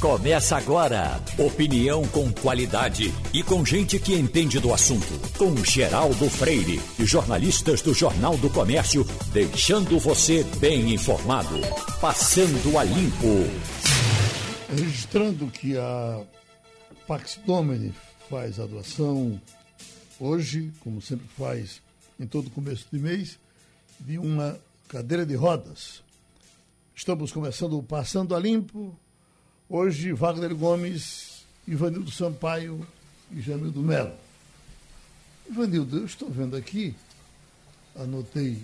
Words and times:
Começa 0.00 0.56
agora. 0.56 1.22
Opinião 1.38 2.08
com 2.08 2.32
qualidade 2.32 3.12
e 3.34 3.42
com 3.42 3.62
gente 3.66 3.98
que 3.98 4.14
entende 4.14 4.58
do 4.58 4.72
assunto. 4.72 5.06
Com 5.36 5.54
Geraldo 5.62 6.30
Freire 6.30 6.80
e 6.98 7.04
jornalistas 7.04 7.82
do 7.82 7.92
Jornal 7.92 8.34
do 8.38 8.48
Comércio, 8.48 9.04
deixando 9.30 9.98
você 9.98 10.42
bem 10.58 10.94
informado. 10.94 11.54
Passando 12.00 12.78
a 12.78 12.84
limpo. 12.84 13.44
Registrando 14.70 15.48
que 15.48 15.76
a 15.76 16.24
Pax 17.06 17.38
Domini 17.44 17.92
faz 18.30 18.58
a 18.58 18.64
doação 18.64 19.38
hoje, 20.18 20.72
como 20.80 21.02
sempre 21.02 21.26
faz 21.36 21.82
em 22.18 22.26
todo 22.26 22.48
começo 22.48 22.86
de 22.90 22.98
mês, 22.98 23.38
de 23.98 24.16
uma 24.16 24.58
cadeira 24.88 25.26
de 25.26 25.34
rodas. 25.34 26.02
Estamos 26.96 27.30
começando 27.32 27.76
o 27.76 27.82
Passando 27.82 28.34
a 28.34 28.40
Limpo 28.40 28.98
Hoje, 29.72 30.12
Wagner 30.12 30.52
Gomes, 30.52 31.44
Ivanildo 31.64 32.10
Sampaio 32.10 32.84
e 33.30 33.40
Jamildo 33.40 33.80
Melo. 33.80 34.12
Ivanildo, 35.48 35.98
eu 35.98 36.06
estou 36.06 36.28
vendo 36.28 36.56
aqui, 36.56 36.92
anotei 37.94 38.60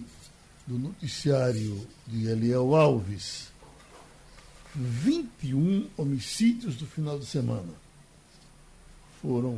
do 0.66 0.76
noticiário 0.76 1.86
de 2.08 2.26
Eliel 2.26 2.74
Alves, 2.74 3.52
21 4.74 5.88
homicídios 5.96 6.74
do 6.74 6.86
final 6.86 7.20
de 7.20 7.26
semana. 7.26 7.72
Foram 9.22 9.56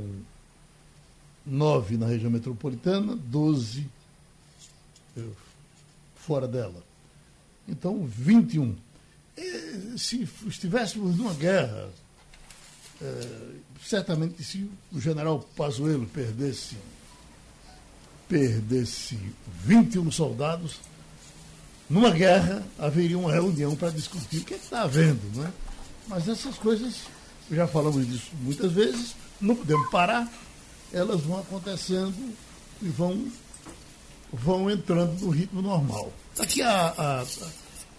nove 1.46 1.96
na 1.96 2.09
região 2.09 2.30
metropolitana, 2.30 3.16
12 3.16 3.87
eh, 5.16 5.23
fora 6.15 6.46
dela. 6.46 6.85
Então, 7.66 8.05
21 8.05 8.77
se 9.97 10.28
estivéssemos 10.47 11.16
numa 11.16 11.34
guerra, 11.34 11.88
é, 13.01 13.29
certamente 13.84 14.43
se 14.43 14.71
o 14.93 15.01
general 15.01 15.40
Pazuello 15.57 16.07
perdesse, 16.07 16.76
perdesse 18.29 19.18
21 19.65 20.10
soldados, 20.10 20.80
numa 21.88 22.10
guerra 22.10 22.65
haveria 22.79 23.18
uma 23.18 23.32
reunião 23.32 23.74
para 23.74 23.90
discutir 23.90 24.38
o 24.38 24.45
que 24.45 24.54
é 24.54 24.57
está 24.57 24.82
havendo, 24.82 25.23
não 25.35 25.46
é? 25.46 25.52
Mas 26.07 26.29
essas 26.29 26.57
coisas, 26.57 26.95
já 27.51 27.66
falamos 27.66 28.07
disso 28.07 28.30
muitas 28.43 28.73
vezes, 28.73 29.15
não 29.41 29.54
podemos 29.54 29.91
parar, 29.91 30.30
elas 30.93 31.20
vão 31.20 31.38
acontecendo 31.38 32.35
e 32.82 32.88
vão, 32.88 33.30
vão 34.32 34.70
entrando 34.70 35.20
no 35.20 35.30
ritmo 35.30 35.63
normal. 35.63 36.13
Daqui 36.37 36.63
a, 36.63 36.95
a, 36.96 37.26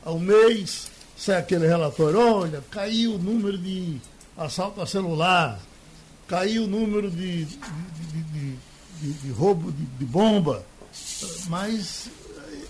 a 0.05 0.11
um 0.11 0.19
mês, 0.19 0.89
sai 1.20 1.36
aquele 1.36 1.67
relatório, 1.67 2.17
olha, 2.17 2.64
caiu 2.72 3.16
o 3.16 3.17
número 3.17 3.58
de 3.58 4.00
assalto 4.38 4.81
a 4.81 4.88
celular, 4.88 5.59
caiu 6.28 6.64
o 6.64 6.67
número 6.67 7.11
de, 7.11 7.44
de, 7.44 7.58
de, 8.23 8.58
de, 9.02 9.14
de 9.14 9.31
roubo 9.31 9.70
de, 9.70 10.06
bomba, 10.06 10.66
mas 11.48 12.08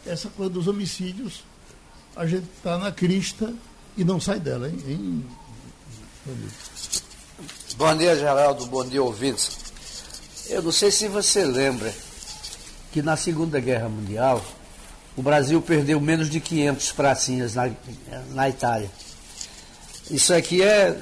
essa 0.04 0.30
coisa 0.30 0.52
dos 0.52 0.68
homicídios, 0.68 1.44
a 2.16 2.26
gente 2.26 2.48
está 2.58 2.80
na 2.80 2.92
crista 2.92 3.54
e 3.96 4.04
não 4.04 4.20
sai 4.20 4.40
dela, 4.40 4.68
hein? 4.68 4.84
hein? 4.88 5.26
Bom 7.78 7.96
dia, 7.96 8.16
Geraldo, 8.16 8.66
bom 8.66 8.84
dia, 8.84 9.02
ouvintes. 9.04 9.58
Eu 10.50 10.64
não 10.64 10.72
sei 10.72 10.90
se 10.92 11.08
você 11.08 11.46
lembra 11.46 11.94
que 12.92 13.04
na 13.04 13.16
Segunda 13.16 13.60
Guerra 13.60 13.88
Mundial, 13.88 14.44
o 15.16 15.22
Brasil 15.22 15.62
perdeu 15.62 16.00
menos 16.00 16.30
de 16.30 16.40
500 16.40 16.92
pracinhas 16.92 17.56
na, 17.56 17.70
na 18.32 18.50
Itália. 18.50 18.90
Isso 20.10 20.34
aqui 20.34 20.64
é 20.64 20.98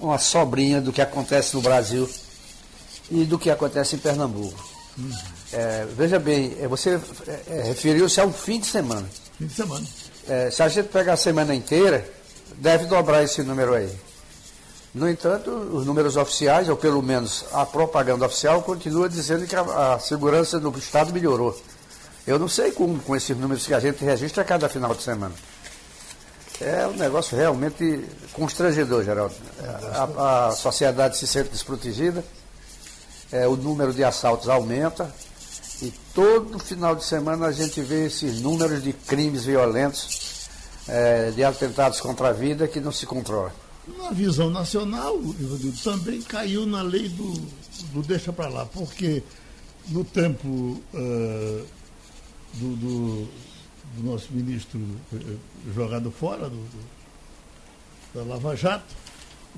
uma 0.00 0.18
sobrinha 0.18 0.80
do 0.80 0.92
que 0.92 1.00
acontece 1.00 1.54
no 1.54 1.62
Brasil 1.62 2.08
e 3.10 3.24
do 3.24 3.38
que 3.38 3.50
acontece 3.50 3.96
em 3.96 3.98
Pernambuco. 3.98 4.72
Uhum. 4.98 5.10
É, 5.52 5.86
veja 5.96 6.18
bem, 6.18 6.56
é, 6.60 6.68
você 6.68 7.00
é, 7.26 7.40
é, 7.48 7.62
referiu-se 7.62 8.20
a 8.20 8.26
um 8.26 8.32
fim 8.32 8.60
de 8.60 8.66
semana. 8.66 9.06
Fim 9.38 9.46
de 9.46 9.54
semana. 9.54 9.86
É, 10.28 10.50
se 10.50 10.62
a 10.62 10.68
gente 10.68 10.88
pegar 10.88 11.14
a 11.14 11.16
semana 11.16 11.54
inteira, 11.54 12.06
deve 12.56 12.86
dobrar 12.86 13.22
esse 13.22 13.42
número 13.42 13.74
aí. 13.74 13.90
No 14.94 15.08
entanto, 15.08 15.50
os 15.50 15.86
números 15.86 16.16
oficiais, 16.16 16.68
ou 16.68 16.76
pelo 16.76 17.02
menos 17.02 17.46
a 17.52 17.64
propaganda 17.64 18.26
oficial, 18.26 18.62
continua 18.62 19.08
dizendo 19.08 19.46
que 19.46 19.56
a, 19.56 19.94
a 19.94 19.98
segurança 19.98 20.60
no 20.60 20.76
Estado 20.76 21.12
melhorou. 21.12 21.58
Eu 22.26 22.38
não 22.38 22.48
sei 22.48 22.70
como 22.70 22.98
com 23.00 23.16
esses 23.16 23.36
números 23.36 23.66
que 23.66 23.74
a 23.74 23.80
gente 23.80 24.04
registra 24.04 24.44
cada 24.44 24.68
final 24.68 24.94
de 24.94 25.02
semana. 25.02 25.34
É 26.60 26.86
um 26.86 26.96
negócio 26.96 27.36
realmente 27.36 28.04
constrangedor, 28.32 29.04
Geraldo. 29.04 29.34
A, 29.94 30.48
a 30.48 30.50
sociedade 30.52 31.16
se 31.16 31.26
sente 31.26 31.50
desprotegida, 31.50 32.24
é, 33.32 33.48
o 33.48 33.56
número 33.56 33.92
de 33.92 34.04
assaltos 34.04 34.48
aumenta 34.48 35.12
e 35.82 35.92
todo 36.14 36.60
final 36.60 36.94
de 36.94 37.04
semana 37.04 37.46
a 37.46 37.52
gente 37.52 37.80
vê 37.80 38.06
esses 38.06 38.40
números 38.40 38.84
de 38.84 38.92
crimes 38.92 39.44
violentos, 39.44 40.48
é, 40.86 41.32
de 41.32 41.42
atentados 41.42 42.00
contra 42.00 42.28
a 42.28 42.32
vida 42.32 42.68
que 42.68 42.78
não 42.78 42.92
se 42.92 43.04
controla. 43.06 43.52
Na 43.98 44.10
visão 44.10 44.48
nacional, 44.48 45.18
também 45.82 46.22
caiu 46.22 46.64
na 46.64 46.82
lei 46.82 47.08
do, 47.08 47.32
do 47.92 48.02
deixa 48.02 48.32
para 48.32 48.48
lá, 48.48 48.64
porque 48.66 49.24
no 49.88 50.04
tempo 50.04 50.48
uh, 50.48 51.66
do, 52.54 52.76
do, 52.76 53.28
do 53.96 54.10
nosso 54.10 54.32
ministro 54.32 54.80
eh, 55.12 55.36
jogado 55.74 56.10
fora 56.10 56.48
do, 56.48 56.64
da 58.14 58.22
Lava 58.22 58.54
Jato, 58.56 58.94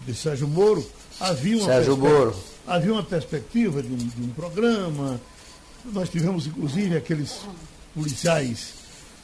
de 0.07 0.15
Sérgio 0.15 0.49
Moro, 0.49 0.85
havia 1.21 1.57
uma, 1.57 1.67
Sérgio 1.67 1.97
Moro. 1.97 2.37
havia 2.67 2.93
uma 2.93 3.03
perspectiva 3.03 3.83
de 3.83 3.93
um, 3.93 3.97
de 3.97 4.23
um 4.23 4.29
programa. 4.31 5.21
Nós 5.85 6.09
tivemos, 6.09 6.47
inclusive, 6.47 6.97
aqueles 6.97 7.41
policiais 7.95 8.75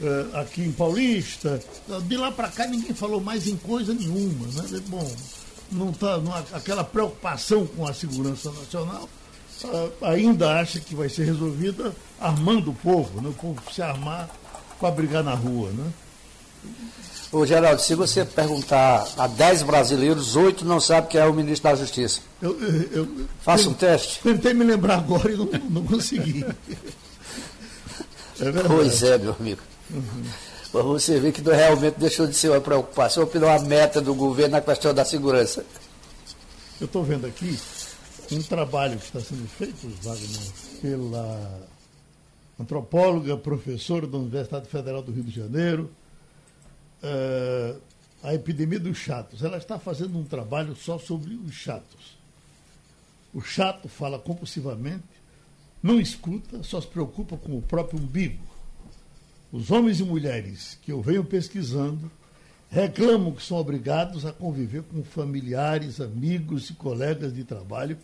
uh, 0.00 0.36
aqui 0.36 0.62
em 0.62 0.72
Paulista. 0.72 1.60
De 2.06 2.16
lá 2.16 2.30
para 2.30 2.48
cá 2.48 2.66
ninguém 2.66 2.94
falou 2.94 3.20
mais 3.20 3.46
em 3.46 3.56
coisa 3.56 3.94
nenhuma. 3.94 4.46
Né? 4.46 4.80
Bom, 4.88 5.16
não 5.72 5.90
está 5.90 6.20
aquela 6.52 6.84
preocupação 6.84 7.66
com 7.66 7.86
a 7.86 7.94
segurança 7.94 8.50
nacional 8.52 9.08
ainda 10.02 10.60
acha 10.60 10.80
que 10.80 10.94
vai 10.94 11.08
ser 11.08 11.24
resolvida 11.24 11.94
armando 12.20 12.70
o 12.70 12.74
povo, 12.74 13.20
né? 13.20 13.32
povo 13.40 13.60
se 13.72 13.82
armar 13.82 14.28
para 14.78 14.90
brigar 14.90 15.22
na 15.22 15.34
rua. 15.34 15.70
Né? 15.70 15.92
Ô, 17.32 17.46
Geraldo, 17.46 17.80
se 17.80 17.94
você 17.94 18.24
perguntar 18.24 19.06
a 19.16 19.26
10 19.26 19.62
brasileiros, 19.62 20.34
8 20.34 20.64
não 20.64 20.80
sabem 20.80 21.10
quem 21.10 21.20
é 21.20 21.26
o 21.26 21.32
ministro 21.32 21.70
da 21.70 21.76
Justiça. 21.76 22.20
Eu, 22.42 22.58
eu, 22.60 22.88
eu 22.92 23.26
Faça 23.40 23.68
um 23.68 23.74
teste. 23.74 24.20
Tentei 24.22 24.52
me 24.52 24.64
lembrar 24.64 24.98
agora 24.98 25.30
e 25.30 25.36
não, 25.36 25.46
não 25.70 25.84
consegui. 25.84 26.44
é 28.40 28.52
pois 28.66 29.02
é, 29.02 29.18
meu 29.18 29.36
amigo. 29.38 29.60
Uhum. 29.90 30.24
Mas 30.72 30.84
você 30.84 31.18
vê 31.18 31.32
que 31.32 31.40
realmente 31.42 31.98
deixou 31.98 32.26
de 32.26 32.34
ser 32.34 32.50
uma 32.50 32.60
preocupação, 32.60 33.26
pela 33.26 33.58
meta 33.60 34.00
do 34.00 34.14
governo 34.14 34.52
na 34.52 34.60
questão 34.60 34.94
da 34.94 35.04
segurança. 35.04 35.64
Eu 36.80 36.86
estou 36.86 37.04
vendo 37.04 37.26
aqui 37.26 37.58
um 38.32 38.42
trabalho 38.42 38.98
que 38.98 39.04
está 39.04 39.20
sendo 39.20 39.46
feito, 39.48 39.88
Wagner, 40.02 40.52
pela 40.80 41.68
antropóloga, 42.58 43.36
professora 43.36 44.06
da 44.06 44.18
Universidade 44.18 44.68
Federal 44.68 45.02
do 45.02 45.10
Rio 45.10 45.24
de 45.24 45.32
Janeiro, 45.32 45.90
uh, 47.02 47.80
a 48.22 48.34
epidemia 48.34 48.78
dos 48.78 48.98
chatos. 48.98 49.42
Ela 49.42 49.56
está 49.56 49.78
fazendo 49.78 50.18
um 50.18 50.24
trabalho 50.24 50.76
só 50.76 50.98
sobre 50.98 51.34
os 51.34 51.54
chatos. 51.54 52.18
O 53.34 53.40
chato 53.40 53.88
fala 53.88 54.18
compulsivamente, 54.18 55.04
não 55.82 56.00
escuta, 56.00 56.62
só 56.62 56.80
se 56.80 56.86
preocupa 56.86 57.36
com 57.36 57.56
o 57.56 57.62
próprio 57.62 57.98
umbigo. 57.98 58.44
Os 59.50 59.70
homens 59.70 59.98
e 59.98 60.04
mulheres 60.04 60.78
que 60.82 60.92
eu 60.92 61.02
venho 61.02 61.24
pesquisando 61.24 62.10
reclamam 62.70 63.32
que 63.32 63.42
são 63.42 63.56
obrigados 63.56 64.24
a 64.24 64.32
conviver 64.32 64.82
com 64.82 65.02
familiares, 65.02 66.00
amigos 66.00 66.70
e 66.70 66.74
colegas 66.74 67.34
de 67.34 67.42
trabalho 67.42 67.98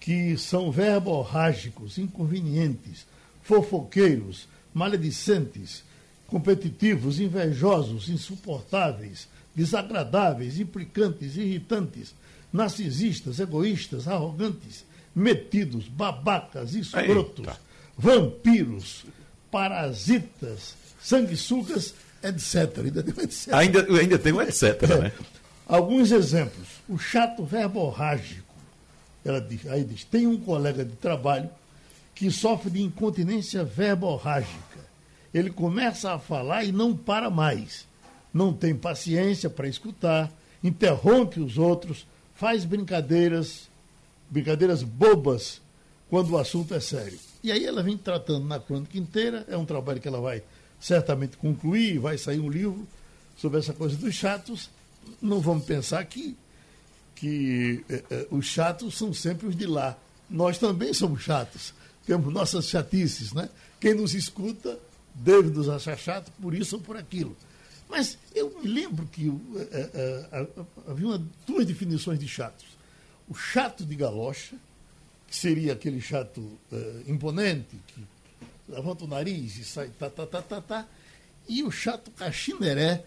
que 0.00 0.36
são 0.36 0.70
verborrágicos, 0.70 1.98
inconvenientes, 1.98 3.06
fofoqueiros, 3.42 4.48
maledicentes, 4.72 5.82
competitivos, 6.26 7.18
invejosos, 7.18 8.08
insuportáveis, 8.08 9.28
desagradáveis, 9.54 10.60
implicantes, 10.60 11.36
irritantes, 11.36 12.14
narcisistas, 12.52 13.40
egoístas, 13.40 14.06
arrogantes, 14.06 14.84
metidos, 15.14 15.88
babacas, 15.88 16.74
escrotos, 16.74 17.46
Eita. 17.46 17.58
vampiros, 17.96 19.04
parasitas, 19.50 20.74
sanguessugas, 21.00 21.94
etc. 22.22 22.78
Ainda 22.84 23.02
tem 23.02 23.14
um 23.14 23.20
etc. 23.22 23.54
Ainda, 23.54 23.98
ainda 23.98 24.18
tem 24.18 24.32
um 24.32 24.42
etc, 24.42 24.82
né? 25.00 25.12
Alguns 25.66 26.12
exemplos. 26.12 26.68
O 26.88 26.98
chato 26.98 27.44
verborrágico 27.44 28.47
ela 29.30 29.40
diz, 29.40 29.66
aí 29.66 29.84
diz: 29.84 30.04
tem 30.04 30.26
um 30.26 30.38
colega 30.38 30.84
de 30.84 30.96
trabalho 30.96 31.48
que 32.14 32.30
sofre 32.30 32.70
de 32.70 32.82
incontinência 32.82 33.64
verborrágica. 33.64 34.78
Ele 35.32 35.50
começa 35.50 36.12
a 36.12 36.18
falar 36.18 36.64
e 36.64 36.72
não 36.72 36.96
para 36.96 37.30
mais. 37.30 37.86
Não 38.32 38.52
tem 38.52 38.74
paciência 38.74 39.48
para 39.48 39.68
escutar, 39.68 40.30
interrompe 40.62 41.40
os 41.40 41.58
outros, 41.58 42.06
faz 42.34 42.64
brincadeiras, 42.64 43.68
brincadeiras 44.30 44.82
bobas, 44.82 45.60
quando 46.10 46.30
o 46.30 46.38
assunto 46.38 46.74
é 46.74 46.80
sério. 46.80 47.18
E 47.42 47.52
aí 47.52 47.64
ela 47.64 47.82
vem 47.82 47.96
tratando 47.96 48.46
na 48.46 48.58
crônica 48.58 48.98
inteira, 48.98 49.44
é 49.48 49.56
um 49.56 49.64
trabalho 49.64 50.00
que 50.00 50.08
ela 50.08 50.20
vai 50.20 50.42
certamente 50.80 51.36
concluir, 51.36 51.98
vai 51.98 52.18
sair 52.18 52.40
um 52.40 52.50
livro 52.50 52.86
sobre 53.36 53.58
essa 53.58 53.72
coisa 53.72 53.96
dos 53.96 54.14
chatos. 54.14 54.70
Não 55.20 55.40
vamos 55.40 55.64
pensar 55.64 56.04
que, 56.04 56.36
que 57.18 57.84
eh, 57.88 58.26
os 58.30 58.46
chatos 58.46 58.96
são 58.96 59.12
sempre 59.12 59.48
os 59.48 59.56
de 59.56 59.66
lá. 59.66 59.98
Nós 60.30 60.56
também 60.56 60.94
somos 60.94 61.22
chatos, 61.22 61.74
temos 62.06 62.32
nossas 62.32 62.68
chatices, 62.68 63.32
né? 63.32 63.48
Quem 63.80 63.92
nos 63.94 64.14
escuta 64.14 64.78
deve 65.14 65.50
nos 65.50 65.68
achar 65.68 65.98
chato 65.98 66.30
por 66.40 66.54
isso 66.54 66.76
ou 66.76 66.82
por 66.82 66.96
aquilo. 66.96 67.36
Mas 67.88 68.16
eu 68.34 68.56
me 68.60 68.68
lembro 68.68 69.06
que 69.06 69.32
eh, 69.56 70.46
havia 70.86 71.20
duas 71.46 71.66
definições 71.66 72.20
de 72.20 72.28
chatos. 72.28 72.66
O 73.28 73.34
chato 73.34 73.84
de 73.84 73.96
galocha, 73.96 74.54
que 75.26 75.34
seria 75.34 75.72
aquele 75.72 76.00
chato 76.00 76.58
imponente, 77.06 77.76
que 77.88 78.02
levanta 78.68 79.04
o 79.04 79.08
nariz 79.08 79.56
e 79.58 79.64
sai 79.64 79.88
tá, 79.98 80.08
tá, 80.08 80.26
tá, 80.26 80.40
tá, 80.40 80.60
tá. 80.60 80.88
E 81.48 81.62
o 81.62 81.70
chato 81.70 82.10
cachineré, 82.12 83.04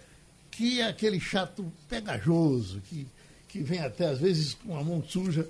que 0.49 0.81
é 0.81 0.87
aquele 0.87 1.19
chato 1.19 1.71
pegajoso, 1.87 2.81
que, 2.81 3.07
que 3.51 3.61
vem 3.61 3.79
até 3.79 4.07
às 4.07 4.19
vezes 4.19 4.53
com 4.65 4.77
a 4.77 4.83
mão 4.83 5.03
suja 5.05 5.45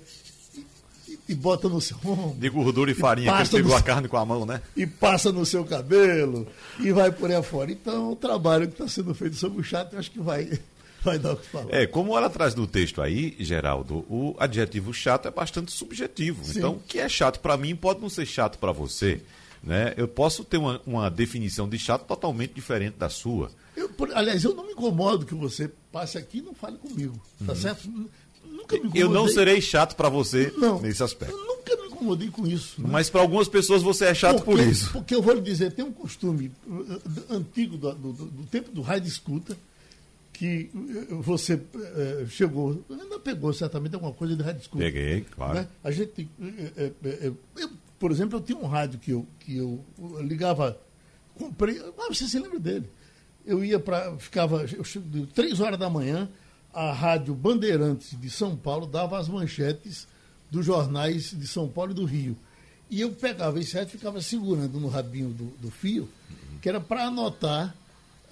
e, 1.06 1.18
e, 1.28 1.34
bota 1.34 1.68
no 1.68 1.80
seu 1.80 1.96
ombro. 2.04 2.36
De 2.36 2.48
gordura 2.48 2.90
e, 2.90 2.94
e 2.94 2.96
farinha, 2.96 3.44
que 3.44 3.50
pegou 3.50 3.76
a 3.76 3.82
carne 3.82 4.08
com 4.08 4.16
a 4.16 4.26
mão, 4.26 4.44
né? 4.44 4.60
E 4.76 4.86
passa 4.86 5.30
no 5.30 5.46
seu 5.46 5.64
cabelo 5.64 6.46
e 6.80 6.90
vai 6.90 7.12
por 7.12 7.30
aí 7.30 7.36
afora. 7.36 7.70
Então, 7.70 8.12
o 8.12 8.16
trabalho 8.16 8.66
que 8.66 8.74
está 8.74 8.88
sendo 8.88 9.14
feito 9.14 9.36
sobre 9.36 9.60
o 9.60 9.64
chato, 9.64 9.92
eu 9.92 10.00
acho 10.00 10.10
que 10.10 10.18
vai, 10.18 10.58
vai 11.02 11.18
dar 11.18 11.34
o 11.34 11.36
que 11.36 11.46
falar. 11.46 11.72
É, 11.72 11.86
como 11.86 12.16
ela 12.16 12.28
traz 12.28 12.56
no 12.56 12.66
texto 12.66 13.00
aí, 13.00 13.36
Geraldo, 13.38 14.04
o 14.08 14.34
adjetivo 14.38 14.92
chato 14.92 15.28
é 15.28 15.30
bastante 15.30 15.70
subjetivo. 15.70 16.44
Sim. 16.44 16.58
Então, 16.58 16.72
o 16.72 16.80
que 16.80 16.98
é 16.98 17.08
chato 17.08 17.38
para 17.38 17.56
mim 17.56 17.76
pode 17.76 18.00
não 18.00 18.08
ser 18.08 18.26
chato 18.26 18.58
para 18.58 18.72
você. 18.72 19.20
Né? 19.62 19.94
Eu 19.96 20.08
posso 20.08 20.44
ter 20.44 20.56
uma, 20.56 20.80
uma 20.84 21.08
definição 21.08 21.68
de 21.68 21.78
chato 21.78 22.04
totalmente 22.04 22.52
diferente 22.52 22.96
da 22.96 23.08
sua. 23.08 23.50
Eu, 23.76 23.90
aliás, 24.14 24.42
eu 24.44 24.54
não 24.54 24.66
me 24.66 24.72
incomodo 24.72 25.24
que 25.24 25.34
você 25.34 25.70
passe 25.90 26.18
aqui 26.18 26.38
e 26.38 26.42
não 26.42 26.52
fale 26.52 26.76
comigo. 26.78 27.14
Tá 27.46 27.52
uhum. 27.52 27.58
certo? 27.58 27.88
Nunca 28.44 28.74
me 28.74 28.80
incomodei. 28.80 29.02
Eu 29.02 29.08
não 29.08 29.28
serei 29.28 29.60
chato 29.60 29.94
para 29.94 30.08
você 30.08 30.52
não, 30.58 30.80
nesse 30.80 31.02
aspecto. 31.02 31.34
Eu 31.34 31.46
nunca 31.46 31.76
me 31.76 31.86
incomodei 31.86 32.28
com 32.28 32.46
isso. 32.46 32.82
Né? 32.82 32.88
Mas 32.90 33.08
para 33.08 33.20
algumas 33.20 33.48
pessoas 33.48 33.82
você 33.82 34.06
é 34.06 34.14
chato 34.14 34.42
porque, 34.42 34.50
por 34.50 34.60
isso. 34.60 34.92
Porque 34.92 35.14
eu 35.14 35.22
vou 35.22 35.34
lhe 35.34 35.40
dizer, 35.40 35.72
tem 35.72 35.84
um 35.84 35.92
costume 35.92 36.50
uh, 36.66 37.00
antigo 37.30 37.76
do, 37.76 37.94
do, 37.94 38.12
do 38.12 38.46
tempo 38.46 38.70
do 38.72 38.82
rádio 38.82 39.08
escuta 39.08 39.56
que 40.32 40.70
uh, 40.74 41.22
você 41.22 41.54
uh, 41.54 42.26
chegou, 42.28 42.82
ainda 42.90 43.18
pegou 43.20 43.52
certamente 43.52 43.94
alguma 43.94 44.12
coisa 44.12 44.34
de 44.34 44.42
rádio 44.42 44.60
escuta. 44.60 44.82
Peguei, 44.82 45.20
claro. 45.22 45.54
Né? 45.54 45.68
A 45.84 45.90
gente, 45.92 46.28
eu 47.56 47.70
por 48.02 48.10
exemplo, 48.10 48.36
eu 48.36 48.42
tinha 48.42 48.58
um 48.58 48.66
rádio 48.66 48.98
que 48.98 49.12
eu, 49.12 49.24
que 49.38 49.58
eu 49.58 49.80
ligava, 50.22 50.76
comprei, 51.38 51.78
ah, 51.78 52.08
você 52.08 52.26
se 52.26 52.36
lembra 52.36 52.58
dele? 52.58 52.90
Eu 53.46 53.64
ia 53.64 53.78
para, 53.78 54.16
ficava, 54.18 54.66
eu, 54.72 55.26
três 55.28 55.60
horas 55.60 55.78
da 55.78 55.88
manhã, 55.88 56.28
a 56.74 56.92
rádio 56.92 57.32
Bandeirantes 57.32 58.20
de 58.20 58.28
São 58.28 58.56
Paulo 58.56 58.88
dava 58.88 59.20
as 59.20 59.28
manchetes 59.28 60.08
dos 60.50 60.66
jornais 60.66 61.30
de 61.30 61.46
São 61.46 61.68
Paulo 61.68 61.92
e 61.92 61.94
do 61.94 62.04
Rio. 62.04 62.36
E 62.90 63.00
eu 63.00 63.12
pegava 63.12 63.60
esse 63.60 63.72
rádio 63.76 63.90
e 63.90 63.98
ficava 63.98 64.20
segurando 64.20 64.80
no 64.80 64.88
rabinho 64.88 65.28
do, 65.28 65.44
do 65.60 65.70
fio, 65.70 66.08
que 66.60 66.68
era 66.68 66.80
para 66.80 67.04
anotar 67.04 67.72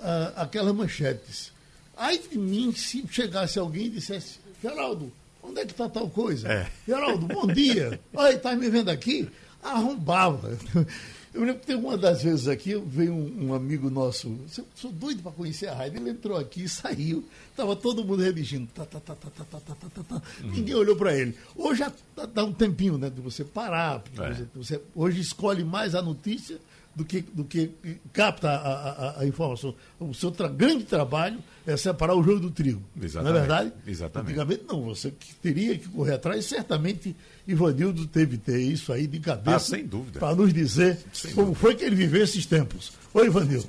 uh, 0.00 0.32
aquelas 0.34 0.74
manchetes. 0.74 1.52
Aí 1.96 2.18
de 2.18 2.36
mim, 2.36 2.72
se 2.72 3.06
chegasse 3.08 3.56
alguém 3.56 3.86
e 3.86 3.90
dissesse, 3.90 4.40
Geraldo, 4.60 5.12
onde 5.40 5.60
é 5.60 5.64
que 5.64 5.70
está 5.70 5.88
tal 5.88 6.10
coisa? 6.10 6.48
É. 6.48 6.68
Geraldo, 6.84 7.28
bom 7.28 7.46
dia. 7.46 8.00
Oi, 8.12 8.34
está 8.34 8.56
me 8.56 8.68
vendo 8.68 8.88
aqui? 8.88 9.30
Arrombava. 9.62 10.58
Eu 11.32 11.42
lembro 11.42 11.60
que 11.60 11.66
tem 11.68 11.76
uma 11.76 11.96
das 11.96 12.24
vezes 12.24 12.48
aqui, 12.48 12.74
veio 12.74 13.12
um, 13.12 13.50
um 13.50 13.54
amigo 13.54 13.88
nosso, 13.88 14.36
eu 14.58 14.64
sou 14.74 14.90
doido 14.90 15.22
para 15.22 15.30
conhecer 15.30 15.68
a 15.68 15.74
rádio, 15.74 16.00
ele 16.00 16.10
entrou 16.10 16.36
aqui 16.36 16.64
e 16.64 16.68
saiu, 16.68 17.24
estava 17.50 17.76
todo 17.76 18.04
mundo 18.04 18.20
redigindo, 18.20 18.68
tá, 18.74 18.84
tá, 18.84 18.98
tá, 18.98 19.14
tá, 19.14 19.30
tá, 19.30 19.44
tá, 19.44 19.60
tá, 19.60 19.88
tá, 19.94 20.02
tá. 20.02 20.22
Uhum. 20.42 20.50
ninguém 20.50 20.74
olhou 20.74 20.96
para 20.96 21.16
ele. 21.16 21.36
Hoje 21.54 21.78
já 21.78 21.92
dá 22.26 22.44
um 22.44 22.52
tempinho 22.52 22.98
né, 22.98 23.08
de 23.08 23.20
você 23.20 23.44
parar, 23.44 24.02
é. 24.18 24.32
você, 24.32 24.46
você, 24.56 24.80
hoje 24.92 25.20
escolhe 25.20 25.62
mais 25.62 25.94
a 25.94 26.02
notícia 26.02 26.58
do 26.94 27.04
que, 27.04 27.20
do 27.20 27.44
que 27.44 27.70
capta 28.12 28.50
a, 28.50 28.90
a, 28.90 29.20
a 29.20 29.26
informação. 29.26 29.74
O 29.98 30.12
seu 30.12 30.30
tra 30.30 30.48
grande 30.48 30.84
trabalho 30.84 31.38
é 31.66 31.76
separar 31.76 32.14
o 32.14 32.22
joio 32.22 32.40
do 32.40 32.50
trigo. 32.50 32.82
Exatamente. 33.00 33.32
Não 33.32 33.36
é 33.36 33.40
verdade? 33.40 33.72
Exatamente. 33.86 34.28
Antigamente, 34.28 34.64
não. 34.68 34.82
Você 34.84 35.12
teria 35.40 35.78
que 35.78 35.88
correr 35.88 36.14
atrás. 36.14 36.44
Certamente, 36.44 37.16
Ivanildo 37.46 38.06
teve 38.06 38.36
que 38.36 38.44
ter 38.44 38.60
isso 38.60 38.92
aí 38.92 39.06
de 39.06 39.20
cabeça. 39.20 39.56
Ah, 39.56 39.60
sem 39.60 39.86
dúvida. 39.86 40.18
Para 40.18 40.34
nos 40.34 40.52
dizer 40.52 40.98
sem 41.12 41.32
como 41.32 41.48
dúvida. 41.48 41.60
foi 41.60 41.74
que 41.74 41.84
ele 41.84 41.96
viveu 41.96 42.22
esses 42.22 42.44
tempos. 42.44 42.92
Oi, 43.14 43.26
Ivanildo. 43.26 43.68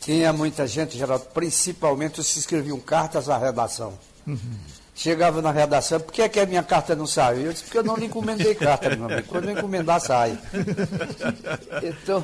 Tinha 0.00 0.32
muita 0.32 0.66
gente, 0.66 0.96
Geraldo, 0.96 1.26
principalmente 1.26 2.20
os 2.20 2.32
que 2.32 2.38
escreviam 2.38 2.80
cartas 2.80 3.28
à 3.28 3.36
redação. 3.36 3.98
Uhum. 4.26 4.38
Chegava 5.00 5.40
na 5.40 5.50
redação, 5.50 5.98
por 5.98 6.12
que, 6.12 6.20
é 6.20 6.28
que 6.28 6.38
a 6.38 6.44
minha 6.44 6.62
carta 6.62 6.94
não 6.94 7.06
saiu? 7.06 7.46
Eu 7.46 7.52
disse, 7.54 7.64
porque 7.64 7.78
eu 7.78 7.82
não 7.82 7.96
lhe 7.96 8.04
encomendei 8.04 8.54
carta, 8.54 8.94
meu 8.94 9.06
amigo. 9.06 9.28
Quando 9.28 9.48
eu 9.48 9.56
encomendar, 9.56 9.98
sai. 9.98 10.38
Então, 11.82 12.22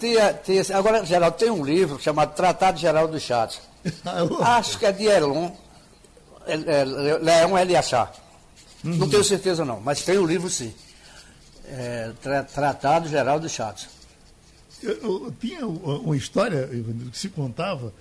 tinha, 0.00 0.32
tinha, 0.32 0.62
agora, 0.72 1.04
Geraldo, 1.04 1.36
tem 1.36 1.50
um 1.50 1.62
livro 1.62 2.00
chamado 2.00 2.34
Tratado 2.34 2.78
Geral 2.78 3.06
do 3.06 3.20
Chato. 3.20 3.60
Acho 4.40 4.78
que 4.78 4.86
é 4.86 4.92
de 4.92 5.04
Elon, 5.04 5.50
é, 6.46 6.54
é, 6.54 6.84
Leão 7.20 7.58
Eliachá. 7.58 8.10
Uhum. 8.82 8.96
Não 8.96 9.06
tenho 9.10 9.22
certeza 9.22 9.62
não, 9.62 9.78
mas 9.78 10.02
tem 10.02 10.16
o 10.16 10.22
um 10.22 10.26
livro 10.26 10.48
sim. 10.48 10.72
É, 11.66 12.12
tra, 12.22 12.44
Tratado 12.44 13.10
Geral 13.10 13.38
do 13.38 13.48
Chato. 13.50 13.86
Eu, 14.82 14.92
eu, 15.02 15.34
tinha 15.38 15.66
uma 15.66 16.16
história 16.16 16.66
que 17.12 17.18
se 17.18 17.28
contava 17.28 17.92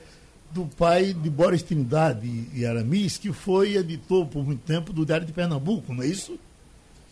do 0.55 0.65
pai 0.65 1.13
de 1.13 1.29
Boris 1.29 1.61
Trindade 1.61 2.49
e 2.53 2.65
Aramis, 2.65 3.17
que 3.17 3.33
foi 3.33 3.75
editor 3.75 4.25
por 4.25 4.41
muito 4.41 4.61
tempo 4.61 4.93
do 4.93 5.05
Diário 5.05 5.27
de 5.27 5.33
Pernambuco, 5.33 5.93
não 5.93 6.01
é 6.01 6.07
isso? 6.07 6.39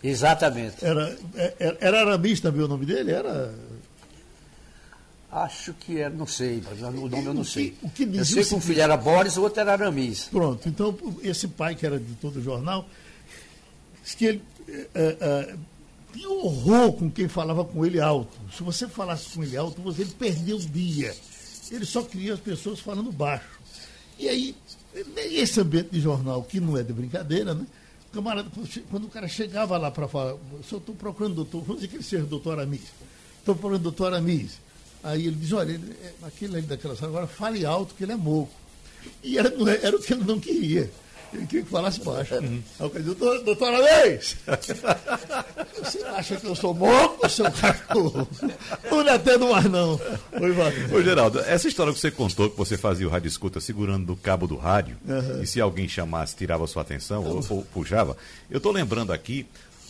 Exatamente. 0.02 0.78
Era, 0.82 1.18
era, 1.36 1.56
é, 1.60 1.78
era 1.82 2.00
Aramis 2.00 2.40
também 2.40 2.64
o 2.64 2.70
nome 2.70 2.86
dele? 2.86 3.12
Era. 3.12 3.54
Acho 5.30 5.74
que 5.74 6.00
era, 6.00 6.10
não 6.10 6.26
sei, 6.26 6.64
o 6.82 7.10
nome 7.10 7.26
eu 7.26 7.34
não 7.34 7.44
sei. 7.44 7.76
O 7.82 7.90
que, 7.90 8.06
o 8.06 8.12
que 8.12 8.18
eu 8.18 8.26
sei 8.26 8.46
que 8.46 8.56
um 8.56 8.62
filho 8.62 8.82
era 8.82 8.96
Boris, 8.96 9.36
o 9.36 9.42
outro 9.42 9.60
era 9.60 9.74
Aramis. 9.74 10.30
Pronto, 10.32 10.70
então 10.70 10.98
esse 11.22 11.50
pai 11.50 11.76
que 11.76 11.86
era 11.86 11.98
editor 11.98 12.32
do 12.32 12.42
jornal, 12.42 12.88
disse 14.02 14.16
que 14.16 14.26
ele 14.26 14.42
é, 14.70 15.18
é, 15.20 15.56
tinha 16.14 16.30
horror 16.30 16.94
com 16.94 17.12
quem 17.12 17.28
falava 17.28 17.66
com 17.66 17.86
ele 17.86 18.00
alto. 18.00 18.38
Se 18.56 18.64
você 18.64 18.88
falasse 18.88 19.36
com 19.36 19.44
ele 19.44 19.58
alto, 19.58 19.82
você 19.82 20.06
perdeu 20.06 20.56
o 20.56 20.66
dia. 20.66 21.14
Ele 21.72 21.86
só 21.86 22.04
queria 22.04 22.34
as 22.34 22.40
pessoas 22.40 22.80
falando 22.80 23.12
baixo. 23.12 23.60
E 24.20 24.30
aí, 24.30 24.56
esse 25.18 25.60
ambiente 25.60 25.90
de 25.92 26.00
jornal, 26.00 26.44
que 26.44 26.60
não 26.60 26.78
é 26.78 26.84
de 26.84 26.94
brincadeira, 26.94 27.54
né? 27.54 27.66
Camarada, 28.14 28.50
quando 28.92 29.06
o 29.06 29.10
cara 29.10 29.28
chegava 29.28 29.76
lá 29.78 29.90
para 29.90 30.08
falar, 30.08 30.32
eu 30.32 30.60
estou 30.62 30.94
procurando 30.96 31.34
doutor, 31.34 31.62
vamos 31.62 31.78
dizer 31.78 31.88
que 31.88 31.96
ele 31.96 32.04
seja 32.04 32.24
doutor 32.24 32.60
Amis. 32.60 32.82
Estou 33.40 33.56
procurando 33.56 33.82
doutor 33.82 34.14
Amis. 34.14 34.60
Aí 35.04 35.26
ele 35.26 35.36
diz, 35.36 35.52
olha, 35.52 35.72
ele, 35.72 35.92
é, 36.02 36.14
aquele 36.22 36.58
ali 36.58 36.68
daquela 36.68 36.96
sala, 36.96 37.10
agora 37.10 37.28
fale 37.28 37.66
alto 37.66 37.96
que 37.96 38.04
ele 38.04 38.12
é 38.12 38.16
moco. 38.16 38.54
E 39.24 39.38
era, 39.38 39.52
era 39.82 39.98
o 39.98 40.02
que 40.02 40.14
ele 40.14 40.24
não 40.24 40.40
queria. 40.40 40.92
Ele 41.34 41.48
queria 41.48 41.64
que 41.64 41.70
falasse 41.70 42.00
baixo. 42.02 42.36
Uhum. 42.36 42.62
Aí 42.80 42.86
eu 42.86 42.90
falei, 42.90 43.04
doutor, 43.04 43.44
doutora 43.44 43.78
Leis, 43.80 44.38
você 45.84 46.04
acha 46.04 46.36
que 46.36 46.46
eu 46.46 46.56
sou 46.56 46.74
moco, 46.74 47.28
seu 47.30 47.52
cachorro? 47.52 48.28
Não 48.90 49.02
é 49.02 49.18
tendo 49.18 49.50
mais, 49.50 49.66
não. 49.66 50.00
Oi, 50.40 50.52
Wagner. 50.52 50.94
Ô, 50.94 51.02
Geraldo, 51.02 51.40
essa 51.40 51.68
história 51.68 51.92
que 51.92 52.00
você 52.00 52.12
contou, 52.12 52.50
que 52.50 52.58
você 52.58 52.78
fazia 52.78 53.08
o 53.08 53.10
rádio 53.10 53.28
escuta 53.28 53.60
segurando 53.60 54.14
o 54.14 54.16
cabo 54.16 54.48
do 54.48 54.56
rádio, 54.56 54.96
uhum. 55.08 55.42
e 55.42 55.48
se 55.48 55.60
alguém 55.60 55.88
chamasse, 55.88 56.36
tirava 56.36 56.68
sua 56.68 56.82
atenção, 56.82 57.24
uhum. 57.24 57.42
ou 57.50 57.64
puxava, 57.74 58.16
eu 58.50 58.58
estou 58.58 58.72
lembrando 58.72 59.12
aqui 59.12 59.46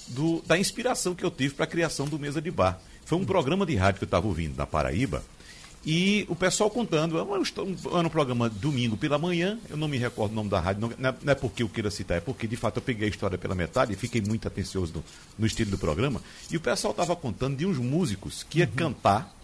do, 0.08 0.42
da 0.46 0.58
inspiração 0.58 1.16
que 1.16 1.24
eu 1.24 1.32
tive 1.32 1.54
para 1.54 1.66
a 1.66 1.68
criação 1.68 2.08
do 2.08 2.20
Mesa 2.20 2.42
de 2.42 2.52
Bar. 2.52 2.80
Foi 3.06 3.18
um 3.18 3.26
programa 3.26 3.66
de 3.66 3.76
rádio 3.76 4.00
que 4.00 4.06
eu 4.06 4.08
estava 4.08 4.28
ouvindo 4.28 4.56
na 4.56 4.66
Paraíba, 4.66 5.24
e 5.86 6.25
o 6.30 6.36
pessoal 6.36 6.70
contando, 6.70 7.18
era 7.18 8.08
um 8.08 8.10
programa 8.10 8.50
domingo 8.50 8.96
pela 8.96 9.18
manhã, 9.18 9.60
eu 9.70 9.75
não 9.75 9.90
me 9.90 9.98
recordo 9.98 10.32
o 10.32 10.36
nome 10.36 10.50
da 10.50 10.58
rádio, 10.58 10.82
não, 10.82 11.10
é, 11.10 11.13
não 11.22 11.32
é 11.32 11.36
porque 11.36 11.62
eu 11.62 11.68
queira 11.68 11.92
citar, 11.92 12.18
é 12.18 12.22
porque 12.22 12.48
de 12.48 12.56
fato 12.56 12.78
eu 12.78 12.82
peguei 12.82 13.08
a 13.08 13.10
história 13.10 13.38
pela 13.38 13.54
metade 13.54 13.92
e 13.92 13.96
fiquei 13.98 14.22
muito 14.22 14.48
atencioso 14.48 14.94
no, 14.96 15.04
no 15.40 15.46
estilo 15.46 15.72
do 15.72 15.78
programa. 15.78 16.22
E 16.50 16.56
o 16.56 16.62
pessoal 16.62 16.92
estava 16.92 17.13
contando 17.18 17.58
de 17.58 17.66
uns 17.66 17.78
músicos 17.78 18.44
que 18.44 18.60
ia 18.60 18.66
uhum. 18.66 18.72
cantar, 18.72 19.36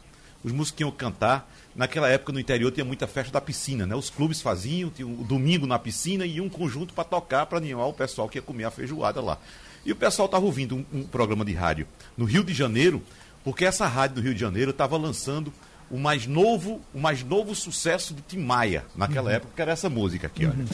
os 0.41 0.53
músicos 0.53 0.77
que 0.77 0.83
iam 0.83 0.91
cantar. 0.91 1.53
Naquela 1.75 2.09
época 2.09 2.31
no 2.31 2.39
interior 2.39 2.71
tinha 2.71 2.85
muita 2.85 3.05
festa 3.05 3.31
da 3.31 3.41
piscina, 3.41 3.85
né? 3.85 3.95
Os 3.95 4.09
clubes 4.09 4.41
faziam, 4.41 4.89
tinha 4.89 5.07
o 5.07 5.23
domingo 5.23 5.67
na 5.67 5.77
piscina 5.77 6.25
e 6.25 6.41
um 6.41 6.49
conjunto 6.49 6.93
para 6.93 7.03
tocar, 7.03 7.45
para 7.45 7.57
animar 7.57 7.85
o 7.85 7.93
pessoal 7.93 8.27
que 8.27 8.37
ia 8.37 8.41
comer 8.41 8.63
a 8.63 8.71
feijoada 8.71 9.21
lá. 9.21 9.37
E 9.85 9.91
o 9.91 9.95
pessoal 9.95 10.25
estava 10.25 10.45
ouvindo 10.45 10.75
um, 10.75 10.85
um 10.93 11.03
programa 11.03 11.45
de 11.45 11.53
rádio 11.53 11.85
no 12.17 12.25
Rio 12.25 12.43
de 12.43 12.53
Janeiro, 12.53 13.01
porque 13.43 13.65
essa 13.65 13.87
rádio 13.87 14.15
do 14.15 14.21
Rio 14.21 14.33
de 14.33 14.39
Janeiro 14.39 14.71
estava 14.71 14.97
lançando 14.97 15.53
o 15.91 15.97
mais 15.97 16.27
novo, 16.27 16.81
o 16.93 16.99
mais 16.99 17.23
novo 17.23 17.55
sucesso 17.55 18.13
de 18.13 18.21
Tim 18.21 18.39
Maia 18.39 18.85
naquela 18.95 19.29
uhum. 19.29 19.35
época, 19.35 19.53
que 19.55 19.61
era 19.61 19.71
essa 19.71 19.89
música 19.89 20.27
aqui, 20.27 20.45
olha. 20.45 20.55
Uhum. 20.55 20.65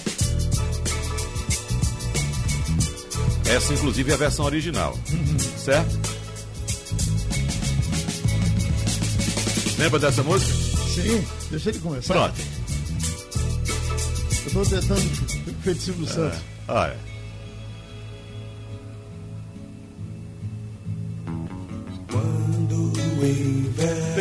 Essa, 3.47 3.73
inclusive, 3.73 4.11
é 4.11 4.13
a 4.13 4.17
versão 4.17 4.45
original. 4.45 4.97
Uhum. 5.11 5.39
Certo? 5.57 5.99
Lembra 9.77 9.99
dessa 9.99 10.23
música? 10.23 10.53
Sim, 10.53 11.25
deixa 11.51 11.69
ele 11.69 11.79
começar. 11.79 12.13
Pronto. 12.13 12.41
Eu 14.41 14.47
estou 14.47 14.65
tentando 14.65 15.01
feito 15.61 15.81
Silvio 15.81 16.07
Santos. 16.07 16.39
É. 16.39 16.41
Ah, 16.67 16.87
é. 16.87 17.15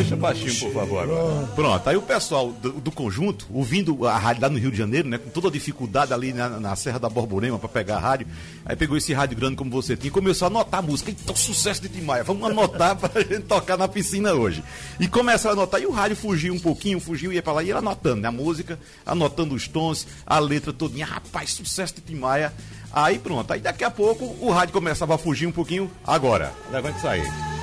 Deixa 0.05 0.15
baixinho, 0.15 0.71
por 0.71 0.73
favor. 0.73 1.07
Pronto, 1.55 1.89
aí 1.89 1.97
o 1.97 2.01
pessoal 2.01 2.51
do, 2.51 2.73
do, 2.73 2.91
conjunto, 2.91 3.47
ouvindo 3.51 4.05
a 4.05 4.17
rádio 4.17 4.43
lá 4.43 4.49
no 4.49 4.59
Rio 4.59 4.71
de 4.71 4.77
Janeiro, 4.77 5.07
né? 5.09 5.17
Com 5.17 5.31
toda 5.31 5.47
a 5.47 5.51
dificuldade 5.51 6.13
ali 6.13 6.31
na, 6.31 6.47
na 6.59 6.75
Serra 6.75 6.99
da 6.99 7.09
Borborema 7.09 7.57
para 7.57 7.67
pegar 7.67 7.95
a 7.97 7.99
rádio. 7.99 8.27
Aí 8.63 8.75
pegou 8.75 8.95
esse 8.95 9.13
rádio 9.13 9.35
grande 9.35 9.55
como 9.55 9.71
você 9.71 9.97
tinha 9.97 10.09
e 10.09 10.11
começou 10.11 10.45
a 10.45 10.49
anotar 10.49 10.79
a 10.79 10.83
música. 10.83 11.09
Então, 11.09 11.35
sucesso 11.35 11.81
de 11.81 11.89
Tim 11.89 12.01
Maia, 12.01 12.23
vamos 12.23 12.47
anotar 12.47 12.95
pra 12.97 13.19
gente 13.19 13.41
tocar 13.41 13.77
na 13.77 13.87
piscina 13.87 14.33
hoje. 14.33 14.63
E 14.99 15.07
começaram 15.07 15.57
a 15.57 15.63
anotar, 15.63 15.81
e 15.81 15.87
o 15.87 15.91
rádio 15.91 16.15
fugiu 16.15 16.53
um 16.53 16.59
pouquinho, 16.59 16.99
fugiu, 16.99 17.33
ia 17.33 17.41
para 17.41 17.53
lá, 17.53 17.63
e 17.63 17.67
ia 17.67 17.77
anotando, 17.77 18.21
né? 18.21 18.27
A 18.27 18.31
música, 18.31 18.77
anotando 19.03 19.55
os 19.55 19.67
tons, 19.67 20.05
a 20.25 20.37
letra 20.37 20.71
todinha. 20.71 21.05
Rapaz, 21.05 21.53
sucesso 21.53 21.95
de 21.95 22.01
Tim 22.01 22.15
Maia. 22.15 22.53
Aí 22.93 23.17
pronto, 23.17 23.51
aí 23.51 23.59
daqui 23.59 23.83
a 23.83 23.89
pouco 23.89 24.37
o 24.39 24.51
rádio 24.51 24.71
começava 24.71 25.15
a 25.15 25.17
fugir 25.17 25.47
um 25.47 25.51
pouquinho. 25.51 25.91
Agora, 26.05 26.53
levante 26.71 26.97
isso 26.97 27.07
aí. 27.07 27.54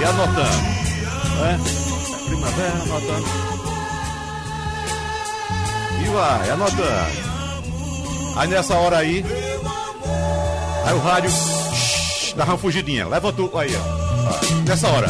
E 0.00 0.04
anotando. 0.04 0.76
Né? 1.40 1.60
Primavera, 2.26 2.82
anotando. 2.82 3.26
E 6.00 6.08
vai, 6.08 6.50
anotando. 6.50 7.26
Aí 8.36 8.48
nessa 8.48 8.74
hora 8.74 8.98
aí. 8.98 9.24
Aí 10.84 10.94
o 10.94 10.98
rádio. 10.98 11.30
Shh, 11.30 12.34
dá 12.36 12.44
uma 12.44 12.58
fugidinha. 12.58 13.08
Levantou. 13.08 13.58
Aí, 13.58 13.74
ó. 13.74 14.68
Nessa 14.68 14.88
hora. 14.88 15.08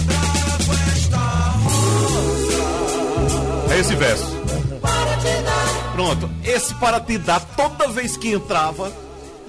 É 3.70 3.78
esse 3.78 3.94
verso. 3.96 4.36
Pronto. 5.92 6.30
Esse 6.44 6.74
para 6.74 7.00
te 7.00 7.18
dar, 7.18 7.40
toda 7.40 7.88
vez 7.88 8.16
que 8.16 8.32
entrava, 8.32 8.92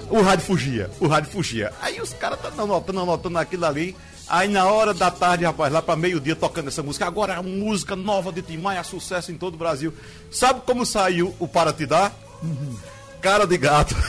o 0.09 0.21
rádio 0.21 0.45
fugia. 0.45 0.89
O 0.99 1.07
rádio 1.07 1.31
fugia. 1.31 1.71
Aí 1.81 2.01
os 2.01 2.13
caras 2.13 2.39
estão 2.43 2.65
anotando, 2.65 3.01
anotando 3.01 3.37
aquilo 3.37 3.65
ali. 3.65 3.95
Aí 4.29 4.49
na 4.49 4.65
hora 4.65 4.93
da 4.93 5.09
tarde, 5.09 5.45
rapaz, 5.45 5.71
lá 5.71 5.81
para 5.81 5.95
meio-dia 5.95 6.35
tocando 6.35 6.67
essa 6.67 6.83
música. 6.83 7.05
Agora 7.05 7.33
é 7.33 7.37
a 7.37 7.43
música 7.43 7.95
nova 7.95 8.31
de 8.31 8.41
Tim 8.41 8.57
Maia, 8.57 8.83
sucesso 8.83 9.31
em 9.31 9.37
todo 9.37 9.53
o 9.55 9.57
Brasil. 9.57 9.93
Sabe 10.29 10.61
como 10.65 10.85
saiu 10.85 11.33
o 11.39 11.47
Para 11.47 11.71
Te 11.71 11.85
Dar? 11.85 12.13
Uhum. 12.43 12.75
Cara 13.21 13.47
de 13.47 13.57
gato. 13.57 13.95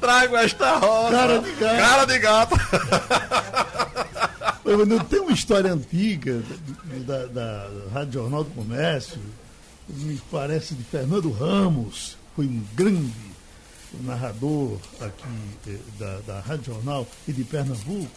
Trago 0.00 0.36
esta 0.36 0.76
rosa. 0.78 1.10
Cara 1.10 1.38
de 1.38 1.52
gato. 1.52 1.76
Cara 1.76 2.04
de 2.04 2.18
gato. 2.18 2.56
Não 4.86 4.98
tem 4.98 5.20
uma 5.20 5.32
história 5.32 5.72
antiga 5.72 6.42
da, 7.06 7.26
da 7.26 7.70
Rádio 7.92 8.14
Jornal 8.14 8.42
do 8.42 8.50
Comércio, 8.50 9.20
me 9.88 10.20
parece 10.30 10.74
de 10.74 10.82
Fernando 10.82 11.30
Ramos, 11.30 12.16
foi 12.34 12.46
um 12.46 12.64
grande 12.74 13.25
narrador 14.02 14.78
aqui 15.00 15.68
eh, 15.68 15.78
da, 15.98 16.18
da 16.26 16.40
Rádio 16.40 16.74
Jornal 16.74 17.06
e 17.26 17.32
de 17.32 17.44
Pernambuco, 17.44 18.10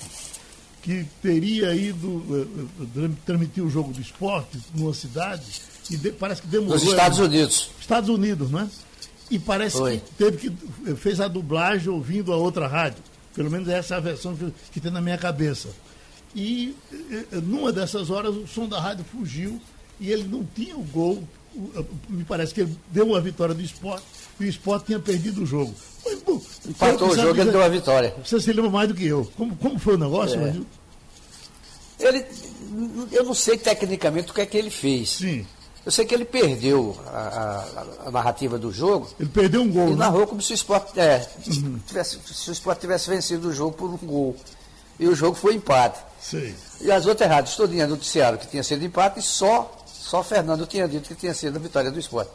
que 0.82 1.06
teria 1.22 1.74
ido 1.76 2.24
eh, 2.32 3.04
eh, 3.04 3.10
transmitir 3.26 3.64
o 3.64 3.70
jogo 3.70 3.94
do 3.94 4.02
esporte 4.02 4.60
numa 4.74 4.94
cidade 4.94 5.62
e 5.90 5.98
de, 5.98 6.12
parece 6.12 6.42
que 6.42 6.48
demorou. 6.48 6.76
Nos 6.76 6.84
Estados 6.84 7.20
Unidos. 7.20 7.72
Estados 7.80 8.10
Unidos, 8.10 8.52
né? 8.52 8.70
E 9.30 9.38
parece 9.38 9.78
Foi. 9.78 9.98
que 9.98 10.12
teve 10.16 10.38
que 10.38 10.96
fez 10.96 11.20
a 11.22 11.28
dublagem 11.28 11.90
ouvindo 11.90 12.34
a 12.34 12.38
outra 12.38 12.68
rádio. 12.68 13.04
Pelo 13.36 13.52
menos 13.52 13.68
essa 13.68 13.96
é 13.96 13.98
a 13.98 14.02
versão 14.02 14.36
que, 14.36 14.52
que 14.72 14.80
tem 14.80 14.92
na 14.92 15.02
minha 15.02 15.18
cabeça. 15.18 15.70
E 16.36 16.76
numa 17.44 17.72
dessas 17.72 18.10
horas 18.10 18.36
o 18.36 18.48
som 18.48 18.68
da 18.68 18.80
rádio 18.80 19.06
fugiu 19.06 19.62
e 20.00 20.12
ele 20.12 20.24
não 20.24 20.44
tinha 20.44 20.76
o 20.76 20.84
gol. 20.84 21.24
Me 22.08 22.24
parece 22.24 22.54
que 22.54 22.62
ele 22.62 22.76
deu 22.92 23.08
uma 23.08 23.22
vitória 23.22 23.54
do 23.54 23.62
esporte 23.62 24.06
e 24.39 24.46
o 24.46 24.50
esporte 24.50 24.88
tinha 24.88 25.00
perdido 25.00 25.43
o 25.43 25.46
jogo. 25.46 25.74
Mas, 26.05 26.19
Empatou 26.67 27.10
o 27.10 27.15
jogo 27.15 27.38
e 27.38 27.41
ele 27.41 27.51
deu 27.51 27.63
a 27.63 27.67
vitória. 27.67 28.15
Você 28.24 28.39
se 28.39 28.53
lembra 28.53 28.69
mais 28.69 28.88
do 28.88 28.93
que 28.93 29.05
eu. 29.05 29.29
Como, 29.36 29.55
como 29.55 29.79
foi 29.79 29.96
o 29.96 29.98
negócio, 29.98 30.39
é. 30.39 30.55
Ele, 32.00 32.25
eu 33.12 33.24
não 33.25 33.34
sei 33.34 33.58
tecnicamente 33.58 34.31
o 34.31 34.34
que 34.34 34.41
é 34.41 34.46
que 34.46 34.58
ele 34.58 34.69
fez. 34.69 35.10
Sim. 35.10 35.46
Eu 35.86 35.91
sei 35.91 36.05
que 36.05 36.13
ele 36.13 36.25
perdeu 36.25 36.98
a, 37.08 37.65
a, 38.05 38.08
a 38.08 38.12
narrativa 38.12 38.58
do 38.58 38.72
jogo. 38.72 39.10
Ele 39.19 39.29
perdeu 39.29 39.62
um 39.62 39.72
gol. 39.72 39.88
Ele 39.88 39.91
né? 39.93 40.00
narrou 40.00 40.27
como 40.27 40.41
se 40.41 40.51
o 40.51 40.55
esporte, 40.55 41.00
é, 41.00 41.27
uhum. 41.48 41.79
tivesse, 41.86 42.19
se 42.25 42.50
o 42.50 42.53
esporte 42.53 42.81
tivesse 42.81 43.10
vencido 43.10 43.50
o 43.50 43.53
jogo 43.53 43.75
por 43.75 43.89
um 43.89 43.98
gol. 43.98 44.36
E 45.00 45.08
o 45.08 45.15
jogo 45.15 45.36
foi 45.36 45.55
empate. 45.55 46.00
Sim. 46.22 46.53
E 46.81 46.91
as 46.91 47.05
outras 47.05 47.29
rádios 47.29 47.55
todinhas 47.55 47.89
noticiaram 47.89 48.38
que 48.38 48.48
tinha 48.48 48.63
sido 48.63 48.84
empate 48.84 49.19
e 49.19 49.24
só, 49.24 49.72
só 49.86 50.22
Fernando 50.22 50.67
tinha 50.67 50.88
dito 50.88 51.08
que 51.08 51.15
tinha 51.15 51.34
sido 51.34 51.55
a 51.55 51.60
vitória 51.60 51.89
do 51.89 52.00
esporte. 52.00 52.31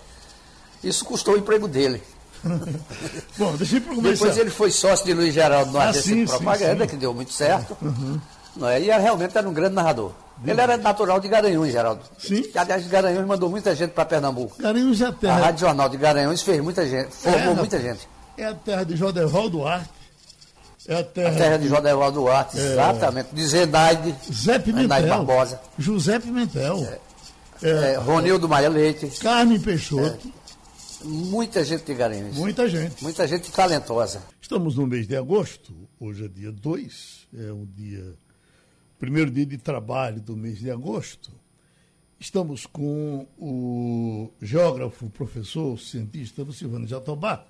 Isso 0.85 1.05
custou 1.05 1.35
o 1.35 1.38
emprego 1.38 1.67
dele. 1.67 2.03
Bom, 3.38 3.57
deixa 3.57 3.76
eu 3.76 3.81
começar. 3.83 4.11
Depois 4.11 4.38
ele 4.38 4.50
foi 4.50 4.71
sócio 4.71 5.07
de 5.07 5.14
Luiz 5.14 5.33
Geraldo 5.33 5.73
no 5.73 5.79
ah, 5.79 5.88
Agência 5.88 6.14
de 6.14 6.26
Propaganda, 6.26 6.75
sim, 6.75 6.81
sim. 6.81 6.87
que 6.88 6.97
deu 6.97 7.14
muito 7.14 7.33
certo. 7.33 7.76
Uhum. 7.81 8.21
Não 8.57 8.69
é? 8.69 8.81
E 8.81 8.85
realmente 8.87 9.37
era 9.37 9.49
um 9.49 9.53
grande 9.53 9.75
narrador. 9.75 10.12
Ele 10.45 10.61
era 10.61 10.76
natural 10.76 11.21
de 11.21 11.29
Garanhuns, 11.29 11.73
Geraldo. 11.73 12.03
Sim. 12.19 12.43
Que, 12.43 12.59
aliás, 12.59 12.87
Garanhuns 12.87 13.26
mandou 13.26 13.49
muita 13.49 13.75
gente 13.75 13.93
para 13.93 14.05
Pernambuco. 14.05 14.61
Garanhuns 14.61 15.00
é 15.00 15.07
a 15.07 15.12
terra. 15.12 15.35
A 15.35 15.38
Rádio 15.38 15.61
Jornal 15.61 15.88
de 15.88 15.97
Garanhuns 15.97 16.43
fez 16.43 16.61
muita 16.61 16.87
gente, 16.87 17.14
formou 17.14 17.53
é, 17.53 17.55
muita 17.55 17.81
gente. 17.81 18.09
É 18.37 18.45
a 18.47 18.55
terra 18.55 18.85
de 18.85 18.97
Jodeval 18.97 19.49
Duarte. 19.49 19.88
É 20.87 20.99
a 20.99 21.05
terra, 21.05 21.31
a 21.31 21.35
terra 21.35 21.57
de 21.57 21.69
Jodeval 21.69 22.12
Duarte, 22.12 22.59
é... 22.59 22.73
exatamente. 22.73 23.29
De 23.33 23.47
Zenaide. 23.47 24.14
Zé 24.31 24.59
Pimentel. 24.59 24.99
Zenaide 24.99 25.09
Barbosa. 25.09 25.61
José 25.79 26.19
Pimentel. 26.19 26.87
É. 26.87 26.99
É, 27.62 27.97
Ronildo 27.97 28.47
Maia 28.47 28.69
Leite. 28.69 29.07
Carmen 29.21 29.59
Peixoto. 29.59 30.29
Muita 31.04 31.62
gente 31.64 31.84
de 31.84 31.94
Garanhuns. 31.94 32.37
Muita 32.37 32.68
gente. 32.68 33.02
Muita 33.02 33.28
gente 33.28 33.52
talentosa. 33.52 34.23
Estamos 34.40 34.76
no 34.76 34.87
mês 34.87 35.06
de 35.06 35.16
agosto. 35.16 35.73
Hoje 36.00 36.25
é 36.25 36.28
dia 36.28 36.50
2. 36.50 37.28
É 37.34 37.52
um 37.52 37.66
dia 37.66 38.16
primeiro 39.04 39.30
dia 39.30 39.44
de 39.44 39.58
trabalho 39.58 40.18
do 40.18 40.34
mês 40.34 40.58
de 40.58 40.70
agosto, 40.70 41.30
estamos 42.18 42.64
com 42.64 43.26
o 43.38 44.30
geógrafo, 44.40 45.11
professor, 45.11 45.78
cientista 45.78 46.42
Lucivânio 46.42 46.88
Jatobá. 46.88 47.46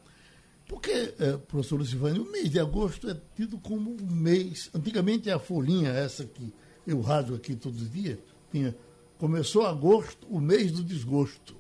Porque, 0.67 1.15
é, 1.17 1.37
professor 1.37 1.77
Lucivânio, 1.77 2.23
o 2.23 2.33
mês 2.33 2.51
de 2.51 2.59
agosto 2.59 3.09
é 3.09 3.17
tido 3.37 3.57
como 3.59 3.93
um 3.93 4.11
mês. 4.11 4.69
Antigamente 4.75 5.31
a 5.31 5.39
folhinha, 5.39 5.91
essa 5.91 6.25
que 6.25 6.53
eu 6.85 7.01
rádio 7.01 7.37
aqui 7.37 7.55
todo 7.55 7.77
dia, 7.77 8.19
tinha. 8.51 8.75
Começou 9.17 9.65
agosto, 9.65 10.27
o 10.29 10.41
mês 10.41 10.73
do 10.73 10.83
desgosto. 10.83 11.55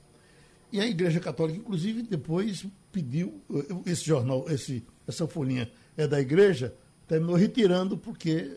E 0.74 0.80
a 0.80 0.86
Igreja 0.88 1.20
Católica, 1.20 1.56
inclusive, 1.56 2.02
depois 2.02 2.66
pediu 2.90 3.40
eh, 3.48 3.92
esse 3.92 4.04
jornal, 4.04 4.44
esse, 4.50 4.84
essa 5.06 5.24
folhinha 5.24 5.70
é 5.96 6.04
da 6.04 6.20
igreja, 6.20 6.74
terminou 7.06 7.36
retirando 7.36 7.96
porque 7.96 8.50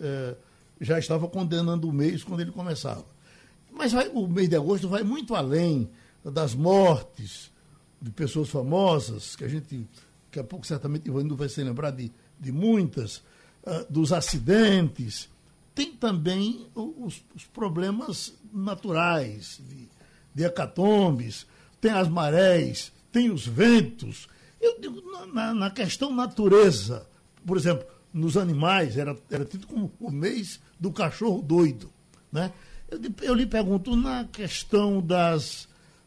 é, 0.00 0.34
já 0.80 0.98
estava 0.98 1.28
condenando 1.28 1.86
o 1.86 1.92
mês 1.92 2.24
quando 2.24 2.40
ele 2.40 2.52
começava. 2.52 3.04
Mas 3.70 3.92
vai, 3.92 4.08
o 4.08 4.26
mês 4.26 4.48
de 4.48 4.56
agosto 4.56 4.88
vai 4.88 5.02
muito 5.02 5.34
além 5.34 5.90
das 6.24 6.54
mortes 6.54 7.50
de 8.00 8.10
pessoas 8.12 8.48
famosas, 8.48 9.36
que 9.36 9.44
a 9.44 9.48
gente, 9.48 9.86
daqui 10.24 10.40
a 10.40 10.44
pouco 10.44 10.66
certamente 10.66 11.06
Ivanildo 11.06 11.36
vai 11.36 11.50
se 11.50 11.62
lembrar 11.62 11.90
de, 11.90 12.10
de 12.40 12.50
muitas, 12.50 13.18
uh, 13.62 13.84
dos 13.90 14.10
acidentes. 14.10 15.28
Tem 15.74 15.92
também 15.92 16.66
os, 16.74 17.22
os 17.36 17.44
problemas 17.44 18.32
naturais, 18.50 19.60
de, 19.68 19.86
de 20.34 20.44
hecatombes, 20.44 21.46
tem 21.80 21.90
as 21.90 22.08
marés, 22.08 22.92
tem 23.12 23.30
os 23.30 23.46
ventos. 23.46 24.28
Eu 24.60 24.80
digo, 24.80 25.00
na, 25.32 25.54
na 25.54 25.70
questão 25.70 26.12
natureza, 26.12 27.08
por 27.46 27.56
exemplo, 27.56 27.86
nos 28.12 28.36
animais, 28.36 28.96
era, 28.96 29.16
era 29.30 29.44
tido 29.44 29.66
como 29.66 29.92
o 30.00 30.10
mês 30.10 30.60
do 30.78 30.92
cachorro 30.92 31.42
doido. 31.42 31.92
Né? 32.32 32.52
Eu, 32.90 33.00
eu 33.22 33.34
lhe 33.34 33.46
pergunto, 33.46 33.94
na 33.94 34.24
questão 34.24 35.00
das, 35.00 35.64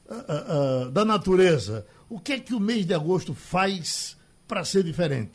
uh, 0.08 0.88
uh, 0.88 0.92
da 0.92 1.06
natureza, 1.06 1.86
o 2.10 2.20
que 2.20 2.34
é 2.34 2.40
que 2.40 2.54
o 2.54 2.60
mês 2.60 2.86
de 2.86 2.94
agosto 2.94 3.34
faz 3.34 4.18
para 4.48 4.66
ser 4.66 4.84
diferente? 4.84 5.32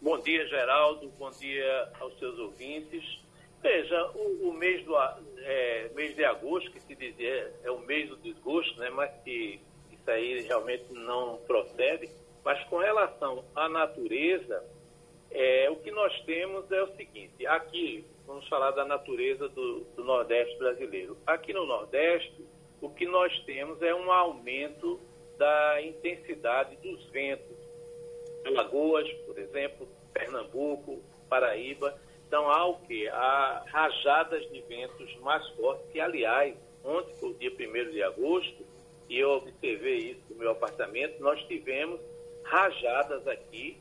Bom 0.00 0.20
dia, 0.20 0.46
Geraldo. 0.46 1.12
Bom 1.18 1.30
dia 1.32 1.88
aos 2.00 2.16
seus 2.18 2.38
ouvintes. 2.38 3.02
Veja, 3.60 4.10
o, 4.14 4.50
o 4.50 4.54
mês, 4.54 4.84
do, 4.84 4.94
é, 5.42 5.90
mês 5.94 6.14
de 6.14 6.24
agosto, 6.24 6.70
que 6.70 6.80
se 6.80 6.94
dizia 6.94 7.52
é 7.62 7.70
o 7.70 7.80
mês 7.80 8.08
do 8.08 8.16
desgosto, 8.16 8.78
né, 8.78 8.90
mas 8.90 9.10
que 9.22 9.60
isso 9.90 10.10
aí 10.10 10.42
realmente 10.42 10.92
não 10.92 11.38
procede. 11.46 12.08
Mas 12.44 12.62
com 12.64 12.78
relação 12.78 13.44
à 13.54 13.68
natureza, 13.68 14.64
é, 15.30 15.68
o 15.70 15.76
que 15.76 15.90
nós 15.90 16.18
temos 16.22 16.70
é 16.70 16.82
o 16.82 16.96
seguinte: 16.96 17.46
aqui 17.46 18.04
vamos 18.26 18.46
falar 18.48 18.70
da 18.72 18.84
natureza 18.84 19.48
do, 19.48 19.80
do 19.96 20.04
Nordeste 20.04 20.56
brasileiro. 20.58 21.16
Aqui 21.26 21.52
no 21.52 21.66
Nordeste, 21.66 22.46
o 22.80 22.90
que 22.90 23.06
nós 23.06 23.36
temos 23.40 23.82
é 23.82 23.94
um 23.94 24.12
aumento 24.12 25.00
da 25.38 25.80
intensidade 25.82 26.76
dos 26.76 27.04
ventos. 27.06 27.56
Alagoas, 28.44 29.10
por 29.26 29.38
exemplo, 29.38 29.88
Pernambuco, 30.12 31.02
Paraíba. 31.28 31.98
Então 32.28 32.50
há 32.50 32.66
o 32.66 32.78
quê? 32.80 33.08
Há 33.10 33.64
rajadas 33.66 34.46
de 34.52 34.60
ventos 34.62 35.16
mais 35.20 35.46
fortes, 35.50 35.90
que 35.90 35.98
aliás, 35.98 36.54
ontem 36.84 37.16
foi 37.16 37.30
o 37.30 37.34
dia 37.34 37.50
1 37.50 37.90
de 37.90 38.02
agosto, 38.02 38.66
e 39.08 39.18
eu 39.18 39.30
observei 39.30 40.10
isso 40.10 40.20
no 40.30 40.36
meu 40.36 40.50
apartamento, 40.50 41.18
nós 41.22 41.42
tivemos 41.44 41.98
rajadas 42.44 43.26
aqui 43.26 43.80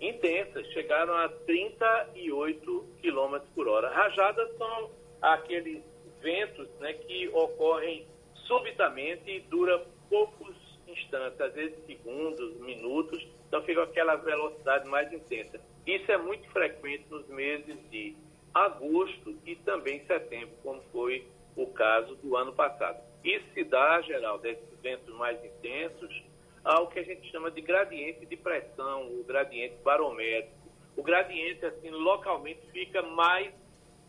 intensas, 0.00 0.66
chegaram 0.68 1.14
a 1.14 1.28
38 1.28 2.88
km 3.02 3.38
por 3.54 3.66
hora. 3.66 3.88
Rajadas 3.88 4.54
são 4.56 4.90
aqueles 5.22 5.82
ventos 6.20 6.68
né, 6.80 6.92
que 6.92 7.28
ocorrem 7.28 8.06
subitamente 8.46 9.30
e 9.30 9.40
dura 9.40 9.82
poucos 10.10 10.54
instantes, 10.86 11.40
às 11.40 11.54
vezes 11.54 11.84
segundos, 11.86 12.54
minutos, 12.60 13.26
então 13.46 13.62
fica 13.62 13.82
aquela 13.82 14.16
velocidade 14.16 14.88
mais 14.88 15.12
intensa. 15.12 15.58
Isso 15.88 16.12
é 16.12 16.18
muito 16.18 16.46
frequente 16.50 17.06
nos 17.08 17.26
meses 17.28 17.74
de 17.90 18.14
agosto 18.52 19.34
e 19.46 19.56
também 19.56 20.04
setembro, 20.04 20.54
como 20.62 20.82
foi 20.92 21.26
o 21.56 21.66
caso 21.68 22.14
do 22.16 22.36
ano 22.36 22.52
passado. 22.52 23.02
Isso 23.24 23.46
se 23.54 23.64
dá, 23.64 23.98
geral, 24.02 24.38
desses 24.38 24.68
ventos 24.82 25.08
mais 25.14 25.42
intensos, 25.42 26.22
ao 26.62 26.88
que 26.88 26.98
a 26.98 27.02
gente 27.02 27.30
chama 27.30 27.50
de 27.50 27.62
gradiente 27.62 28.26
de 28.26 28.36
pressão, 28.36 29.06
o 29.18 29.24
gradiente 29.24 29.76
barométrico. 29.82 30.58
O 30.94 31.02
gradiente, 31.02 31.64
assim, 31.64 31.88
localmente 31.88 32.60
fica 32.70 33.00
mais 33.00 33.50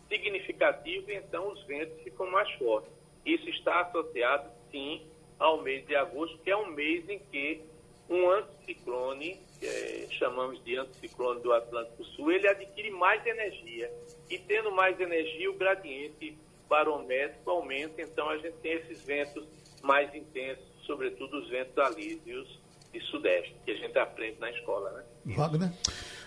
significativo 0.10 1.10
e 1.10 1.16
então 1.16 1.48
os 1.48 1.64
ventos 1.64 1.98
ficam 2.04 2.30
mais 2.30 2.52
fortes. 2.56 2.92
Isso 3.26 3.48
está 3.52 3.80
associado, 3.84 4.52
sim, 4.70 5.08
ao 5.40 5.62
mês 5.62 5.88
de 5.88 5.96
agosto, 5.96 6.38
que 6.40 6.52
é 6.52 6.58
um 6.58 6.72
mês 6.72 7.08
em 7.08 7.20
que 7.20 7.64
um 8.10 8.30
anticiclone, 8.32 9.40
é, 9.62 10.08
chamamos 10.12 10.64
de 10.64 10.78
anticiclone 10.78 11.42
do 11.42 11.54
Atlântico 11.54 12.04
Sul, 12.06 12.32
ele 12.32 12.48
adquire 12.48 12.92
mais 12.92 13.26
energia. 13.26 13.92
E 14.30 14.38
tendo 14.38 14.72
mais 14.72 15.00
energia, 15.00 15.50
o 15.50 15.54
gradiente 15.54 16.38
barométrico 16.68 17.50
aumenta, 17.50 18.02
então 18.02 18.30
a 18.30 18.38
gente 18.38 18.56
tem 18.62 18.74
esses 18.74 19.04
ventos 19.04 19.44
mais 19.82 20.14
intensos, 20.14 20.66
sobretudo 20.86 21.38
os 21.40 21.50
ventos 21.50 21.78
alísios 21.78 22.60
de 22.92 23.02
sudeste, 23.02 23.56
que 23.66 23.72
a 23.72 23.76
gente 23.76 23.98
aprende 23.98 24.40
na 24.40 24.50
escola. 24.52 24.92
Né? 24.92 25.36
Wagner? 25.36 25.72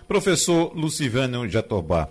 Professor 0.07 0.73
Lucivânio 0.75 1.49
Jatobá, 1.49 2.09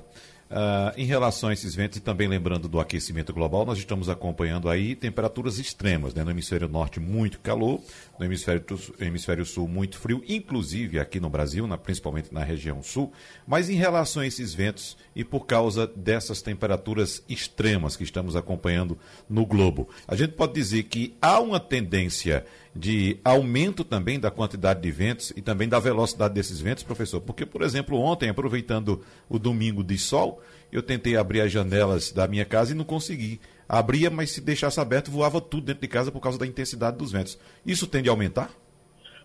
Uh, 0.51 0.91
em 0.98 1.05
relação 1.05 1.48
a 1.48 1.53
esses 1.53 1.74
ventos 1.74 1.98
e 1.98 2.01
também 2.01 2.27
lembrando 2.27 2.67
do 2.67 2.77
aquecimento 2.77 3.31
global, 3.31 3.65
nós 3.65 3.77
estamos 3.77 4.10
acompanhando 4.10 4.67
aí 4.67 4.98
temperaturas 4.98 5.58
extremas, 5.58 6.13
né? 6.13 6.25
No 6.25 6.31
hemisfério 6.31 6.67
norte, 6.67 7.00
muito 7.00 7.39
calor, 7.39 7.81
no 8.20 8.25
hemisfério, 8.25 8.62
hemisfério 9.00 9.46
sul, 9.46 9.65
muito 9.65 9.98
frio, 9.98 10.22
inclusive 10.27 11.00
aqui 11.00 11.22
no 11.22 11.29
Brasil, 11.29 11.65
na, 11.65 11.77
principalmente 11.77 12.34
na 12.34 12.43
região 12.43 12.84
sul. 12.84 13.13
Mas 13.48 13.70
em 13.70 13.75
relação 13.75 14.24
a 14.24 14.27
esses 14.27 14.53
ventos 14.53 14.98
e 15.15 15.24
por 15.24 15.46
causa 15.46 15.88
dessas 15.88 16.41
temperaturas 16.41 17.24
extremas 17.29 17.96
que 17.96 18.03
estamos 18.03 18.36
acompanhando 18.36 19.00
no 19.29 19.46
globo, 19.46 19.88
a 20.05 20.17
gente 20.17 20.34
pode 20.34 20.51
dizer 20.51 20.84
que 20.84 21.15
há 21.22 21.39
uma 21.39 21.62
tendência 21.62 22.46
de 22.74 23.20
aumento 23.24 23.84
também 23.84 24.20
da 24.20 24.32
quantidade 24.32 24.82
de 24.82 24.92
ventos 24.92 25.32
e 25.36 25.42
também 25.42 25.68
da 25.68 25.80
velocidade 25.80 26.34
desses 26.34 26.60
ventos, 26.62 26.84
professor? 26.84 27.20
Porque, 27.22 27.46
por 27.46 27.62
exemplo, 27.62 27.98
ontem, 27.98 28.30
aproveitando 28.30 29.04
o 29.30 29.38
domingo 29.38 29.84
de 29.84 29.98
sol, 29.98 30.42
eu 30.72 30.82
tentei 30.82 31.18
abrir 31.18 31.42
as 31.42 31.51
janelas 31.51 32.12
da 32.12 32.28
minha 32.28 32.46
casa 32.46 32.72
e 32.72 32.75
não 32.75 32.86
consegui. 32.86 33.42
Abria, 33.68 34.10
mas 34.10 34.32
se 34.32 34.42
deixasse 34.42 34.80
aberto, 34.80 35.12
voava 35.12 35.42
tudo 35.42 35.68
dentro 35.68 35.82
de 35.82 35.88
casa 35.88 36.12
por 36.12 36.22
causa 36.22 36.38
da 36.38 36.48
intensidade 36.48 36.98
dos 36.98 37.12
ventos. 37.12 37.40
Isso 37.66 37.88
tende 37.88 38.10
a 38.10 38.12
aumentar? 38.12 38.51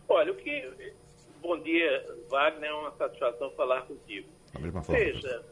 Olha, 0.08 0.32
o 0.32 0.36
que. 0.36 0.68
Bom 1.40 1.58
dia, 1.60 2.04
Wagner, 2.28 2.70
é 2.70 2.74
uma 2.74 2.92
satisfação 2.96 3.50
falar 3.52 3.82
contigo. 3.82 4.28
Da 4.52 4.60
mesma 4.60 4.82
forma. 4.82 5.00
Veja, 5.00 5.44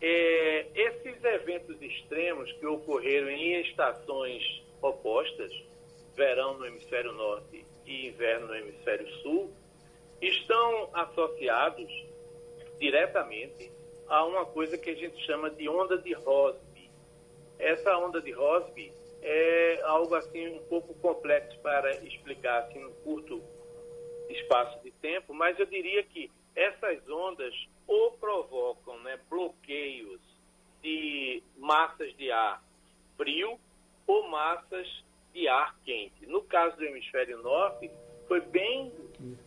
é, 0.00 0.66
esses 0.74 1.22
eventos 1.24 1.80
extremos 1.80 2.50
que 2.52 2.66
ocorreram 2.66 3.30
em 3.30 3.60
estações 3.62 4.42
opostas, 4.82 5.50
verão 6.16 6.58
no 6.58 6.66
hemisfério 6.66 7.12
norte 7.12 7.64
e 7.84 8.08
inverno 8.08 8.48
no 8.48 8.56
hemisfério 8.56 9.06
sul, 9.22 9.52
estão 10.20 10.90
associados 10.94 11.92
diretamente 12.78 13.70
a 14.08 14.24
uma 14.24 14.44
coisa 14.46 14.78
que 14.78 14.90
a 14.90 14.94
gente 14.94 15.18
chama 15.24 15.50
de 15.50 15.68
onda 15.68 15.98
de 15.98 16.12
Rossby. 16.14 16.90
Essa 17.58 17.96
onda 17.98 18.20
de 18.20 18.32
Rossby 18.32 18.92
é 19.22 19.80
algo 19.82 20.14
assim 20.14 20.48
um 20.48 20.62
pouco 20.64 20.94
complexo 20.94 21.58
para 21.60 21.94
explicar 22.04 22.62
assim 22.62 22.78
num 22.78 22.92
curto 23.02 23.42
espaço 24.28 24.82
de 24.82 24.90
tempo, 24.90 25.34
mas 25.34 25.58
eu 25.58 25.66
diria 25.66 26.02
que 26.02 26.30
essas 26.54 27.06
ondas 27.08 27.54
ou 27.86 28.12
provocam 28.12 28.98
né, 29.00 29.18
bloqueios 29.28 30.20
de 30.82 31.42
massas 31.56 32.14
de 32.16 32.30
ar 32.30 32.62
frio 33.16 33.58
ou 34.06 34.28
massas 34.28 34.86
de 35.32 35.48
ar 35.48 35.65
quente. 35.86 36.26
No 36.26 36.42
caso 36.42 36.76
do 36.76 36.84
hemisfério 36.84 37.40
norte, 37.42 37.88
foi 38.26 38.40
bem 38.40 38.92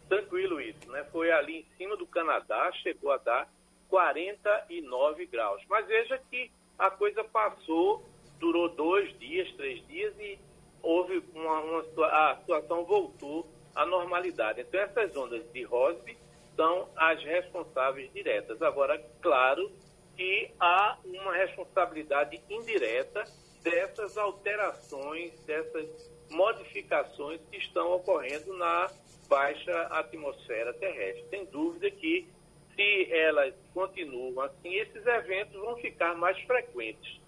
tranquilo 0.07 0.59
isso, 0.61 0.89
né? 0.89 1.03
Foi 1.11 1.29
ali 1.29 1.59
em 1.59 1.65
cima 1.77 1.97
do 1.97 2.07
Canadá, 2.07 2.71
chegou 2.81 3.11
a 3.11 3.17
dar 3.17 3.47
49 3.89 5.25
graus. 5.27 5.61
Mas 5.69 5.85
veja 5.85 6.17
que 6.31 6.49
a 6.77 6.89
coisa 6.89 7.23
passou, 7.25 8.03
durou 8.39 8.69
dois 8.69 9.17
dias, 9.19 9.51
três 9.55 9.85
dias 9.87 10.17
e 10.17 10.39
houve 10.81 11.21
uma, 11.35 11.59
uma 11.59 12.07
a 12.07 12.37
situação 12.37 12.85
voltou 12.85 13.45
à 13.75 13.85
normalidade. 13.85 14.61
Então 14.61 14.79
essas 14.79 15.15
ondas 15.17 15.43
de 15.51 15.63
Rossby 15.63 16.17
são 16.55 16.87
as 16.95 17.21
responsáveis 17.23 18.11
diretas. 18.13 18.61
Agora, 18.61 18.97
claro 19.21 19.69
que 20.15 20.51
há 20.59 20.97
uma 21.03 21.33
responsabilidade 21.33 22.41
indireta 22.49 23.25
dessas 23.61 24.17
alterações, 24.17 25.37
dessas 25.45 26.09
modificações 26.29 27.39
que 27.51 27.57
estão 27.57 27.93
ocorrendo 27.93 28.55
na 28.57 28.89
baixa 29.27 29.81
atmosfera 29.91 30.73
terrestre. 30.73 31.25
Sem 31.29 31.45
dúvida 31.45 31.89
que, 31.91 32.27
se 32.75 33.11
elas 33.11 33.53
continuam 33.73 34.41
assim, 34.41 34.73
esses 34.73 35.05
eventos 35.05 35.53
vão 35.59 35.75
ficar 35.77 36.15
mais 36.15 36.39
frequentes. 36.41 37.19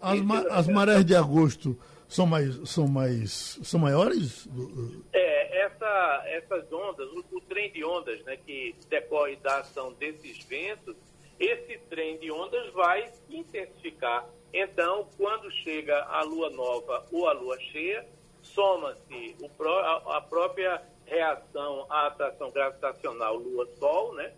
As, 0.00 0.20
ma 0.20 0.40
as 0.50 0.66
marés 0.66 1.04
de 1.04 1.14
agosto 1.14 1.78
são 2.08 2.26
mais 2.26 2.68
são 2.68 2.88
mais 2.88 3.58
são 3.62 3.78
maiores 3.78 4.48
é 5.12 5.64
essa 5.64 6.22
essas 6.26 6.70
ondas 6.72 7.08
o, 7.08 7.24
o, 7.30 7.40
trem 7.42 7.70
de 7.70 7.84
ondas 7.84 8.22
né 8.24 8.36
que 8.36 8.74
decorre 8.90 9.36
da 9.36 9.60
ação 9.60 9.92
desses 9.92 10.44
ventos 10.44 10.96
esse 11.38 11.78
trem 11.88 12.18
de 12.18 12.32
ondas 12.32 12.70
vai 12.72 13.12
intensificar 13.30 14.28
então, 14.52 15.08
quando 15.16 15.50
chega 15.50 16.04
a 16.04 16.22
lua 16.22 16.50
nova 16.50 17.06
ou 17.10 17.26
a 17.26 17.32
lua 17.32 17.58
cheia, 17.58 18.06
soma-se 18.42 19.36
a, 20.06 20.20
própria 20.20 20.82
reação 21.06 21.86
à 21.88 22.06
atração 22.08 22.50
gravitacional 22.50 23.36
Lua-Sol, 23.36 24.14
né, 24.14 24.32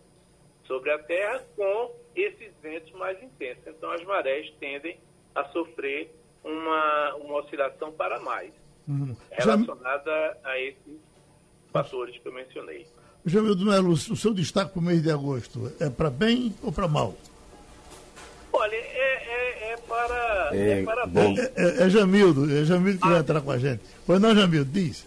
sobre 0.65 0.91
a 0.91 0.99
Terra, 0.99 1.43
com 1.55 1.91
esses 2.15 2.51
ventos 2.61 2.91
mais 2.93 3.21
intensos. 3.21 3.67
Então, 3.67 3.91
as 3.91 4.03
marés 4.03 4.51
tendem 4.59 4.97
a 5.33 5.43
sofrer 5.45 6.13
uma, 6.43 7.15
uma 7.15 7.39
oscilação 7.39 7.91
para 7.91 8.19
mais, 8.19 8.51
uhum. 8.87 9.15
relacionada 9.31 10.11
Já... 10.11 10.37
a 10.43 10.59
esses 10.59 10.99
fatores 11.71 12.17
que 12.17 12.27
eu 12.27 12.33
mencionei. 12.33 12.87
Jamildo 13.25 13.65
Melo, 13.65 13.89
o 13.89 13.97
seu 13.97 14.33
destaque 14.33 14.71
para 14.71 14.79
o 14.79 14.83
mês 14.83 15.01
de 15.01 15.11
agosto 15.11 15.71
é 15.79 15.89
para 15.89 16.11
bem 16.11 16.53
ou 16.61 16.71
para 16.71 16.87
mal? 16.87 17.15
Olha, 18.57 18.75
é, 18.75 18.79
é, 18.79 19.73
é 19.73 19.77
para, 19.87 20.49
é, 20.53 20.79
é 20.79 20.83
para 20.83 21.05
bom. 21.05 21.35
É, 21.37 21.51
é, 21.55 21.83
é, 21.83 21.89
Jamildo, 21.89 22.57
é 22.57 22.63
Jamildo 22.63 22.99
que 22.99 23.07
ah. 23.07 23.11
vai 23.11 23.19
entrar 23.19 23.41
com 23.41 23.51
a 23.51 23.57
gente. 23.57 23.81
Pois 24.07 24.21
não, 24.21 24.33
Jamildo, 24.33 24.71
diz. 24.71 25.05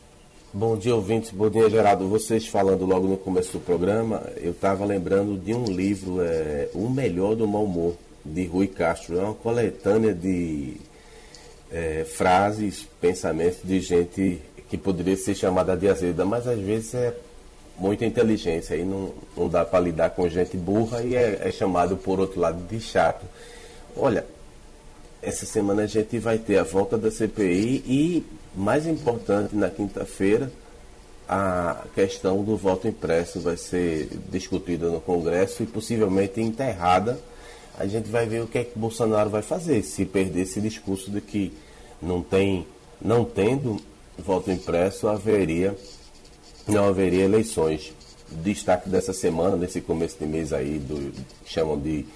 Bom 0.53 0.77
dia, 0.77 0.95
ouvintes. 0.95 1.31
Bom 1.31 1.49
dia, 1.49 1.69
Geraldo. 1.71 2.09
Vocês 2.09 2.47
falando 2.47 2.85
logo 2.85 3.09
no 3.09 3.17
começo 3.17 3.53
do 3.53 3.61
programa, 3.61 4.23
eu 4.37 4.51
estava 4.51 4.85
lembrando 4.85 5.39
de 5.39 5.55
um 5.55 5.65
livro, 5.65 6.21
é, 6.21 6.69
O 6.75 6.91
Melhor 6.91 7.35
do 7.35 7.49
Mau 7.49 7.65
Humor, 7.65 7.97
de 8.25 8.45
Rui 8.45 8.67
Castro. 8.67 9.19
É 9.19 9.23
uma 9.23 9.35
coletânea 9.35 10.13
de 10.13 10.77
é, 11.71 12.05
frases, 12.05 12.87
pensamentos 13.01 13.61
de 13.65 13.81
gente 13.81 14.43
que 14.69 14.77
poderia 14.77 15.17
ser 15.17 15.35
chamada 15.35 15.75
de 15.75 15.89
azeda, 15.89 16.25
mas 16.25 16.47
às 16.47 16.59
vezes 16.59 16.95
é 16.95 17.15
muita 17.79 18.05
inteligência 18.05 18.75
e 18.75 18.85
não, 18.85 19.13
não 19.37 19.49
dá 19.49 19.65
para 19.65 19.81
lidar 19.81 20.11
com 20.11 20.29
gente 20.29 20.57
burra 20.57 21.03
e 21.03 21.15
é, 21.15 21.43
é, 21.45 21.51
chamado, 21.51 21.97
por 21.97 22.19
outro 22.21 22.41
lado, 22.41 22.61
de 22.67 22.81
chato. 22.81 23.25
Olha, 23.97 24.27
essa 25.23 25.47
semana 25.47 25.83
a 25.83 25.87
gente 25.87 26.19
vai 26.19 26.39
ter 26.39 26.59
a 26.59 26.65
volta 26.65 26.99
da 26.99 27.11
CPI 27.11 27.85
e, 27.87 28.27
mais 28.55 28.87
importante, 28.87 29.55
na 29.55 29.71
quinta-feira, 29.71 30.51
a 31.29 31.85
questão 31.95 32.43
do 32.43 32.57
voto 32.57 32.89
impresso 32.89 33.41
vai 33.41 33.57
ser 33.57 34.09
discutida 34.31 34.89
no 34.89 35.01
Congresso 35.01 35.63
e 35.63 35.67
possivelmente 35.67 36.41
enterrada 36.41 37.19
a 37.79 37.87
gente 37.87 38.09
vai 38.09 38.27
ver 38.27 38.43
o 38.43 38.47
que 38.47 38.59
é 38.59 38.65
que 38.65 38.77
Bolsonaro 38.77 39.31
vai 39.31 39.41
fazer, 39.41 39.83
se 39.85 40.05
perder 40.05 40.43
esse 40.43 40.61
discurso 40.61 41.13
de 41.13 41.21
que 41.21 41.53
não 42.03 42.21
tem, 42.23 42.67
não 43.01 43.25
tendo 43.25 43.81
voto 44.19 44.51
impresso, 44.51 45.07
haveria, 45.07 45.77
não 46.69 46.87
haveria 46.87 47.25
eleições. 47.25 47.93
Destaque 48.31 48.89
dessa 48.89 49.13
semana, 49.13 49.57
nesse 49.57 49.81
começo 49.81 50.19
de 50.19 50.27
mês 50.27 50.53
aí, 50.53 50.79
do, 50.79 51.13
chamam 51.47 51.79
de 51.79 52.07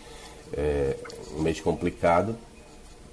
é, 0.53 0.97
um 1.37 1.43
mês 1.43 1.61
complicado, 1.61 2.37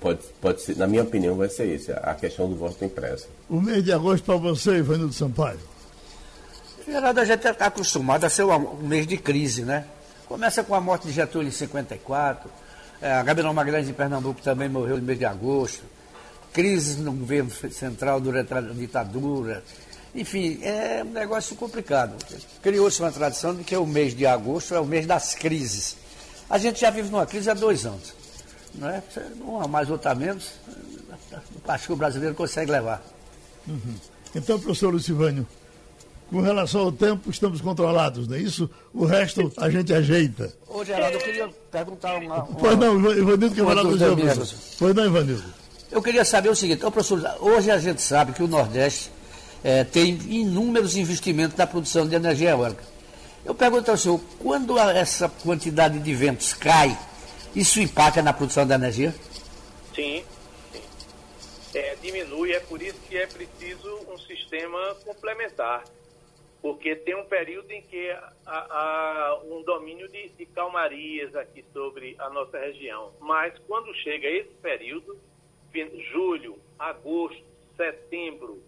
pode, 0.01 0.19
pode 0.41 0.61
ser, 0.61 0.75
na 0.75 0.85
minha 0.85 1.03
opinião, 1.03 1.35
vai 1.35 1.47
ser 1.49 1.67
esse, 1.67 1.91
a 1.91 2.13
questão 2.13 2.49
do 2.49 2.55
voto 2.55 2.83
impresso. 2.83 3.27
O 3.49 3.61
mês 3.61 3.83
de 3.83 3.93
agosto 3.93 4.25
para 4.25 4.35
você, 4.35 4.77
Ivanildo 4.77 5.13
Sampaio? 5.13 5.59
Geraldo, 6.85 7.19
a 7.21 7.25
gente 7.25 7.47
está 7.47 7.67
acostumado 7.67 8.25
a 8.25 8.29
ser 8.29 8.43
um 8.43 8.87
mês 8.87 9.07
de 9.07 9.17
crise, 9.17 9.61
né? 9.61 9.85
Começa 10.27 10.63
com 10.63 10.75
a 10.75 10.81
morte 10.81 11.07
de 11.07 11.13
Getúlio 11.13 11.47
em 11.47 11.51
54, 11.51 12.49
é, 13.01 13.13
a 13.13 13.23
Gabriel 13.23 13.53
Magalhães 13.53 13.87
em 13.87 13.93
Pernambuco 13.93 14.41
também 14.41 14.67
morreu 14.67 14.97
no 14.97 15.03
mês 15.03 15.17
de 15.17 15.25
agosto, 15.25 15.83
crises 16.51 16.97
no 16.97 17.13
governo 17.13 17.49
central 17.71 18.19
durante 18.19 18.53
a 18.53 18.59
ditadura. 18.59 19.63
Enfim, 20.13 20.59
é 20.63 21.03
um 21.03 21.11
negócio 21.11 21.55
complicado. 21.55 22.15
Criou-se 22.61 22.99
uma 23.01 23.11
tradição 23.11 23.55
de 23.55 23.63
que 23.63 23.75
o 23.75 23.85
mês 23.85 24.15
de 24.15 24.25
agosto 24.25 24.73
é 24.73 24.79
o 24.79 24.85
mês 24.85 25.05
das 25.05 25.35
crises. 25.35 25.95
A 26.49 26.57
gente 26.57 26.81
já 26.81 26.89
vive 26.89 27.09
numa 27.09 27.25
crise 27.25 27.49
há 27.49 27.53
dois 27.53 27.85
anos. 27.85 28.13
Não 28.73 28.89
é? 28.89 29.03
Uma 29.39 29.67
mais, 29.67 29.89
outra 29.89 30.15
menos. 30.15 30.53
Acho 31.67 31.87
que 31.87 31.93
o 31.93 31.95
brasileiro 31.95 32.33
consegue 32.33 32.71
levar. 32.71 33.03
Uhum. 33.67 33.95
Então, 34.33 34.59
professor 34.59 34.91
Lucivânio, 34.91 35.45
com 36.29 36.41
relação 36.41 36.81
ao 36.81 36.91
tempo, 36.91 37.29
estamos 37.29 37.61
controlados, 37.61 38.27
não 38.27 38.35
é 38.35 38.39
isso? 38.39 38.69
O 38.93 39.05
resto 39.05 39.51
a 39.57 39.69
gente 39.69 39.93
ajeita. 39.93 40.53
Ô, 40.67 40.83
Geraldo, 40.83 41.17
eu 41.17 41.21
queria 41.21 41.49
perguntar 41.71 42.15
uma. 42.15 42.43
uma 42.43 42.55
pois 42.55 42.77
não, 42.77 42.99
Ivanildo 43.11 43.55
com 43.55 43.89
o 43.89 43.97
senhor. 43.97 44.47
Pois 44.77 44.95
não, 44.95 45.05
Ivanildo. 45.05 45.43
Eu 45.91 46.01
queria 46.01 46.23
saber 46.23 46.49
o 46.49 46.55
seguinte, 46.55 46.85
ô, 46.85 46.91
professor, 46.91 47.37
hoje 47.39 47.71
a 47.71 47.79
gente 47.79 48.01
sabe 48.01 48.31
que 48.33 48.43
o 48.43 48.47
Nordeste 48.47 49.11
é, 49.63 49.83
tem 49.83 50.17
inúmeros 50.27 50.95
investimentos 50.95 51.57
na 51.57 51.67
produção 51.67 52.07
de 52.07 52.15
energia 52.15 52.51
eólica. 52.51 52.83
Eu 53.45 53.55
pergunto 53.55 53.89
ao 53.89 53.97
senhor, 53.97 54.19
quando 54.39 54.77
essa 54.77 55.29
quantidade 55.29 55.99
de 55.99 56.13
ventos 56.13 56.53
cai, 56.53 56.97
isso 57.55 57.79
impacta 57.79 58.21
na 58.21 58.33
produção 58.33 58.67
da 58.67 58.75
energia? 58.75 59.13
Sim, 59.95 60.23
sim. 60.71 60.81
É, 61.73 61.95
diminui, 62.01 62.51
é 62.51 62.59
por 62.59 62.81
isso 62.81 62.99
que 63.07 63.17
é 63.17 63.25
preciso 63.25 63.99
um 64.11 64.17
sistema 64.17 64.95
complementar 65.05 65.83
porque 66.61 66.95
tem 66.95 67.15
um 67.15 67.25
período 67.25 67.71
em 67.71 67.81
que 67.81 68.09
há, 68.45 69.39
um 69.45 69.61
domínio 69.63 70.07
de, 70.09 70.29
de, 70.29 70.45
calmarias 70.47 71.33
aqui 71.35 71.63
sobre 71.71 72.15
a 72.19 72.29
nossa 72.29 72.57
região. 72.59 73.13
Mas 73.19 73.57
quando 73.59 73.93
chega 73.95 74.27
esse 74.27 74.53
período, 74.61 75.17
julho, 76.11 76.57
agosto, 76.77 77.43
setembro, 77.77 78.61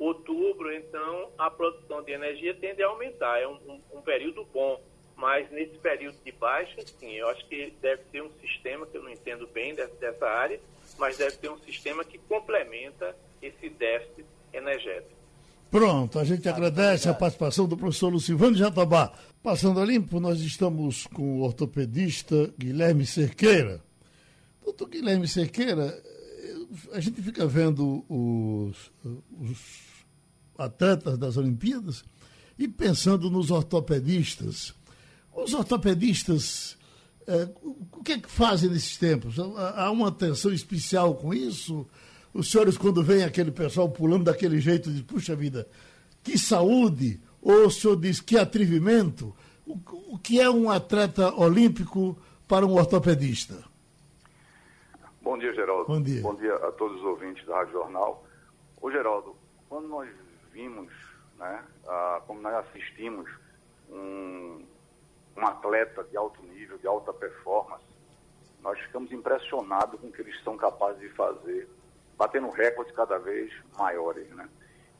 outubro, 0.00 0.72
então 0.72 1.30
a 1.38 1.50
produção 1.50 2.02
de 2.02 2.10
energia 2.10 2.54
tende 2.54 2.82
a 2.82 2.86
aumentar. 2.88 3.38
É 3.38 3.46
um, 3.46 3.58
um, 3.68 3.98
um 3.98 4.00
período 4.00 4.44
bom. 4.52 4.80
Mas 5.14 5.50
nesse 5.50 5.76
período 5.76 6.16
de 6.24 6.32
baixa, 6.32 6.80
sim, 6.98 7.12
eu 7.12 7.28
acho 7.28 7.46
que 7.46 7.74
deve 7.82 8.02
ter 8.10 8.22
um 8.22 8.30
sistema, 8.40 8.86
que 8.86 8.96
eu 8.96 9.02
não 9.02 9.10
entendo 9.10 9.46
bem 9.48 9.74
dessa 9.74 10.26
área, 10.26 10.58
mas 10.98 11.18
deve 11.18 11.36
ter 11.36 11.50
um 11.50 11.58
sistema 11.58 12.02
que 12.02 12.16
complementa 12.16 13.14
esse 13.42 13.68
déficit 13.68 14.24
energético. 14.50 15.20
Pronto, 15.70 16.18
a 16.18 16.24
gente 16.24 16.48
agradece 16.48 17.08
a 17.08 17.14
participação 17.14 17.68
do 17.68 17.76
professor 17.76 18.08
Lucivano 18.08 18.56
Jatobá. 18.56 19.12
Passando 19.42 19.80
a 19.80 19.84
limpo, 19.84 20.18
nós 20.18 20.40
estamos 20.40 21.06
com 21.08 21.38
o 21.38 21.42
ortopedista 21.42 22.52
Guilherme 22.58 23.04
Cerqueira. 23.04 23.82
Doutor 24.64 24.88
Guilherme 24.88 25.28
Cerqueira, 25.28 26.02
a 26.92 27.00
gente 27.00 27.20
fica 27.20 27.46
vendo 27.46 28.04
os, 28.08 28.90
os 29.38 29.89
atletas 30.64 31.18
das 31.18 31.36
Olimpíadas 31.36 32.04
e 32.58 32.68
pensando 32.68 33.30
nos 33.30 33.50
ortopedistas. 33.50 34.74
Os 35.34 35.54
ortopedistas, 35.54 36.76
é, 37.26 37.48
o 37.62 38.02
que 38.02 38.12
é 38.12 38.18
que 38.18 38.30
fazem 38.30 38.70
nesses 38.70 38.96
tempos? 38.96 39.38
Há 39.38 39.90
uma 39.90 40.08
atenção 40.08 40.52
especial 40.52 41.14
com 41.14 41.32
isso? 41.32 41.86
os 42.32 42.50
senhores, 42.50 42.78
quando 42.78 43.02
vem 43.02 43.24
aquele 43.24 43.50
pessoal 43.50 43.88
pulando 43.88 44.24
daquele 44.24 44.60
jeito, 44.60 44.90
de 44.90 45.02
puxa 45.02 45.34
vida, 45.34 45.68
que 46.22 46.38
saúde, 46.38 47.20
ou 47.42 47.66
o 47.66 47.70
senhor 47.70 47.96
diz 47.96 48.20
que 48.20 48.38
atrevimento, 48.38 49.34
o, 49.66 49.78
o 50.14 50.18
que 50.18 50.40
é 50.40 50.48
um 50.48 50.70
atleta 50.70 51.34
olímpico 51.34 52.16
para 52.46 52.64
um 52.64 52.74
ortopedista? 52.74 53.64
Bom 55.22 55.38
dia, 55.38 55.52
Geraldo. 55.54 55.86
Bom 55.86 56.02
dia. 56.02 56.22
Bom 56.22 56.34
dia 56.34 56.54
a 56.54 56.72
todos 56.72 56.98
os 56.98 57.04
ouvintes 57.04 57.44
da 57.46 57.56
Rádio 57.56 57.72
Jornal. 57.72 58.24
Ô, 58.80 58.90
Geraldo, 58.90 59.36
quando 59.68 59.88
nós 59.88 60.08
vimos, 60.52 60.92
né, 61.36 61.64
a, 61.86 62.22
como 62.26 62.40
nós 62.40 62.54
assistimos 62.66 63.30
um, 63.88 64.64
um 65.36 65.46
atleta 65.46 66.04
de 66.04 66.16
alto 66.16 66.42
nível, 66.42 66.78
de 66.78 66.86
alta 66.86 67.12
performance, 67.12 67.84
nós 68.62 68.78
ficamos 68.80 69.10
impressionados 69.10 70.00
com 70.00 70.08
o 70.08 70.12
que 70.12 70.20
eles 70.20 70.42
são 70.42 70.56
capazes 70.56 71.00
de 71.00 71.08
fazer 71.10 71.68
batendo 72.20 72.50
recordes 72.50 72.94
cada 72.94 73.18
vez 73.18 73.50
maiores, 73.78 74.28
né? 74.34 74.46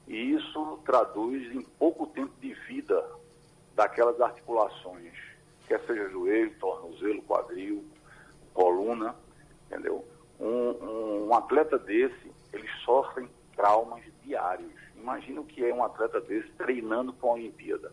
E 0.08 0.32
isso 0.32 0.78
traduz 0.86 1.54
em 1.54 1.60
pouco 1.60 2.06
tempo 2.06 2.32
de 2.40 2.54
vida 2.66 3.06
daquelas 3.76 4.18
articulações, 4.22 5.12
quer 5.68 5.80
seja 5.86 6.08
joelho, 6.08 6.58
tornozelo, 6.58 7.20
quadril, 7.24 7.84
coluna, 8.54 9.14
entendeu? 9.66 10.02
Um, 10.40 10.70
um, 10.82 11.28
um 11.28 11.34
atleta 11.34 11.78
desse, 11.78 12.32
eles 12.54 12.70
sofrem 12.86 13.28
traumas 13.54 14.02
diários. 14.24 14.79
Imagina 15.00 15.40
o 15.40 15.44
que 15.44 15.64
é 15.64 15.74
um 15.74 15.82
atleta 15.82 16.20
desse 16.20 16.50
treinando 16.52 17.12
para 17.12 17.28
a 17.28 17.32
Olimpíada. 17.32 17.92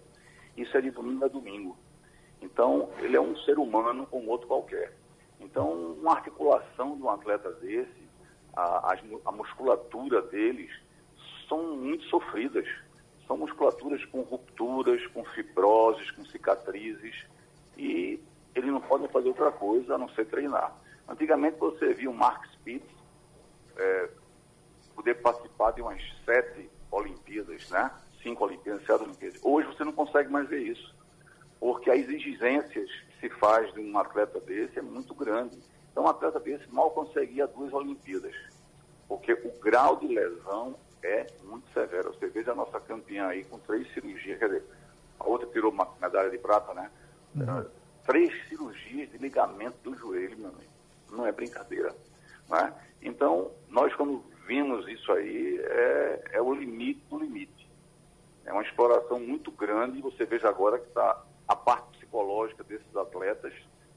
Isso 0.55 0.75
é 0.77 0.81
de 0.81 0.91
domingo 0.91 1.25
a 1.25 1.27
domingo. 1.27 1.77
Então, 2.41 2.89
ele 2.99 3.15
é 3.15 3.21
um 3.21 3.35
ser 3.37 3.57
humano 3.57 4.05
como 4.07 4.29
outro 4.29 4.47
qualquer. 4.47 4.93
Então, 5.39 5.71
uma 5.93 6.13
articulação 6.13 6.95
de 6.95 7.03
um 7.03 7.09
atleta 7.09 7.51
desse 7.53 8.07
a, 8.57 8.97
a, 9.25 9.31
musculatura 9.31 10.21
deles 10.23 10.71
são 11.47 11.75
muito 11.77 12.03
sofridas. 12.05 12.67
São 13.27 13.37
musculaturas 13.37 14.03
com 14.05 14.21
rupturas, 14.21 15.05
com 15.07 15.23
fibroses, 15.25 16.09
com 16.11 16.25
cicatrizes 16.25 17.25
e 17.77 18.19
eles 18.55 18.71
não 18.71 18.81
podem 18.81 19.07
fazer 19.09 19.27
outra 19.27 19.51
coisa 19.51 19.95
a 19.95 19.97
não 19.97 20.09
ser 20.09 20.25
treinar. 20.25 20.75
Antigamente 21.07 21.57
você 21.59 21.93
via 21.93 22.09
o 22.09 22.13
Mark 22.13 22.43
Spitz 22.53 22.89
é, 23.75 24.09
poder 24.95 25.15
participar 25.15 25.71
de 25.71 25.81
umas 25.81 26.01
sete 26.25 26.69
Olimpíadas, 26.91 27.69
né? 27.69 27.91
Cinco 28.21 28.45
Olimpíadas, 28.45 28.85
sete 28.85 29.03
Olimpíadas. 29.03 29.39
Hoje 29.43 29.67
você 29.67 29.83
não 29.83 29.93
consegue 29.93 30.29
mais 30.29 30.47
ver 30.47 30.61
isso, 30.61 30.95
porque 31.59 31.89
as 31.89 31.99
exigências 31.99 32.89
que 32.89 33.19
se 33.21 33.29
faz 33.35 33.73
de 33.73 33.79
um 33.79 33.97
atleta 33.97 34.39
desse 34.39 34.79
é 34.79 34.81
muito 34.81 35.13
grande. 35.13 35.57
Então, 35.91 36.03
um 36.03 36.07
atleta 36.07 36.39
desse 36.39 36.71
mal 36.71 36.91
conseguia 36.91 37.47
duas 37.47 37.73
Olimpíadas, 37.73 38.35
porque 39.07 39.33
o 39.33 39.59
grau 39.59 39.97
de 39.97 40.07
lesão 40.07 40.75
é 41.03 41.27
muito 41.43 41.67
severo. 41.73 42.13
Você 42.13 42.27
veja 42.27 42.51
a 42.51 42.55
nossa 42.55 42.79
campeã 42.79 43.27
aí 43.27 43.43
com 43.45 43.57
três 43.59 43.91
cirurgias, 43.93 44.37
quer 44.37 44.47
dizer, 44.47 44.63
a 45.19 45.27
outra 45.27 45.47
tirou 45.47 45.71
uma 45.71 45.87
medalha 45.99 46.29
de 46.29 46.37
prata, 46.37 46.73
né? 46.73 46.91
Uhum. 47.35 47.65
Três 48.05 48.31
cirurgias 48.47 49.09
de 49.11 49.17
ligamento 49.17 49.77
do 49.83 49.95
joelho, 49.97 50.37
meu 50.37 50.49
amigo. 50.49 50.71
Não 51.11 51.25
é 51.25 51.31
brincadeira. 51.31 51.93
Né? 52.49 52.73
Então, 53.01 53.51
nós 53.69 53.93
quando 53.95 54.23
vimos 54.47 54.87
isso 54.87 55.11
aí, 55.11 55.59
é, 55.61 56.21
é 56.33 56.41
o 56.41 56.53
limite 56.53 57.01
do 57.09 57.19
limite. 57.19 57.67
É 58.45 58.53
uma 58.53 58.63
exploração 58.63 59.19
muito 59.19 59.51
grande. 59.51 60.01
Você 60.01 60.25
veja 60.25 60.47
agora 60.47 60.79
que 60.79 60.87
está 60.87 61.21
a 61.47 61.55
parte 61.55 61.97
psicológica 61.97 62.63
desses 62.63 62.95
atletas 62.95 63.53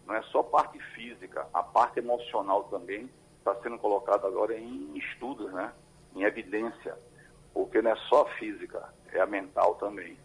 não 0.07 0.15
é 0.17 0.23
só 0.23 0.43
parte 0.43 0.79
física, 0.95 1.47
a 1.55 1.63
parte 1.63 2.01
emocional 2.01 2.65
também 2.65 3.09
está 3.39 3.55
sendo 3.63 3.79
colocada 3.79 4.27
agora 4.27 4.59
em 4.59 4.99
estudos, 4.99 5.53
né? 5.53 5.73
em 6.17 6.25
evidência, 6.25 6.97
porque 7.55 7.81
não 7.81 7.93
é 7.93 7.97
só 8.09 8.27
física, 8.39 8.93
é 9.13 9.21
a 9.21 9.27
mental 9.27 9.77
também. 9.77 10.19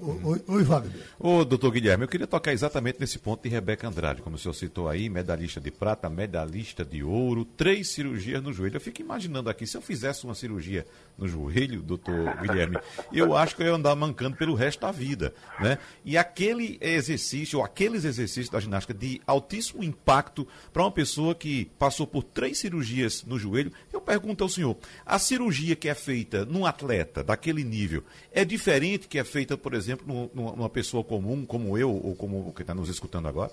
Oi, 0.00 0.62
Wagner. 0.62 0.92
Ô, 1.18 1.44
doutor 1.44 1.72
Guilherme, 1.72 2.04
eu 2.04 2.08
queria 2.08 2.26
tocar 2.26 2.52
exatamente 2.52 3.00
nesse 3.00 3.18
ponto 3.18 3.42
de 3.42 3.48
Rebeca 3.48 3.88
Andrade, 3.88 4.22
como 4.22 4.36
o 4.36 4.38
senhor 4.38 4.54
citou 4.54 4.88
aí, 4.88 5.08
medalhista 5.08 5.60
de 5.60 5.72
prata, 5.72 6.08
medalhista 6.08 6.84
de 6.84 7.02
ouro, 7.02 7.44
três 7.44 7.88
cirurgias 7.88 8.40
no 8.40 8.52
joelho. 8.52 8.76
Eu 8.76 8.80
fico 8.80 9.00
imaginando 9.00 9.50
aqui, 9.50 9.66
se 9.66 9.76
eu 9.76 9.82
fizesse 9.82 10.24
uma 10.24 10.36
cirurgia 10.36 10.86
no 11.16 11.26
joelho, 11.26 11.82
doutor 11.82 12.36
Guilherme, 12.40 12.78
eu 13.12 13.36
acho 13.36 13.56
que 13.56 13.62
eu 13.62 13.66
ia 13.66 13.74
andar 13.74 13.96
mancando 13.96 14.36
pelo 14.36 14.54
resto 14.54 14.80
da 14.82 14.92
vida, 14.92 15.34
né? 15.58 15.78
E 16.04 16.16
aquele 16.16 16.78
exercício, 16.80 17.58
ou 17.58 17.64
aqueles 17.64 18.04
exercícios 18.04 18.50
da 18.50 18.60
ginástica 18.60 18.94
de 18.94 19.20
altíssimo 19.26 19.82
impacto 19.82 20.46
para 20.72 20.84
uma 20.84 20.92
pessoa 20.92 21.34
que 21.34 21.64
passou 21.76 22.06
por 22.06 22.22
três 22.22 22.58
cirurgias 22.58 23.24
no 23.24 23.36
joelho, 23.36 23.72
eu 23.92 24.00
pergunto 24.00 24.44
ao 24.44 24.48
senhor, 24.48 24.76
a 25.04 25.18
cirurgia 25.18 25.74
que 25.74 25.88
é 25.88 25.94
feita 25.94 26.44
num 26.44 26.64
atleta 26.64 27.24
daquele 27.24 27.64
nível 27.64 28.04
é 28.30 28.44
diferente 28.44 29.08
que 29.08 29.18
é 29.18 29.24
feita, 29.24 29.56
por 29.56 29.74
exemplo, 29.74 29.87
exemplo, 29.88 30.30
numa 30.34 30.68
pessoa 30.68 31.02
comum 31.02 31.46
como 31.46 31.78
eu 31.78 31.90
ou 31.90 32.14
como 32.14 32.48
o 32.48 32.52
que 32.52 32.60
está 32.60 32.74
nos 32.74 32.88
escutando 32.88 33.26
agora? 33.26 33.52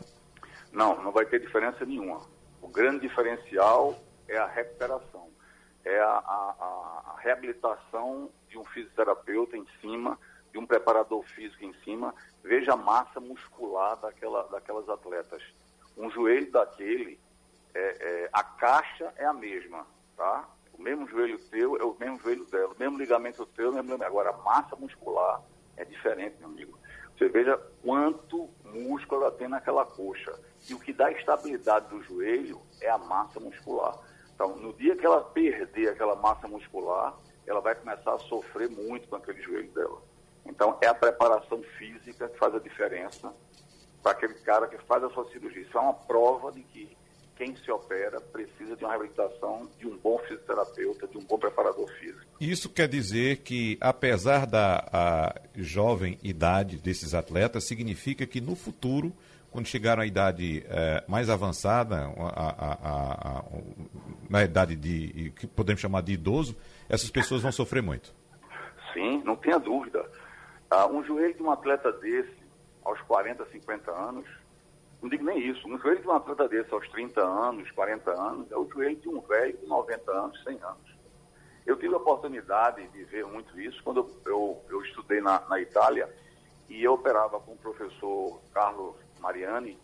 Não, 0.71 1.01
não 1.01 1.11
vai 1.11 1.25
ter 1.25 1.39
diferença 1.39 1.85
nenhuma. 1.85 2.21
O 2.61 2.67
grande 2.67 3.07
diferencial 3.07 3.97
é 4.27 4.37
a 4.37 4.45
recuperação, 4.45 5.29
é 5.85 5.97
a, 5.99 6.09
a, 6.09 7.15
a 7.15 7.19
reabilitação 7.21 8.29
de 8.49 8.57
um 8.57 8.65
fisioterapeuta 8.65 9.55
em 9.55 9.65
cima, 9.79 10.19
de 10.51 10.57
um 10.57 10.65
preparador 10.65 11.23
físico 11.23 11.63
em 11.63 11.73
cima. 11.85 12.13
Veja 12.43 12.73
a 12.73 12.77
massa 12.77 13.19
muscular 13.19 13.95
daquela, 13.97 14.43
daquelas 14.49 14.89
atletas. 14.89 15.41
Um 15.97 16.09
joelho 16.09 16.51
daquele, 16.51 17.17
é, 17.73 17.79
é, 17.79 18.29
a 18.33 18.43
caixa 18.43 19.13
é 19.15 19.25
a 19.25 19.33
mesma, 19.33 19.87
tá? 20.17 20.49
O 20.77 20.81
mesmo 20.81 21.07
joelho 21.07 21.39
teu 21.49 21.77
é 21.77 21.83
o 21.85 21.95
mesmo 21.97 22.19
joelho 22.19 22.43
dela, 22.45 22.73
o 22.73 22.79
mesmo 22.79 22.97
ligamento 22.97 23.45
teu, 23.45 23.69
o 23.69 23.73
mesmo. 23.73 24.03
Agora, 24.03 24.31
a 24.31 24.37
massa 24.43 24.75
muscular 24.75 25.41
é 25.77 25.85
diferente, 25.85 26.35
meu 26.39 26.49
amigo. 26.49 26.77
Você 27.17 27.29
veja 27.29 27.57
quanto 27.83 28.49
músculo 28.63 29.21
ela 29.21 29.31
tem 29.31 29.47
naquela 29.47 29.85
coxa. 29.85 30.37
E 30.69 30.73
o 30.73 30.79
que 30.79 30.91
dá 30.91 31.11
estabilidade 31.11 31.87
do 31.89 32.01
joelho 32.03 32.61
é 32.81 32.89
a 32.89 32.97
massa 32.97 33.39
muscular. 33.39 33.97
Então, 34.33 34.55
no 34.57 34.73
dia 34.73 34.95
que 34.95 35.05
ela 35.05 35.21
perder 35.21 35.89
aquela 35.89 36.15
massa 36.15 36.47
muscular, 36.47 37.15
ela 37.47 37.61
vai 37.61 37.75
começar 37.75 38.13
a 38.13 38.19
sofrer 38.19 38.69
muito 38.69 39.07
com 39.07 39.15
aquele 39.15 39.41
joelho 39.41 39.71
dela. 39.71 40.01
Então, 40.45 40.77
é 40.81 40.87
a 40.87 40.93
preparação 40.93 41.61
física 41.77 42.27
que 42.27 42.37
faz 42.37 42.53
a 42.53 42.59
diferença 42.59 43.33
para 44.03 44.11
aquele 44.11 44.33
cara 44.35 44.67
que 44.67 44.77
faz 44.85 45.03
a 45.03 45.09
sua 45.09 45.25
cirurgia. 45.31 45.61
Isso 45.61 45.77
é 45.77 45.81
uma 45.81 45.93
prova 45.93 46.51
de 46.51 46.61
que 46.63 46.97
quem 47.35 47.55
se 47.55 47.69
opera 47.69 48.19
precisa 48.21 48.75
de 48.75 48.83
uma 48.83 48.91
reabilitação 48.91 49.69
de 49.77 49.87
um 49.87 49.97
bom 49.97 50.17
fisioterapeuta, 50.19 51.07
de 51.07 51.17
um 51.17 51.23
bom 51.23 51.37
preparador 51.37 51.87
físico. 51.99 52.25
Isso 52.39 52.69
quer 52.69 52.87
dizer 52.87 53.37
que, 53.37 53.77
apesar 53.81 54.45
da 54.45 55.33
jovem 55.55 56.17
idade 56.23 56.77
desses 56.77 57.13
atletas, 57.13 57.67
significa 57.67 58.25
que 58.25 58.39
no 58.39 58.55
futuro, 58.55 59.13
quando 59.51 59.67
chegaram 59.67 60.01
à 60.01 60.05
idade 60.05 60.65
é, 60.69 61.03
mais 61.07 61.29
avançada, 61.29 62.07
a, 62.17 62.49
a, 62.49 63.39
a, 63.39 63.43
na 64.29 64.43
idade 64.43 64.75
de 64.75 65.31
que 65.31 65.45
podemos 65.47 65.81
chamar 65.81 66.01
de 66.01 66.13
idoso, 66.13 66.55
essas 66.89 67.09
pessoas 67.09 67.41
vão 67.41 67.51
sofrer 67.51 67.83
muito. 67.83 68.13
Sim, 68.93 69.21
não 69.25 69.35
tenha 69.35 69.59
dúvida. 69.59 70.05
Ah, 70.69 70.87
um 70.87 71.03
joelho 71.03 71.33
de 71.33 71.43
um 71.43 71.51
atleta 71.51 71.91
desse, 71.91 72.35
aos 72.83 72.99
40, 73.01 73.45
50 73.45 73.91
anos, 73.91 74.25
não 75.05 75.09
digo 75.09 75.23
nem 75.23 75.37
isso. 75.37 75.67
Um 75.67 75.77
joelho 75.77 76.01
de 76.01 76.07
um 76.07 76.13
atleta 76.13 76.47
desse 76.47 76.73
aos 76.73 76.89
30 76.89 77.21
anos, 77.21 77.69
40 77.71 78.09
anos, 78.09 78.51
é 78.51 78.57
o 78.57 78.67
joelho 78.67 78.95
de 78.95 79.07
um 79.07 79.21
velho 79.21 79.55
de 79.55 79.67
90 79.67 80.11
anos, 80.11 80.43
100 80.43 80.63
anos. 80.63 80.95
Eu 81.63 81.77
tive 81.77 81.93
a 81.93 81.97
oportunidade 81.97 82.87
de 82.87 83.03
ver 83.03 83.23
muito 83.27 83.59
isso 83.59 83.83
quando 83.83 83.97
eu, 83.97 84.21
eu, 84.25 84.65
eu 84.67 84.81
estudei 84.81 85.21
na, 85.21 85.41
na, 85.47 85.59
Itália 85.59 86.11
e 86.67 86.83
eu 86.83 86.93
operava 86.93 87.39
com 87.39 87.51
o 87.53 87.57
professor 87.57 88.41
Carlos 88.51 88.95
Mariani 89.19 89.77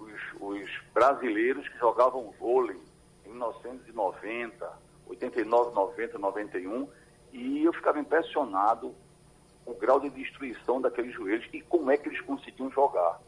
os, 0.00 0.12
os 0.40 0.68
brasileiros 0.92 1.68
que 1.68 1.78
jogavam 1.78 2.32
vôlei 2.38 2.80
em 3.24 3.30
1990, 3.30 4.72
89, 5.06 5.74
90, 5.74 6.18
91 6.18 6.88
e 7.32 7.64
eu 7.64 7.72
ficava 7.72 8.00
impressionado 8.00 8.92
com 9.64 9.70
o 9.70 9.76
grau 9.76 10.00
de 10.00 10.10
destruição 10.10 10.80
daqueles 10.80 11.14
joelhos 11.14 11.48
e 11.52 11.60
como 11.60 11.88
é 11.88 11.96
que 11.96 12.08
eles 12.08 12.20
conseguiam 12.20 12.70
jogar. 12.70 13.20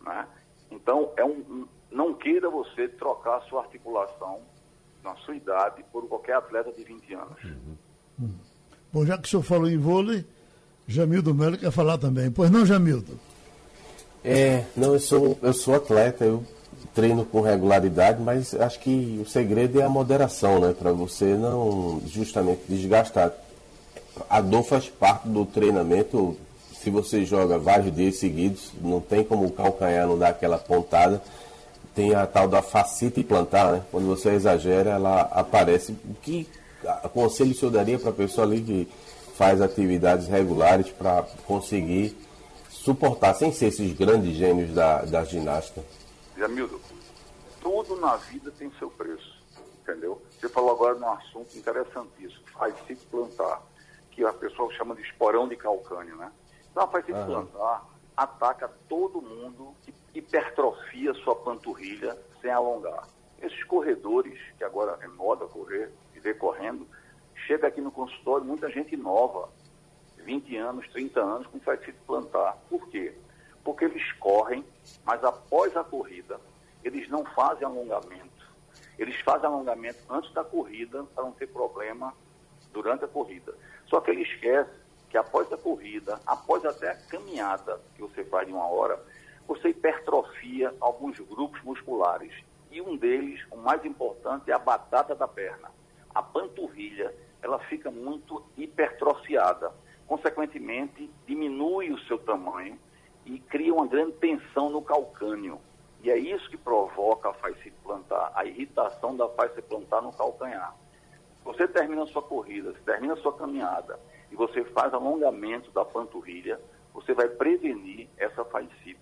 Né? 0.00 0.26
Então, 0.70 1.10
é 1.16 1.24
um, 1.24 1.66
não 1.90 2.14
queira 2.14 2.50
você 2.50 2.88
trocar 2.88 3.38
a 3.38 3.40
sua 3.42 3.62
articulação 3.62 4.40
na 5.02 5.14
sua 5.16 5.36
idade 5.36 5.84
por 5.92 6.08
qualquer 6.08 6.36
atleta 6.36 6.72
de 6.72 6.82
20 6.82 7.14
anos. 7.14 7.44
Uhum. 7.44 7.76
Uhum. 8.20 8.34
Bom, 8.92 9.04
já 9.04 9.18
que 9.18 9.26
o 9.26 9.30
senhor 9.30 9.42
falou 9.42 9.68
em 9.68 9.76
vôlei, 9.76 10.24
Jamildo 10.86 11.34
Melo 11.34 11.58
quer 11.58 11.70
falar 11.70 11.98
também. 11.98 12.30
Pois 12.30 12.50
não, 12.50 12.64
Jamildo? 12.64 13.18
É, 14.24 14.64
não, 14.76 14.94
eu 14.94 15.00
sou, 15.00 15.38
eu 15.42 15.52
sou 15.52 15.74
atleta, 15.74 16.24
eu 16.24 16.44
treino 16.94 17.24
com 17.24 17.40
regularidade, 17.40 18.22
mas 18.22 18.54
acho 18.54 18.80
que 18.80 19.20
o 19.20 19.28
segredo 19.28 19.80
é 19.80 19.84
a 19.84 19.88
moderação, 19.88 20.60
né? 20.60 20.74
Para 20.78 20.92
você 20.92 21.34
não 21.34 22.00
justamente 22.06 22.62
desgastar. 22.68 23.32
A 24.30 24.40
dor 24.40 24.62
faz 24.62 24.88
parte 24.88 25.28
do 25.28 25.44
treinamento 25.44 26.36
se 26.84 26.90
você 26.90 27.24
joga 27.24 27.58
vários 27.58 27.94
dias 27.94 28.16
seguidos, 28.16 28.70
não 28.78 29.00
tem 29.00 29.24
como 29.24 29.46
o 29.46 29.50
calcanhar 29.50 30.06
não 30.06 30.18
dar 30.18 30.28
aquela 30.28 30.58
pontada. 30.58 31.22
Tem 31.94 32.14
a 32.14 32.26
tal 32.26 32.46
da 32.46 32.60
facite 32.60 33.24
plantar, 33.24 33.72
né? 33.72 33.84
Quando 33.90 34.06
você 34.06 34.30
exagera, 34.30 34.90
ela 34.90 35.22
aparece. 35.22 35.92
O 35.92 36.14
que 36.20 36.46
conselho 37.14 37.52
o 37.52 37.54
senhor 37.54 37.70
daria 37.70 37.98
para 37.98 38.10
a 38.10 38.12
pessoa 38.12 38.46
ali 38.46 38.60
que 38.60 38.88
faz 39.34 39.62
atividades 39.62 40.28
regulares 40.28 40.90
para 40.90 41.22
conseguir 41.46 42.14
suportar, 42.68 43.32
sem 43.34 43.50
ser 43.50 43.66
esses 43.66 43.92
grandes 43.94 44.36
gênios 44.36 44.74
da, 44.74 45.02
da 45.02 45.24
ginástica? 45.24 45.82
Jamildo, 46.36 46.78
tudo 47.62 47.96
na 47.96 48.16
vida 48.16 48.52
tem 48.58 48.70
seu 48.78 48.90
preço, 48.90 49.38
entendeu? 49.82 50.20
Você 50.38 50.50
falou 50.50 50.72
agora 50.72 50.96
num 50.96 51.08
assunto 51.08 51.56
interessantíssimo, 51.56 52.44
faz 52.52 52.74
se 52.86 52.94
plantar, 53.10 53.62
que 54.10 54.22
a 54.22 54.32
pessoa 54.34 54.70
chama 54.74 54.94
de 54.94 55.00
esporão 55.00 55.48
de 55.48 55.56
calcânio, 55.56 56.16
né? 56.16 56.30
Não, 56.74 56.88
faz 56.88 57.08
isso 57.08 57.18
uhum. 57.18 57.26
plantar, 57.26 57.86
ataca 58.16 58.68
todo 58.88 59.22
mundo 59.22 59.74
que 59.82 59.94
hipertrofia 60.14 61.14
sua 61.14 61.36
panturrilha 61.36 62.16
sem 62.40 62.50
alongar. 62.50 63.06
Esses 63.40 63.62
corredores, 63.64 64.38
que 64.56 64.64
agora 64.64 64.98
é 65.02 65.08
moda 65.08 65.46
correr, 65.46 65.92
viver 66.12 66.34
correndo, 66.38 66.86
chega 67.46 67.68
aqui 67.68 67.80
no 67.80 67.90
consultório 67.90 68.46
muita 68.46 68.70
gente 68.70 68.96
nova, 68.96 69.48
20 70.18 70.56
anos, 70.56 70.88
30 70.88 71.20
anos, 71.20 71.46
com 71.48 71.60
fascite 71.60 71.98
plantar. 72.06 72.56
Por 72.68 72.88
quê? 72.88 73.14
Porque 73.62 73.84
eles 73.84 74.12
correm, 74.12 74.64
mas 75.04 75.22
após 75.22 75.76
a 75.76 75.84
corrida, 75.84 76.40
eles 76.82 77.08
não 77.08 77.24
fazem 77.24 77.64
alongamento. 77.64 78.32
Eles 78.98 79.20
fazem 79.20 79.46
alongamento 79.46 79.98
antes 80.08 80.32
da 80.32 80.44
corrida, 80.44 81.04
para 81.14 81.24
não 81.24 81.32
ter 81.32 81.48
problema 81.48 82.14
durante 82.72 83.04
a 83.04 83.08
corrida. 83.08 83.54
Só 83.86 84.00
que 84.00 84.10
ele 84.10 84.22
esquece 84.22 84.83
que 85.14 85.18
após 85.18 85.52
a 85.52 85.56
corrida, 85.56 86.20
após 86.26 86.64
até 86.64 86.90
a 86.90 86.96
caminhada 86.96 87.80
que 87.94 88.02
você 88.02 88.24
faz 88.24 88.48
de 88.48 88.52
uma 88.52 88.66
hora, 88.66 89.00
você 89.46 89.68
hipertrofia 89.68 90.74
alguns 90.80 91.20
grupos 91.20 91.62
musculares. 91.62 92.32
E 92.68 92.82
um 92.82 92.96
deles, 92.96 93.40
o 93.52 93.56
mais 93.56 93.84
importante, 93.84 94.50
é 94.50 94.54
a 94.54 94.58
batata 94.58 95.14
da 95.14 95.28
perna. 95.28 95.70
A 96.12 96.20
panturrilha, 96.20 97.14
ela 97.40 97.60
fica 97.60 97.92
muito 97.92 98.44
hipertrofiada. 98.56 99.70
Consequentemente, 100.04 101.08
diminui 101.28 101.92
o 101.92 101.98
seu 102.06 102.18
tamanho 102.18 102.76
e 103.24 103.38
cria 103.38 103.72
uma 103.72 103.86
grande 103.86 104.14
tensão 104.14 104.68
no 104.68 104.82
calcânio. 104.82 105.60
E 106.02 106.10
é 106.10 106.18
isso 106.18 106.50
que 106.50 106.56
provoca 106.56 107.28
a 107.28 107.34
face 107.34 107.70
plantar, 107.84 108.32
a 108.34 108.44
irritação 108.44 109.16
da 109.16 109.28
face 109.28 109.62
plantar 109.62 110.02
no 110.02 110.12
calcanhar. 110.12 110.74
Você 111.44 111.68
termina 111.68 112.02
a 112.02 112.06
sua 112.08 112.22
corrida, 112.22 112.72
você 112.72 112.80
termina 112.80 113.14
a 113.14 113.18
sua 113.18 113.32
caminhada, 113.32 113.96
e 114.34 114.36
você 114.36 114.64
faz 114.64 114.92
alongamento 114.92 115.70
da 115.70 115.84
panturrilha, 115.84 116.60
você 116.92 117.14
vai 117.14 117.28
prevenir 117.28 118.08
essa 118.16 118.44
fascite. 118.44 118.98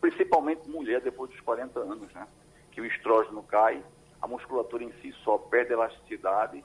Principalmente 0.00 0.70
mulher 0.70 1.00
depois 1.00 1.28
dos 1.32 1.40
40 1.40 1.80
anos, 1.80 2.12
né? 2.12 2.28
Que 2.70 2.80
o 2.80 2.86
estrógeno 2.86 3.42
cai, 3.42 3.82
a 4.22 4.28
musculatura 4.28 4.84
em 4.84 4.92
si 5.02 5.10
só 5.24 5.38
perde 5.38 5.72
elasticidade 5.72 6.64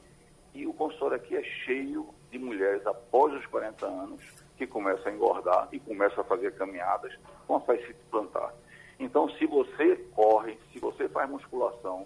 e 0.53 0.67
o 0.67 0.73
consultório 0.73 1.15
aqui 1.15 1.35
é 1.35 1.41
cheio 1.41 2.13
de 2.29 2.37
mulheres 2.37 2.85
após 2.85 3.33
os 3.33 3.45
40 3.47 3.87
anos 3.87 4.21
que 4.55 4.67
começam 4.67 5.11
a 5.11 5.15
engordar 5.15 5.67
e 5.71 5.79
começam 5.79 6.21
a 6.21 6.27
fazer 6.27 6.53
caminhadas 6.53 7.17
com 7.47 7.55
a 7.55 7.61
fascite 7.61 7.97
plantar. 8.11 8.53
Então, 8.99 9.27
se 9.31 9.47
você 9.47 9.95
corre, 10.13 10.59
se 10.71 10.77
você 10.77 11.09
faz 11.09 11.27
musculação, 11.27 12.05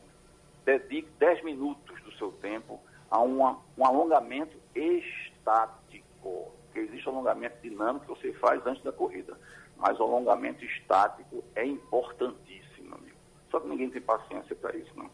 dedique 0.64 1.10
10 1.20 1.44
minutos 1.44 2.02
do 2.04 2.12
seu 2.14 2.32
tempo 2.32 2.80
a 3.12 3.20
uma, 3.20 3.60
um 3.78 3.86
alongamento 3.86 4.56
externo 4.74 5.33
estático, 5.44 6.52
que 6.72 6.80
existe 6.80 7.08
alongamento 7.08 7.56
dinâmico 7.62 8.16
que 8.16 8.22
você 8.22 8.34
faz 8.34 8.66
antes 8.66 8.82
da 8.84 8.92
corrida, 8.92 9.38
mas 9.78 10.00
o 10.00 10.04
alongamento 10.04 10.64
estático 10.64 11.44
é 11.56 11.66
importantíssimo, 11.66 12.96
amigo. 12.96 13.18
Só 13.52 13.60
que 13.60 13.68
ninguém 13.68 13.90
tem 13.90 14.02
paciência 14.02 14.56
para 14.56 14.76
isso, 14.76 14.92
não. 14.96 15.10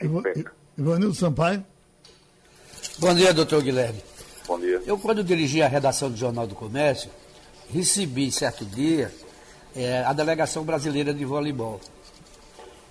Aí 0.00 0.44
Ivanildo 0.76 1.14
Sampaio. 1.14 1.64
Bom 2.98 3.14
dia, 3.14 3.32
doutor 3.32 3.62
Guilherme. 3.62 4.02
Bom 4.46 4.58
dia. 4.58 4.82
Eu, 4.84 4.98
quando 4.98 5.22
dirigi 5.22 5.62
a 5.62 5.68
redação 5.68 6.10
do 6.10 6.16
Jornal 6.16 6.46
do 6.46 6.54
Comércio, 6.54 7.10
recebi 7.70 8.32
certo 8.32 8.64
dia 8.64 9.12
é, 9.76 10.02
a 10.02 10.12
delegação 10.12 10.64
brasileira 10.64 11.14
de 11.14 11.24
voleibol. 11.24 11.80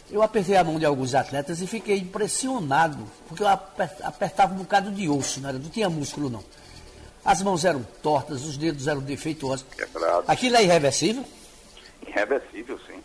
Eu 0.09 0.21
apertei 0.21 0.55
a 0.55 0.63
mão 0.63 0.79
de 0.79 0.85
alguns 0.85 1.15
atletas 1.15 1.61
e 1.61 1.67
fiquei 1.67 1.97
impressionado, 1.97 3.05
porque 3.27 3.43
eu 3.43 3.47
apertava 3.47 4.53
um 4.53 4.57
bocado 4.57 4.91
de 4.91 5.09
osso, 5.09 5.41
não, 5.41 5.49
era, 5.49 5.57
não 5.57 5.69
tinha 5.69 5.89
músculo 5.89 6.29
não. 6.29 6.43
As 7.25 7.41
mãos 7.41 7.63
eram 7.63 7.83
tortas, 8.01 8.43
os 8.43 8.57
dedos 8.57 8.87
eram 8.87 9.01
defeituosos. 9.01 9.65
Quebrado. 9.75 10.25
Aquilo 10.27 10.57
é 10.57 10.63
irreversível? 10.63 11.23
Irreversível, 12.05 12.77
sim. 12.79 13.01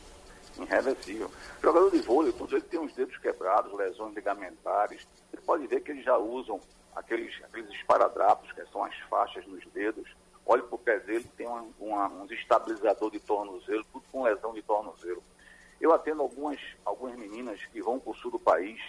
Irreversível. 0.61 1.31
Jogador 1.63 1.91
de 1.91 2.01
vôlei, 2.01 2.33
todos 2.33 2.53
eles 2.53 2.67
têm 2.67 2.81
os 2.81 2.93
dedos 2.95 3.17
quebrados, 3.19 3.73
lesões 3.79 4.15
ligamentares. 4.17 5.07
Você 5.31 5.41
pode 5.43 5.67
ver 5.69 5.83
que 5.83 5.93
eles 5.93 6.05
já 6.05 6.19
usam 6.19 6.61
aqueles, 6.97 7.33
aqueles 7.45 7.71
esparadrapos, 7.71 8.51
que 8.53 8.65
são 8.73 8.85
as 8.85 8.95
faixas 9.09 9.47
nos 9.47 9.65
dedos. 9.73 10.09
Olhe 10.45 10.63
para 10.63 10.75
o 10.75 10.79
pé 10.79 10.99
dele, 10.99 11.31
tem 11.37 11.47
uma, 11.47 11.65
uma, 11.79 12.09
uns 12.09 12.31
estabilizador 12.33 13.13
de 13.13 13.21
tornozelo, 13.21 13.85
tudo 13.93 14.05
com 14.11 14.25
lesão 14.25 14.53
de 14.53 14.63
tornozelo. 14.63 15.23
Eu 15.81 15.93
atendo 15.93 16.23
algumas, 16.23 16.59
algumas 16.85 17.17
meninas 17.17 17.65
que 17.67 17.81
vão 17.81 18.01
para 18.01 18.11
o 18.11 18.17
sul 18.17 18.33
do 18.33 18.39
país 18.39 18.81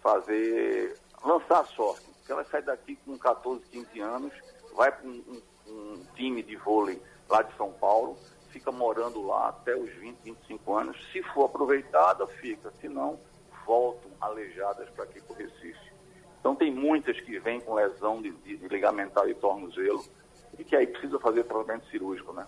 fazer, 0.00 0.96
lançar 1.24 1.60
a 1.60 1.64
sorte. 1.64 2.06
Ela 2.28 2.44
sai 2.44 2.62
daqui 2.62 2.96
com 3.04 3.18
14, 3.18 3.64
15 3.72 4.00
anos, 4.00 4.32
vai 4.78 4.92
para 4.92 5.08
um, 5.08 5.42
um, 5.66 6.00
time 6.14 6.40
de 6.40 6.54
vôlei 6.54 7.02
lá 7.28 7.42
de 7.42 7.54
São 7.56 7.72
Paulo, 7.72 8.16
fica 8.50 8.70
morando 8.70 9.26
lá 9.26 9.48
até 9.48 9.76
os 9.76 9.90
20, 9.90 10.16
25 10.24 10.76
anos. 10.76 10.96
Se 11.12 11.20
for 11.34 11.46
aproveitada, 11.46 12.24
fica. 12.28 12.72
Se 12.80 12.88
não, 12.88 13.18
voltam 13.66 14.08
aleijadas 14.20 14.88
para 14.90 15.02
aqui 15.02 15.20
para 15.20 15.34
o 15.34 15.36
Recife. 15.36 15.88
Então 16.38 16.54
tem 16.54 16.72
muitas 16.72 17.20
que 17.20 17.40
vêm 17.40 17.60
com 17.60 17.74
lesão 17.74 18.22
de, 18.22 18.30
de, 18.30 18.56
de 18.56 18.68
ligamentar 18.68 19.28
e 19.28 19.34
tornozelo 19.34 20.04
e 20.56 20.62
que 20.62 20.76
aí 20.76 20.86
precisa 20.86 21.18
fazer 21.18 21.42
tratamento 21.42 21.88
cirúrgico, 21.90 22.32
né? 22.32 22.46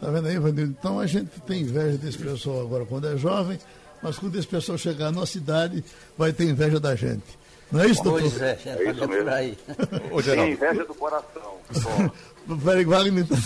Tá 0.00 0.08
vendo 0.08 0.28
aí, 0.28 0.38
Vanildo? 0.38 0.76
Então 0.78 1.00
a 1.00 1.06
gente 1.06 1.40
tem 1.40 1.62
inveja 1.62 1.98
desse 1.98 2.16
pessoal 2.16 2.60
agora 2.60 2.86
quando 2.86 3.08
é 3.08 3.16
jovem, 3.16 3.58
mas 4.00 4.18
quando 4.18 4.36
esse 4.36 4.46
pessoal 4.46 4.78
chegar 4.78 5.08
à 5.08 5.12
nossa 5.12 5.36
idade, 5.36 5.84
vai 6.16 6.32
ter 6.32 6.44
inveja 6.44 6.78
da 6.78 6.94
gente. 6.94 7.39
Não 7.70 7.82
é 7.82 7.86
isso, 7.86 8.02
doutor? 8.02 8.22
Pois 8.22 8.42
é, 8.42 8.58
é 8.66 8.90
isso 8.90 9.08
mesmo. 9.08 9.30
aí. 9.30 9.58
Ô, 10.10 10.22
Tem 10.22 10.52
inveja 10.52 10.84
do 10.84 10.94
coração. 10.94 11.58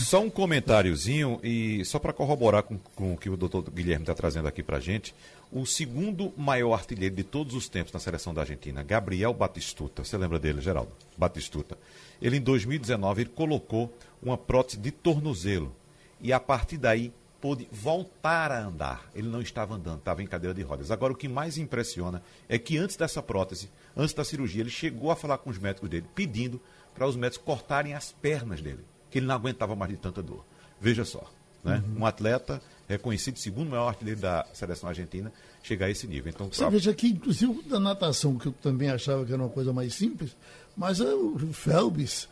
Só 0.05 0.21
um 0.21 0.31
comentáriozinho 0.31 1.39
e 1.43 1.85
só 1.85 1.99
para 1.99 2.13
corroborar 2.13 2.63
com, 2.63 2.79
com 2.95 3.13
o 3.13 3.17
que 3.17 3.29
o 3.29 3.37
doutor 3.37 3.63
Guilherme 3.71 4.03
está 4.03 4.15
trazendo 4.15 4.49
aqui 4.49 4.63
para 4.63 4.81
gente, 4.81 5.15
o 5.53 5.67
segundo 5.67 6.33
maior 6.37 6.73
artilheiro 6.75 7.15
de 7.15 7.23
todos 7.23 7.55
os 7.55 7.69
tempos 7.69 7.93
na 7.93 8.01
seleção 8.01 8.33
da 8.33 8.41
Argentina, 8.41 8.83
Gabriel 8.83 9.35
Batistuta, 9.35 10.05
você 10.05 10.17
lembra 10.17 10.39
dele, 10.39 10.61
Geraldo? 10.61 10.91
Batistuta. 11.19 11.77
Ele 12.21 12.39
em 12.39 12.41
2019 12.41 13.23
ele 13.23 13.31
colocou 13.31 13.93
uma 14.23 14.39
prótese 14.39 14.79
de 14.79 14.91
tornozelo 14.91 15.75
e 16.21 16.33
a 16.33 16.41
partir 16.41 16.79
daí 16.79 17.13
pôde 17.45 17.69
voltar 17.71 18.51
a 18.51 18.65
andar. 18.65 19.11
Ele 19.15 19.29
não 19.29 19.43
estava 19.43 19.75
andando, 19.75 19.99
estava 19.99 20.23
em 20.23 20.27
cadeira 20.27 20.55
de 20.55 20.63
rodas. 20.63 20.91
Agora, 20.91 21.13
o 21.13 21.17
que 21.17 21.29
mais 21.29 21.59
impressiona 21.59 22.23
é 22.49 22.59
que 22.59 22.79
antes 22.79 22.97
dessa 22.97 23.23
prótese, 23.23 23.71
antes 23.95 24.15
da 24.15 24.25
cirurgia, 24.25 24.63
ele 24.63 24.71
chegou 24.71 25.11
a 25.11 25.17
falar 25.17 25.37
com 25.37 25.51
os 25.51 25.59
médicos 25.59 25.91
dele, 25.91 26.07
pedindo 26.15 26.59
para 26.95 27.07
os 27.07 27.17
médicos 27.17 27.45
cortarem 27.45 27.93
as 27.93 28.13
pernas 28.13 28.63
dele, 28.63 28.83
que 29.11 29.19
ele 29.19 29.27
não 29.27 29.35
aguentava 29.35 29.77
mais 29.77 29.91
de 29.91 29.99
tanta 29.99 30.23
dor. 30.23 30.43
Veja 30.81 31.05
só, 31.05 31.31
né? 31.63 31.85
Uhum. 31.87 32.01
um 32.01 32.07
atleta 32.07 32.63
reconhecido 32.89 33.39
segundo 33.39 33.69
maior 33.69 33.89
artilheiro 33.89 34.21
da 34.23 34.47
seleção 34.55 34.89
argentina 34.89 35.31
chegar 35.63 35.85
a 35.85 35.91
esse 35.91 36.07
nível. 36.07 36.33
Então, 36.35 36.49
Você 36.51 36.63
pra... 36.63 36.71
veja 36.71 36.95
que, 36.95 37.09
inclusive, 37.09 37.61
da 37.65 37.79
natação, 37.79 38.39
que 38.39 38.47
eu 38.47 38.53
também 38.53 38.89
achava 38.89 39.23
que 39.23 39.35
era 39.35 39.43
uma 39.43 39.51
coisa 39.51 39.71
mais 39.71 39.93
simples, 39.93 40.35
mas 40.75 40.99
é 40.99 41.13
o 41.13 41.39
Phelps 41.53 42.27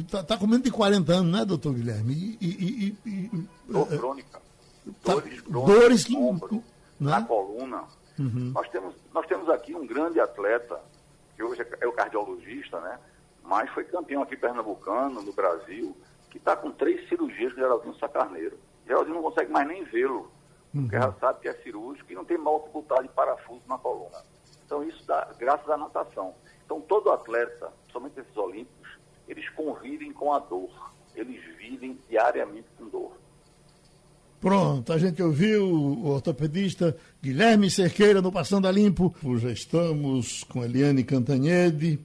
Está 0.00 0.22
tá 0.22 0.36
com 0.36 0.46
menos 0.46 0.62
de 0.62 0.70
40 0.70 1.12
anos, 1.12 1.32
né, 1.32 1.44
doutor 1.44 1.72
Guilherme? 1.72 2.36
E, 2.40 2.46
e, 2.46 2.96
e, 3.06 3.48
Dor 3.66 3.88
é, 3.90 3.96
crônica. 3.96 4.40
Tá, 5.02 5.14
dores. 5.14 5.42
Dores 5.42 6.04
que. 6.04 6.16
Ombro, 6.16 6.62
né? 7.00 7.10
Na 7.10 7.22
coluna. 7.22 7.84
Uhum. 8.18 8.52
Nós, 8.54 8.68
temos, 8.68 8.94
nós 9.12 9.26
temos 9.26 9.48
aqui 9.48 9.74
um 9.74 9.86
grande 9.86 10.20
atleta, 10.20 10.80
que 11.34 11.42
hoje 11.42 11.62
é, 11.62 11.68
é 11.80 11.86
o 11.86 11.92
cardiologista, 11.92 12.80
né? 12.80 12.98
Mas 13.42 13.70
foi 13.70 13.84
campeão 13.84 14.22
aqui 14.22 14.36
pernambucano, 14.36 15.22
no 15.22 15.32
Brasil, 15.32 15.96
que 16.30 16.38
está 16.38 16.56
com 16.56 16.70
três 16.70 17.08
cirurgias 17.08 17.52
com 17.52 17.60
Geraldinho 17.60 17.98
Sacarneiro. 17.98 18.58
Geraldinho 18.86 19.16
não 19.16 19.22
consegue 19.22 19.50
mais 19.50 19.66
nem 19.66 19.84
vê-lo, 19.84 20.30
uhum. 20.74 20.82
porque 20.82 20.96
já 20.96 21.12
sabe 21.14 21.40
que 21.40 21.48
é 21.48 21.54
cirúrgico 21.54 22.10
e 22.12 22.14
não 22.14 22.24
tem 22.24 22.38
multiplicidade 22.38 23.08
de 23.08 23.14
parafuso 23.14 23.62
na 23.66 23.78
coluna. 23.78 24.18
Então 24.64 24.82
isso 24.82 25.04
dá 25.06 25.28
graças 25.38 25.68
à 25.68 25.76
natação. 25.76 26.34
Então 26.64 26.80
todo 26.80 27.10
atleta, 27.10 27.72
somente 27.92 28.18
esses 28.18 28.36
olímpicos, 28.36 28.85
eles 29.28 29.48
convivem 29.50 30.12
com 30.12 30.32
a 30.32 30.38
dor. 30.38 30.70
Eles 31.14 31.40
vivem 31.56 31.98
diariamente 32.08 32.68
com 32.76 32.88
dor. 32.88 33.12
Pronto, 34.40 34.92
a 34.92 34.98
gente 34.98 35.22
ouviu 35.22 35.64
o 35.64 36.06
ortopedista 36.08 36.96
Guilherme 37.22 37.70
Cerqueira 37.70 38.20
no 38.20 38.30
Passando 38.30 38.68
a 38.68 38.72
Limpo. 38.72 39.14
Já 39.38 39.50
estamos 39.50 40.44
com 40.44 40.62
Eliane 40.62 41.02
Cantanhede. 41.02 41.98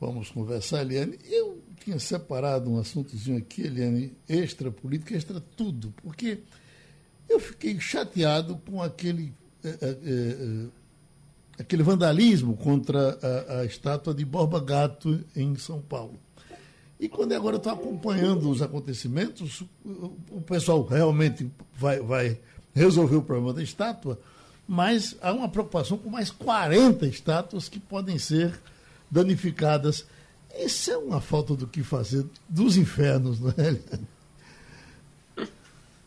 Vamos 0.00 0.30
conversar, 0.30 0.80
Eliane. 0.82 1.18
Eu 1.30 1.62
tinha 1.84 1.98
separado 1.98 2.70
um 2.70 2.78
assuntozinho 2.78 3.38
aqui, 3.38 3.62
Eliane, 3.62 4.12
extra 4.28 4.70
política, 4.70 5.14
extra 5.14 5.40
tudo, 5.40 5.92
porque 6.02 6.38
eu 7.28 7.40
fiquei 7.40 7.78
chateado 7.80 8.56
com 8.68 8.82
aquele, 8.82 9.32
é, 9.64 9.68
é, 9.68 9.74
é, 9.80 10.66
aquele 11.58 11.82
vandalismo 11.82 12.56
contra 12.56 13.18
a, 13.22 13.60
a 13.60 13.64
estátua 13.64 14.14
de 14.14 14.24
Borba 14.24 14.60
Gato 14.60 15.24
em 15.34 15.56
São 15.56 15.80
Paulo. 15.80 16.18
E 17.02 17.08
quando 17.08 17.32
agora 17.32 17.56
eu 17.56 17.58
estou 17.58 17.72
acompanhando 17.72 18.48
os 18.48 18.62
acontecimentos, 18.62 19.64
o 20.30 20.40
pessoal 20.40 20.84
realmente 20.84 21.50
vai, 21.74 21.98
vai 21.98 22.38
resolver 22.72 23.16
o 23.16 23.22
problema 23.22 23.52
da 23.52 23.60
estátua, 23.60 24.20
mas 24.68 25.16
há 25.20 25.32
uma 25.32 25.48
preocupação 25.48 25.98
com 25.98 26.08
mais 26.08 26.30
40 26.30 27.04
estátuas 27.08 27.68
que 27.68 27.80
podem 27.80 28.20
ser 28.20 28.56
danificadas. 29.10 30.06
Isso 30.56 30.92
é 30.92 30.96
uma 30.96 31.20
falta 31.20 31.56
do 31.56 31.66
que 31.66 31.82
fazer 31.82 32.24
dos 32.48 32.76
infernos, 32.76 33.40
não 33.40 33.50
é? 33.50 35.46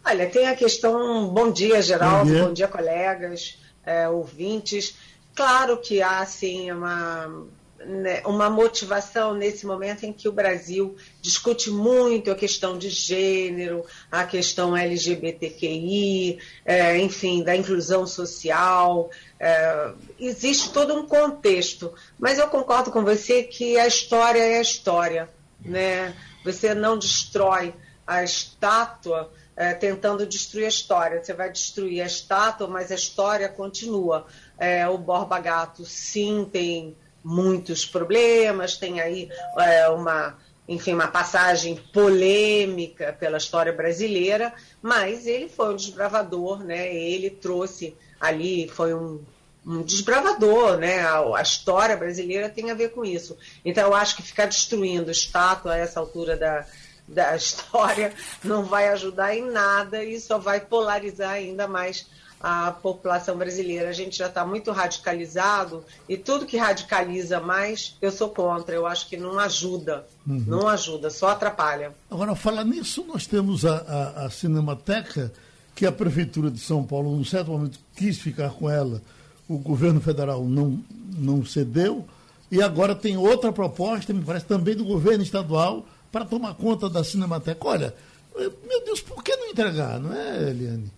Olha, 0.05 0.29
tem 0.29 0.47
a 0.47 0.55
questão. 0.55 1.27
Bom 1.27 1.51
dia, 1.51 1.81
Geraldo. 1.81 2.27
Bom 2.27 2.31
dia, 2.31 2.45
bom 2.45 2.53
dia 2.53 2.67
colegas, 2.69 3.59
é, 3.85 4.07
ouvintes. 4.07 4.95
Claro 5.35 5.77
que 5.77 6.01
há, 6.01 6.25
sim, 6.25 6.71
uma 6.71 7.45
né, 7.85 8.21
uma 8.25 8.49
motivação 8.49 9.33
nesse 9.33 9.65
momento 9.65 10.05
em 10.05 10.11
que 10.11 10.27
o 10.27 10.31
Brasil 10.31 10.95
discute 11.21 11.69
muito 11.69 12.31
a 12.31 12.35
questão 12.35 12.77
de 12.77 12.89
gênero, 12.89 13.85
a 14.11 14.23
questão 14.23 14.75
LGBTQI, 14.75 16.39
é, 16.65 16.97
enfim, 16.97 17.43
da 17.43 17.55
inclusão 17.55 18.07
social. 18.07 19.09
É, 19.39 19.91
existe 20.19 20.71
todo 20.71 20.95
um 20.95 21.07
contexto, 21.07 21.93
mas 22.17 22.39
eu 22.39 22.47
concordo 22.47 22.91
com 22.91 23.03
você 23.03 23.43
que 23.43 23.77
a 23.77 23.87
história 23.87 24.41
é 24.41 24.57
a 24.57 24.61
história. 24.61 25.29
Né? 25.63 26.15
Você 26.43 26.73
não 26.73 26.97
destrói 26.97 27.73
a 28.05 28.23
estátua 28.23 29.31
é, 29.55 29.73
tentando 29.73 30.25
destruir 30.25 30.65
a 30.65 30.69
história. 30.69 31.23
Você 31.23 31.33
vai 31.33 31.51
destruir 31.51 32.01
a 32.01 32.05
estátua, 32.05 32.67
mas 32.67 32.91
a 32.91 32.95
história 32.95 33.47
continua. 33.47 34.25
É, 34.57 34.87
o 34.87 34.97
Borba 34.97 35.39
Gato, 35.39 35.85
sim, 35.85 36.47
tem 36.51 36.95
muitos 37.25 37.83
problemas, 37.83 38.77
tem 38.77 39.01
aí 39.01 39.27
é, 39.57 39.89
uma, 39.89 40.37
enfim, 40.69 40.93
uma 40.93 41.07
passagem 41.07 41.75
polêmica 41.91 43.17
pela 43.19 43.37
história 43.37 43.73
brasileira, 43.73 44.53
mas 44.79 45.25
ele 45.25 45.49
foi 45.49 45.73
um 45.73 45.75
desbravador, 45.75 46.63
né? 46.63 46.95
Ele 46.95 47.31
trouxe 47.31 47.95
ali, 48.21 48.67
foi 48.67 48.93
um, 48.93 49.23
um 49.65 49.81
desbravador, 49.81 50.77
né? 50.77 50.99
A, 50.99 51.39
a, 51.39 51.41
história 51.41 51.97
brasileira 51.97 52.47
tem 52.47 52.69
a 52.69 52.75
ver 52.75 52.89
com 52.89 53.03
isso. 53.03 53.35
Então 53.65 53.87
eu 53.87 53.95
acho 53.95 54.15
que 54.15 54.21
ficar 54.21 54.45
destruindo 54.45 55.09
estátua 55.09 55.73
a 55.73 55.77
essa 55.77 55.99
altura 55.99 56.37
da, 56.37 56.63
da 57.07 57.33
história 57.35 58.13
não 58.43 58.63
vai 58.63 58.89
ajudar 58.89 59.35
em 59.35 59.49
nada 59.49 60.03
e 60.03 60.21
só 60.21 60.37
vai 60.37 60.59
polarizar 60.59 61.31
ainda 61.31 61.67
mais 61.67 62.05
a 62.47 62.71
população 62.71 63.35
brasileira. 63.35 63.89
A 63.89 63.91
gente 63.91 64.19
já 64.19 64.27
está 64.27 64.45
muito 64.45 64.71
radicalizado 64.71 65.83
e 66.07 66.15
tudo 66.15 66.45
que 66.45 66.57
radicaliza 66.57 67.39
mais, 67.39 67.97
eu 67.99 68.11
sou 68.11 68.29
contra. 68.29 68.75
Eu 68.75 68.85
acho 68.85 69.09
que 69.09 69.17
não 69.17 69.39
ajuda. 69.39 70.05
Uhum. 70.27 70.43
Não 70.45 70.67
ajuda, 70.67 71.09
só 71.09 71.29
atrapalha. 71.29 71.91
Agora, 72.09 72.35
falar 72.35 72.63
nisso, 72.63 73.03
nós 73.07 73.25
temos 73.25 73.65
a, 73.65 73.77
a, 73.77 74.25
a, 74.25 74.29
Cinemateca, 74.29 75.33
que 75.73 75.87
a 75.87 75.91
Prefeitura 75.91 76.51
de 76.51 76.59
São 76.59 76.83
Paulo, 76.83 77.15
num 77.15 77.25
certo 77.25 77.49
momento, 77.49 77.79
quis 77.95 78.19
ficar 78.19 78.51
com 78.51 78.69
ela. 78.69 79.01
O 79.49 79.57
governo 79.57 79.99
federal 79.99 80.45
não, 80.45 80.79
não 81.17 81.43
cedeu. 81.43 82.05
E 82.51 82.61
agora 82.61 82.93
tem 82.93 83.17
outra 83.17 83.51
proposta, 83.51 84.13
me 84.13 84.23
parece, 84.23 84.45
também 84.45 84.75
do 84.75 84.85
governo 84.85 85.23
estadual, 85.23 85.83
para 86.11 86.23
tomar 86.23 86.53
conta 86.53 86.87
da 86.91 87.03
Cinemateca. 87.03 87.67
Olha, 87.67 87.95
meu 88.37 88.85
Deus, 88.85 89.01
por 89.01 89.23
que 89.23 89.35
não 89.35 89.47
entregar, 89.47 89.99
não 89.99 90.13
é, 90.13 90.51
Eliane? 90.51 90.91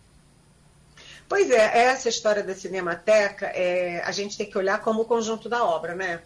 Pois 1.29 1.51
é, 1.51 1.86
essa 1.86 2.07
história 2.07 2.41
da 2.41 2.55
Cinemateca, 2.55 3.47
é, 3.47 4.01
a 4.05 4.11
gente 4.11 4.38
tem 4.38 4.49
que 4.49 4.57
olhar 4.57 4.82
como 4.82 5.01
o 5.01 5.05
conjunto 5.05 5.49
da 5.49 5.63
obra, 5.63 5.93
né? 5.93 6.21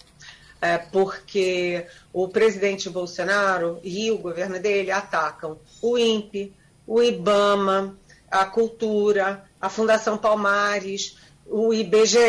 É, 0.61 0.77
porque 0.77 1.87
o 2.13 2.27
presidente 2.27 2.87
Bolsonaro 2.87 3.79
e 3.83 4.11
o 4.11 4.19
governo 4.19 4.59
dele 4.59 4.91
atacam 4.91 5.59
o 5.81 5.97
INPE, 5.97 6.53
o 6.85 7.01
IBAMA, 7.01 7.97
a 8.29 8.45
Cultura, 8.45 9.43
a 9.59 9.69
Fundação 9.69 10.19
Palmares, 10.19 11.17
o 11.47 11.73
IBGE 11.73 12.19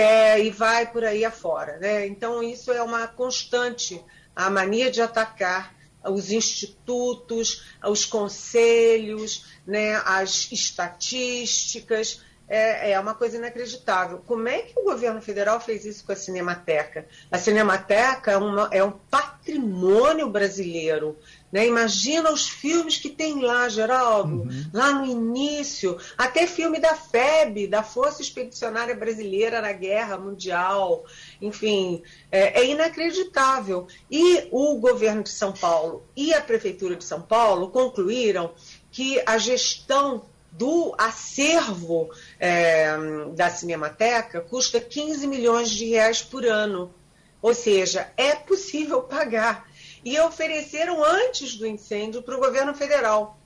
e 0.42 0.50
vai 0.50 0.90
por 0.90 1.04
aí 1.04 1.26
afora. 1.26 1.78
Né? 1.78 2.06
Então, 2.06 2.42
isso 2.42 2.72
é 2.72 2.82
uma 2.82 3.06
constante, 3.06 4.02
a 4.34 4.48
mania 4.48 4.90
de 4.90 5.02
atacar 5.02 5.74
os 6.04 6.32
institutos, 6.32 7.64
os 7.84 8.04
conselhos, 8.04 9.46
né, 9.64 9.94
as 10.04 10.50
estatísticas, 10.50 12.20
é, 12.48 12.92
é, 12.92 13.00
uma 13.00 13.14
coisa 13.14 13.36
inacreditável. 13.36 14.22
Como 14.26 14.48
é 14.48 14.62
que 14.62 14.78
o 14.78 14.84
governo 14.84 15.22
federal 15.22 15.60
fez 15.60 15.84
isso 15.84 16.04
com 16.04 16.12
a 16.12 16.16
Cinemateca? 16.16 17.06
A 17.30 17.38
Cinemateca 17.38 18.32
é, 18.32 18.36
uma, 18.36 18.68
é 18.70 18.84
um 18.84 18.92
patrimônio 18.92 20.28
brasileiro. 20.28 21.16
Né? 21.50 21.66
Imagina 21.66 22.32
os 22.32 22.48
filmes 22.48 22.96
que 22.96 23.10
tem 23.10 23.40
lá, 23.42 23.68
Geraldo, 23.68 24.42
uhum. 24.42 24.70
lá 24.72 24.92
no 24.92 25.04
início, 25.04 25.98
até 26.16 26.46
filme 26.46 26.78
da 26.80 26.94
FEB, 26.94 27.66
da 27.66 27.82
Força 27.82 28.22
Expedicionária 28.22 28.94
Brasileira 28.94 29.60
na 29.60 29.72
Guerra 29.72 30.18
Mundial. 30.18 31.04
Enfim, 31.40 32.02
é, 32.30 32.60
é 32.60 32.66
inacreditável. 32.66 33.86
E 34.10 34.48
o 34.50 34.76
governo 34.78 35.22
de 35.22 35.30
São 35.30 35.52
Paulo 35.52 36.04
e 36.16 36.34
a 36.34 36.40
Prefeitura 36.40 36.96
de 36.96 37.04
São 37.04 37.22
Paulo 37.22 37.70
concluíram 37.70 38.52
que 38.90 39.22
a 39.24 39.38
gestão 39.38 40.22
do 40.52 40.94
acervo 40.98 42.10
é, 42.38 42.94
da 43.34 43.50
Cinemateca 43.50 44.42
custa 44.42 44.80
15 44.80 45.26
milhões 45.26 45.70
de 45.70 45.86
reais 45.86 46.22
por 46.22 46.44
ano. 46.44 46.94
Ou 47.40 47.54
seja, 47.54 48.12
é 48.16 48.34
possível 48.34 49.02
pagar. 49.04 49.66
E 50.04 50.18
ofereceram 50.20 51.02
antes 51.02 51.54
do 51.56 51.66
incêndio 51.66 52.22
para 52.22 52.36
o 52.36 52.40
governo 52.40 52.74
federal. 52.74 53.38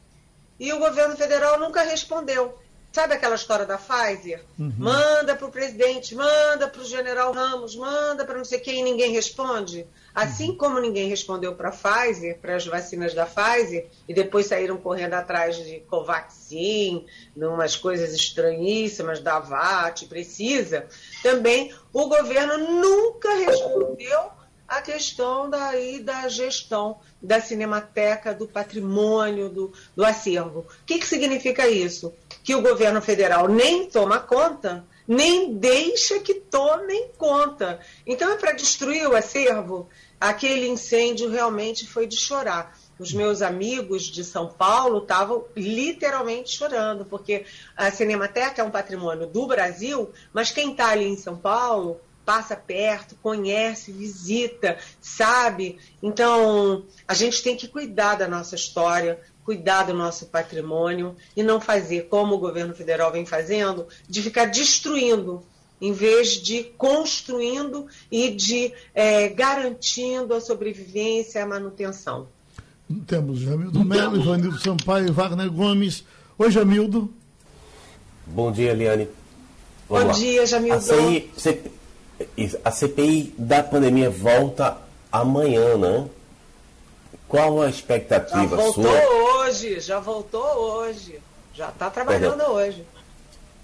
E 0.58 0.72
o 0.72 0.78
governo 0.78 1.16
federal 1.16 1.60
nunca 1.60 1.82
respondeu. 1.82 2.58
Sabe 2.92 3.12
aquela 3.12 3.34
história 3.34 3.66
da 3.66 3.76
Pfizer? 3.76 4.42
Uhum. 4.58 4.72
Manda 4.78 5.36
para 5.36 5.46
o 5.46 5.50
presidente, 5.50 6.14
manda 6.14 6.66
para 6.66 6.80
o 6.80 6.84
general 6.84 7.32
Ramos, 7.32 7.76
manda 7.76 8.24
para 8.24 8.38
não 8.38 8.44
sei 8.44 8.58
quem 8.58 8.80
e 8.80 8.82
ninguém 8.82 9.12
responde. 9.12 9.86
Assim 10.14 10.50
uhum. 10.50 10.56
como 10.56 10.80
ninguém 10.80 11.06
respondeu 11.06 11.54
para 11.54 11.68
a 11.68 11.72
Pfizer, 11.72 12.38
para 12.38 12.56
as 12.56 12.64
vacinas 12.64 13.12
da 13.12 13.26
Pfizer, 13.26 13.86
e 14.08 14.14
depois 14.14 14.46
saíram 14.46 14.78
correndo 14.78 15.12
atrás 15.12 15.56
de 15.56 15.80
Covaxin, 15.80 17.04
umas 17.36 17.76
coisas 17.76 18.14
estranhíssimas 18.14 19.20
da 19.20 19.38
VAT, 19.38 20.06
precisa, 20.06 20.86
também 21.22 21.74
o 21.92 22.08
governo 22.08 22.56
nunca 22.56 23.34
respondeu 23.34 24.36
a 24.68 24.80
questão 24.80 25.48
daí 25.48 26.00
da 26.00 26.28
gestão 26.28 26.98
da 27.22 27.40
cinemateca, 27.40 28.34
do 28.34 28.46
patrimônio, 28.46 29.48
do, 29.48 29.72
do 29.94 30.04
acervo. 30.04 30.60
O 30.60 30.84
que, 30.84 30.98
que 30.98 31.06
significa 31.06 31.68
isso? 31.68 32.12
Que 32.46 32.54
o 32.54 32.62
governo 32.62 33.02
federal 33.02 33.48
nem 33.48 33.90
toma 33.90 34.20
conta, 34.20 34.84
nem 35.04 35.52
deixa 35.56 36.20
que 36.20 36.34
tomem 36.34 37.10
conta. 37.18 37.80
Então 38.06 38.30
é 38.30 38.36
para 38.36 38.52
destruir 38.52 39.08
o 39.08 39.16
acervo. 39.16 39.88
Aquele 40.20 40.68
incêndio 40.68 41.28
realmente 41.28 41.88
foi 41.88 42.06
de 42.06 42.16
chorar. 42.16 42.78
Os 43.00 43.12
meus 43.12 43.42
amigos 43.42 44.04
de 44.04 44.22
São 44.22 44.46
Paulo 44.46 44.98
estavam 44.98 45.44
literalmente 45.56 46.56
chorando, 46.56 47.04
porque 47.04 47.44
a 47.76 47.90
Cinemateca 47.90 48.62
é 48.62 48.64
um 48.64 48.70
patrimônio 48.70 49.26
do 49.26 49.44
Brasil, 49.48 50.12
mas 50.32 50.52
quem 50.52 50.70
está 50.70 50.90
ali 50.90 51.06
em 51.06 51.16
São 51.16 51.36
Paulo 51.36 52.00
passa 52.24 52.54
perto, 52.54 53.16
conhece, 53.22 53.90
visita, 53.90 54.78
sabe? 55.00 55.78
Então, 56.00 56.84
a 57.08 57.14
gente 57.14 57.42
tem 57.42 57.56
que 57.56 57.66
cuidar 57.66 58.14
da 58.14 58.28
nossa 58.28 58.54
história, 58.54 59.20
cuidar 59.46 59.84
do 59.84 59.94
nosso 59.94 60.26
patrimônio 60.26 61.14
e 61.36 61.42
não 61.42 61.60
fazer 61.60 62.08
como 62.10 62.34
o 62.34 62.38
governo 62.38 62.74
federal 62.74 63.12
vem 63.12 63.24
fazendo, 63.24 63.86
de 64.08 64.20
ficar 64.20 64.46
destruindo, 64.46 65.40
em 65.80 65.92
vez 65.92 66.32
de 66.32 66.64
construindo 66.76 67.86
e 68.10 68.30
de 68.30 68.72
é, 68.92 69.28
garantindo 69.28 70.34
a 70.34 70.40
sobrevivência 70.40 71.38
e 71.38 71.42
a 71.42 71.46
manutenção. 71.46 72.26
Temos 73.06 73.38
Jamildo 73.38 73.84
Melo, 73.84 74.16
Ivanildo 74.16 74.58
Sampaio 74.58 75.08
e 75.08 75.12
Wagner 75.12 75.50
Gomes. 75.50 76.04
Oi, 76.36 76.50
Jamildo. 76.50 77.08
Bom 78.26 78.50
dia, 78.50 78.72
Eliane. 78.72 79.08
Vamos 79.88 80.04
Bom 80.04 80.08
lá. 80.08 80.18
dia, 80.18 80.46
Jamildo. 80.46 80.80
Você, 80.80 81.60
a 82.64 82.70
CPI 82.72 83.32
da 83.38 83.62
pandemia 83.62 84.10
volta 84.10 84.78
amanhã, 85.12 85.76
né? 85.76 86.08
Qual 87.28 87.60
a 87.60 87.68
expectativa 87.68 88.56
já 88.56 88.56
voltou 88.56 88.84
sua? 88.84 89.25
Hoje, 89.46 89.80
já 89.80 90.00
voltou 90.00 90.42
hoje. 90.42 91.20
Já 91.54 91.68
está 91.68 91.88
trabalhando 91.88 92.36
Perdão. 92.36 92.54
hoje. 92.54 92.84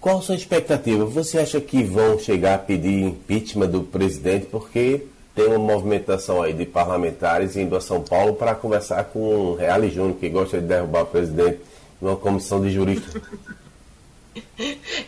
Qual 0.01 0.19
a 0.19 0.23
sua 0.23 0.35
expectativa? 0.35 1.05
Você 1.05 1.39
acha 1.39 1.61
que 1.61 1.83
vão 1.85 2.19
chegar 2.19 2.55
a 2.55 2.59
pedir 2.59 3.03
impeachment 3.03 3.69
do 3.69 3.83
presidente? 3.83 4.47
Porque 4.47 5.07
tem 5.35 5.47
uma 5.47 5.59
movimentação 5.59 6.43
aí 6.43 6.53
de 6.53 6.65
parlamentares 6.65 7.57
indo 7.57 7.77
a 7.77 7.81
São 7.81 8.03
Paulo 8.03 8.35
para 8.35 8.55
conversar 8.55 9.05
com 9.05 9.21
o 9.21 9.55
Reale 9.55 9.91
Júnior, 9.91 10.17
que 10.17 10.29
gosta 10.29 10.61
de 10.61 10.67
derrubar 10.67 11.03
o 11.03 11.07
presidente, 11.07 11.61
numa 12.01 12.17
comissão 12.17 12.61
de 12.61 12.71
juristas. 12.71 13.23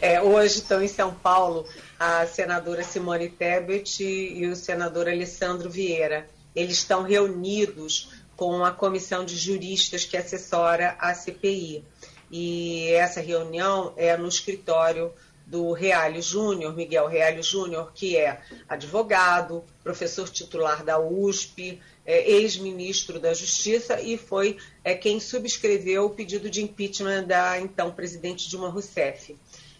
É, 0.03 0.21
hoje 0.21 0.57
estão 0.57 0.83
em 0.83 0.89
São 0.89 1.15
Paulo 1.15 1.65
a 1.99 2.27
senadora 2.27 2.85
Simone 2.85 3.31
Tebet 3.31 4.05
e 4.05 4.47
o 4.47 4.55
senador 4.55 5.09
Alessandro 5.09 5.71
Vieira. 5.71 6.29
Eles 6.55 6.77
estão 6.77 7.03
reunidos 7.03 8.11
com 8.37 8.65
a 8.65 8.73
comissão 8.73 9.25
de 9.25 9.37
juristas 9.37 10.05
que 10.05 10.17
assessora 10.17 10.97
a 10.99 11.15
CPI. 11.15 11.85
E 12.31 12.91
essa 12.93 13.21
reunião 13.21 13.93
é 13.97 14.17
no 14.17 14.29
escritório 14.29 15.13
do 15.47 15.73
Reale 15.73 16.23
Júnior, 16.23 16.75
Miguel 16.75 17.07
Reale 17.07 17.43
Júnior, 17.43 17.93
que 17.95 18.17
é 18.17 18.41
advogado, 18.69 19.63
professor 19.83 20.29
titular 20.29 20.83
da 20.83 20.99
USP, 20.99 21.81
é, 22.07 22.31
ex-ministro 22.31 23.19
da 23.19 23.33
Justiça 23.33 24.01
e 24.01 24.17
foi 24.17 24.59
é, 24.83 24.95
quem 24.95 25.21
subscreveu 25.21 26.07
o 26.07 26.11
pedido 26.11 26.51
de 26.51 26.63
impeachment 26.63 27.25
da 27.25 27.61
então 27.61 27.91
presidente 27.91 28.49
Dilma 28.49 28.69
Rousseff. 28.69 29.37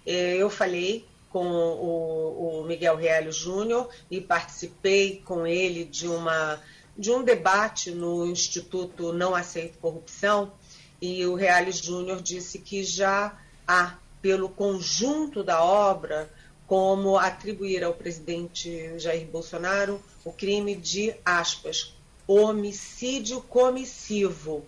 É, 0.07 0.37
eu 0.37 0.51
falei 0.51 1.07
com 1.31 1.47
o, 1.47 2.61
o 2.61 2.65
Miguel 2.65 2.97
Reale 2.97 3.33
Júnior 3.33 3.89
e 4.11 4.21
participei 4.21 5.21
com 5.25 5.47
ele 5.47 5.85
de, 5.85 6.07
uma, 6.07 6.63
de 6.97 7.11
um 7.11 7.23
debate 7.23 7.91
no 7.91 8.27
Instituto 8.27 9.13
Não 9.13 9.35
Aceito 9.35 9.79
Corrupção 9.79 10.53
e 11.01 11.27
o 11.27 11.35
Reale 11.35 11.73
Júnior 11.73 12.23
disse 12.23 12.59
que 12.59 12.85
já 12.85 13.37
há, 13.67 13.99
pelo 14.23 14.49
conjunto 14.49 15.43
da 15.43 15.63
obra, 15.63 16.31
como 16.67 17.19
atribuir 17.19 17.85
ao 17.85 17.93
presidente 17.93 18.99
Jair 18.99 19.27
Bolsonaro 19.27 20.03
o 20.25 20.33
crime 20.33 20.75
de, 20.75 21.15
aspas, 21.25 21.95
homicídio 22.27 23.43
comissivo, 23.43 24.65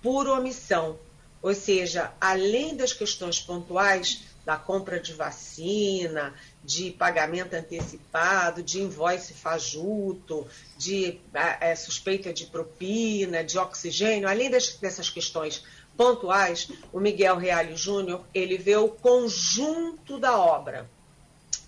por 0.00 0.28
omissão. 0.28 0.98
Ou 1.42 1.54
seja, 1.54 2.12
além 2.20 2.76
das 2.76 2.92
questões 2.92 3.40
pontuais, 3.40 4.22
da 4.44 4.56
compra 4.56 5.00
de 5.00 5.12
vacina, 5.12 6.34
de 6.62 6.90
pagamento 6.90 7.54
antecipado, 7.54 8.62
de 8.62 8.82
invoice 8.82 9.32
fajuto, 9.32 10.46
de 10.76 11.18
é, 11.60 11.74
suspeita 11.74 12.32
de 12.32 12.46
propina, 12.46 13.42
de 13.42 13.58
oxigênio, 13.58 14.28
além 14.28 14.50
das, 14.50 14.74
dessas 14.74 15.08
questões 15.08 15.64
pontuais, 15.96 16.70
o 16.92 17.00
Miguel 17.00 17.36
Reale 17.36 17.76
Júnior 17.76 18.24
ele 18.34 18.56
vê 18.56 18.76
o 18.76 18.88
conjunto 18.88 20.18
da 20.18 20.38
obra. 20.38 20.88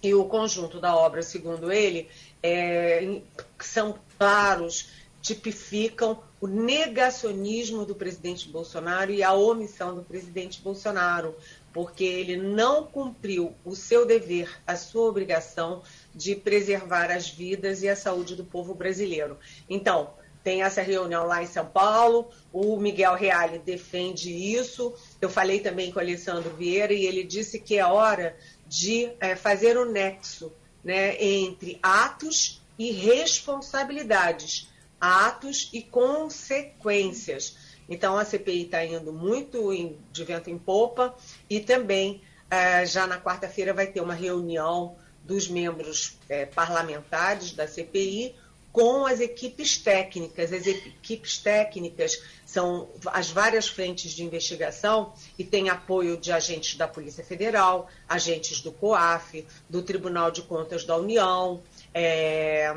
E 0.03 0.13
o 0.15 0.25
conjunto 0.25 0.81
da 0.81 0.97
obra, 0.97 1.23
segundo 1.23 1.71
ele, 1.71 2.09
é, 2.43 3.21
são 3.61 3.99
claros, 4.19 4.89
tipificam 5.23 6.21
o 6.41 6.47
negacionismo 6.47 7.87
do 7.87 7.95
presidente 7.95 8.49
Bolsonaro 8.49 9.13
e 9.13 9.23
a 9.23 9.33
omissão 9.33 9.95
do 9.95 10.03
presidente 10.03 10.61
Bolsonaro 10.61 11.35
porque 11.73 12.05
ele 12.05 12.37
não 12.37 12.85
cumpriu 12.85 13.55
o 13.65 13.75
seu 13.75 14.05
dever, 14.05 14.61
a 14.67 14.77
sua 14.77 15.09
obrigação 15.09 15.83
de 16.15 16.35
preservar 16.35 17.11
as 17.11 17.31
vidas 17.31 17.83
e 17.83 17.89
a 17.89 17.97
saúde 17.97 18.37
do 18.37 18.45
povo 18.45 18.75
brasileiro. 18.75 19.39
Então, 19.71 20.13
tem 20.45 20.63
essa 20.63 20.83
reunião 20.83 21.25
lá 21.25 21.43
em 21.43 21.47
São 21.47 21.65
Paulo, 21.65 22.29
o 22.53 22.77
Miguel 22.77 23.15
Reale 23.15 23.59
defende 23.61 24.31
isso. 24.31 24.93
Eu 25.21 25.31
falei 25.31 25.61
também 25.61 25.93
com 25.93 25.99
o 25.99 26.03
Alessandro 26.03 26.51
Vieira 26.57 26.93
e 26.93 27.07
ele 27.07 27.23
disse 27.23 27.61
que 27.61 27.79
é 27.79 27.87
hora 27.87 28.37
de 28.67 29.11
é, 29.21 29.37
fazer 29.37 29.77
o 29.79 29.83
um 29.83 29.91
nexo 29.91 30.53
né, 30.85 31.17
entre 31.23 31.79
atos 31.81 32.61
e 32.79 32.91
responsabilidades, 32.91 34.72
atos 35.03 35.69
e 35.73 35.83
consequências. 35.83 37.57
Então, 37.89 38.17
a 38.17 38.25
CPI 38.25 38.67
está 38.67 38.85
indo 38.85 39.13
muito 39.13 39.73
em, 39.73 39.99
de 40.13 40.23
vento 40.23 40.49
em 40.49 40.57
popa 40.57 41.13
e 41.51 41.59
também, 41.59 42.23
eh, 42.49 42.87
já 42.87 43.05
na 43.09 43.21
quarta-feira, 43.21 43.75
vai 43.75 43.89
ter 43.89 44.01
uma 44.01 44.15
reunião 44.15 44.95
dos 45.25 45.49
membros 45.49 46.17
eh, 46.29 46.47
parlamentares 46.47 47.53
da 47.53 47.67
CPI 47.67 48.37
com 48.71 49.05
as 49.05 49.19
equipes 49.19 49.77
técnicas. 49.77 50.53
As 50.53 50.69
equipes 50.69 51.37
técnicas 51.39 52.23
são 52.47 52.89
as 53.07 53.29
várias 53.29 53.67
frentes 53.67 54.13
de 54.13 54.23
investigação 54.23 55.13
e 55.37 55.43
tem 55.43 55.69
apoio 55.69 56.17
de 56.17 56.31
agentes 56.31 56.77
da 56.77 56.87
Polícia 56.87 57.25
Federal, 57.25 57.89
agentes 58.09 58.61
do 58.61 58.71
COAF, 58.71 59.45
do 59.69 59.83
Tribunal 59.83 60.31
de 60.31 60.43
Contas 60.43 60.85
da 60.85 60.97
União, 60.97 61.61
é, 61.93 62.73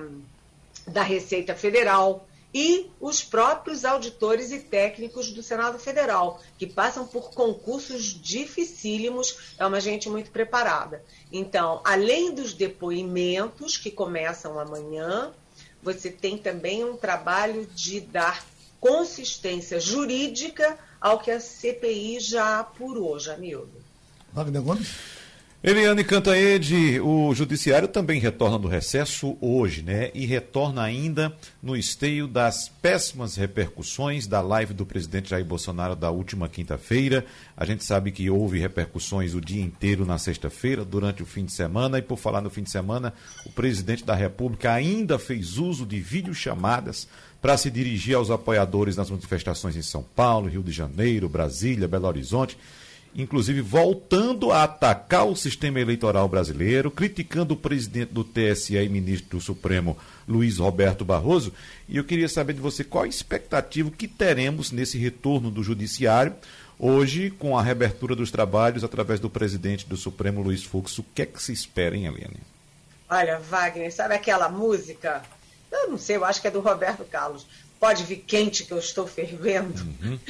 da 0.88 1.02
Receita 1.02 1.56
Federal. 1.56 2.28
e 2.58 2.90
os 3.02 3.22
próprios 3.22 3.84
auditores 3.84 4.50
e 4.50 4.60
técnicos 4.60 5.30
do 5.30 5.44
Senado 5.44 5.78
Federal, 5.78 6.42
que 6.58 6.66
passam 6.66 7.06
por 7.06 7.32
concursos 7.32 8.04
dificílimos, 8.06 9.54
é 9.60 9.66
uma 9.66 9.82
gente 9.82 10.08
muito 10.08 10.32
preparada. 10.32 11.04
Então, 11.30 11.82
além 11.84 12.34
dos 12.34 12.54
depoimentos 12.54 13.76
que 13.76 13.92
começam 13.92 14.58
amanhã, 14.58 15.34
você 15.84 16.10
tem 16.10 16.38
também 16.38 16.86
um 16.86 16.96
trabalho 16.96 17.68
de 17.76 18.00
dar 18.00 18.46
consistência 18.80 19.78
jurídica 19.78 20.80
ao 21.02 21.20
que 21.20 21.32
a 21.32 21.42
CPI 21.42 22.22
já 22.22 22.60
apurou, 22.60 23.20
Jamildo. 23.20 23.84
Wagner 24.32 24.62
Gomes? 24.62 25.15
Eliane 25.68 26.04
Cantaede, 26.04 27.00
o 27.00 27.34
judiciário 27.34 27.88
também 27.88 28.20
retorna 28.20 28.60
do 28.60 28.68
recesso 28.68 29.36
hoje, 29.42 29.82
né? 29.82 30.12
E 30.14 30.24
retorna 30.24 30.84
ainda 30.84 31.36
no 31.60 31.76
esteio 31.76 32.28
das 32.28 32.70
péssimas 32.70 33.36
repercussões 33.36 34.28
da 34.28 34.42
live 34.42 34.76
do 34.76 34.86
presidente 34.86 35.32
Jair 35.32 35.44
Bolsonaro 35.44 35.96
da 35.96 36.12
última 36.12 36.48
quinta-feira. 36.48 37.26
A 37.58 37.66
gente 37.66 37.84
sabe 37.84 38.12
que 38.12 38.30
houve 38.30 38.60
repercussões 38.60 39.34
o 39.34 39.42
dia 39.42 39.64
inteiro 39.64 40.06
na 40.06 40.20
sexta-feira, 40.20 40.86
durante 40.86 41.24
o 41.24 41.26
fim 41.26 41.46
de 41.46 41.54
semana, 41.54 41.98
e 41.98 42.02
por 42.04 42.20
falar 42.20 42.42
no 42.42 42.52
fim 42.52 42.62
de 42.62 42.70
semana, 42.70 43.12
o 43.44 43.50
presidente 43.50 44.06
da 44.06 44.14
República 44.14 44.72
ainda 44.72 45.18
fez 45.18 45.58
uso 45.58 45.84
de 45.84 46.00
videochamadas 46.00 47.08
para 47.42 47.58
se 47.58 47.72
dirigir 47.72 48.16
aos 48.16 48.30
apoiadores 48.30 48.96
nas 48.96 49.10
manifestações 49.10 49.76
em 49.76 49.82
São 49.82 50.04
Paulo, 50.04 50.48
Rio 50.48 50.62
de 50.62 50.72
Janeiro, 50.72 51.28
Brasília, 51.28 51.88
Belo 51.88 52.06
Horizonte 52.06 52.56
inclusive 53.16 53.62
voltando 53.62 54.52
a 54.52 54.64
atacar 54.64 55.26
o 55.26 55.36
sistema 55.36 55.80
eleitoral 55.80 56.28
brasileiro, 56.28 56.92
criticando 56.92 57.54
o 57.54 57.58
presidente 57.58 58.12
do 58.12 58.24
TSE 58.24 58.76
e 58.76 58.90
ministro 58.90 59.38
do 59.38 59.42
Supremo, 59.42 59.98
Luiz 60.28 60.58
Roberto 60.58 61.06
Barroso. 61.06 61.54
E 61.88 61.96
eu 61.96 62.04
queria 62.04 62.28
saber 62.28 62.54
de 62.54 62.60
você 62.60 62.84
qual 62.84 63.06
a 63.06 63.08
expectativa 63.08 63.90
que 63.90 64.08
teremos 64.08 64.72
nesse 64.72 64.98
retorno 64.98 65.50
do 65.50 65.64
Judiciário, 65.64 66.36
hoje, 66.78 67.30
com 67.30 67.58
a 67.58 67.64
reabertura 67.64 68.16
dos 68.16 68.32
trabalhos 68.32 68.84
através 68.84 69.20
do 69.20 69.30
presidente 69.30 69.88
do 69.88 69.96
Supremo, 69.96 70.42
Luiz 70.42 70.64
Fux. 70.64 70.98
O 70.98 71.06
que 71.16 71.22
é 71.22 71.26
que 71.26 71.42
se 71.42 71.54
espera, 71.54 71.96
hein, 71.96 72.08
Eliane? 72.08 72.38
Olha, 73.10 73.40
Wagner, 73.40 73.94
sabe 73.94 74.16
aquela 74.16 74.50
música? 74.50 75.22
Eu 75.72 75.90
não 75.90 75.98
sei, 75.98 76.18
eu 76.18 76.26
acho 76.26 76.42
que 76.42 76.48
é 76.48 76.52
do 76.52 76.60
Roberto 76.60 77.06
Carlos 77.06 77.46
pode 77.86 78.04
vir 78.04 78.24
quente 78.26 78.64
que 78.66 78.72
eu 78.72 78.80
estou 78.80 79.06
fervendo. 79.06 79.80
Uhum. 80.02 80.20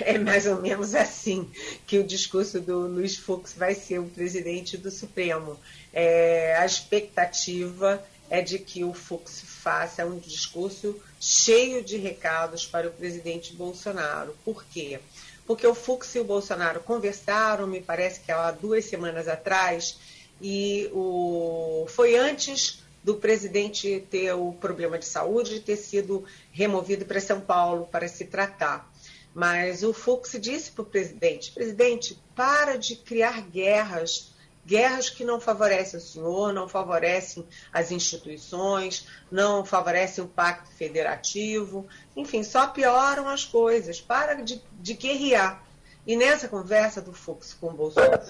É 0.00 0.16
mais 0.16 0.46
ou 0.46 0.60
menos 0.60 0.94
assim 0.94 1.50
que 1.86 1.98
o 1.98 2.04
discurso 2.04 2.60
do 2.60 2.86
Luiz 2.86 3.16
Fux 3.16 3.52
vai 3.54 3.74
ser 3.74 3.98
o 3.98 4.04
presidente 4.04 4.76
do 4.76 4.90
Supremo. 4.90 5.58
É, 5.92 6.56
a 6.56 6.64
expectativa 6.64 8.02
é 8.30 8.40
de 8.40 8.60
que 8.60 8.84
o 8.84 8.94
Fux 8.94 9.42
faça 9.44 10.04
um 10.06 10.18
discurso 10.18 10.94
cheio 11.18 11.82
de 11.82 11.96
recados 11.96 12.64
para 12.64 12.86
o 12.86 12.92
presidente 12.92 13.54
Bolsonaro. 13.54 14.36
Por 14.44 14.64
quê? 14.66 15.00
Porque 15.46 15.66
o 15.66 15.74
Fux 15.74 16.14
e 16.14 16.20
o 16.20 16.24
Bolsonaro 16.24 16.80
conversaram, 16.80 17.66
me 17.66 17.80
parece 17.80 18.20
que 18.20 18.30
há 18.30 18.52
duas 18.52 18.84
semanas 18.84 19.26
atrás, 19.26 19.98
e 20.40 20.88
o... 20.92 21.86
foi 21.88 22.16
antes 22.16 22.80
do 23.02 23.14
presidente 23.16 24.04
ter 24.10 24.32
o 24.32 24.52
problema 24.52 24.98
de 24.98 25.06
saúde 25.06 25.56
e 25.56 25.60
ter 25.60 25.76
sido 25.76 26.24
removido 26.50 27.04
para 27.04 27.20
São 27.20 27.40
Paulo 27.40 27.88
para 27.90 28.08
se 28.08 28.24
tratar. 28.24 28.90
Mas 29.34 29.82
o 29.82 29.92
Fux 29.92 30.36
disse 30.40 30.72
para 30.72 30.82
o 30.82 30.86
presidente: 30.86 31.52
presidente, 31.52 32.20
para 32.34 32.76
de 32.76 32.96
criar 32.96 33.40
guerras, 33.42 34.34
guerras 34.66 35.08
que 35.08 35.24
não 35.24 35.40
favorecem 35.40 35.98
o 35.98 36.02
senhor, 36.02 36.52
não 36.52 36.68
favorecem 36.68 37.46
as 37.72 37.90
instituições, 37.90 39.06
não 39.30 39.64
favorecem 39.64 40.24
o 40.24 40.28
pacto 40.28 40.70
federativo, 40.72 41.86
enfim, 42.16 42.42
só 42.42 42.66
pioram 42.66 43.28
as 43.28 43.44
coisas. 43.44 44.00
Para 44.00 44.34
de, 44.34 44.60
de 44.80 44.94
guerrear. 44.94 45.64
E 46.06 46.16
nessa 46.16 46.48
conversa 46.48 47.00
do 47.00 47.12
Fux 47.12 47.54
com 47.54 47.68
o 47.68 47.74
Bolsonaro, 47.74 48.20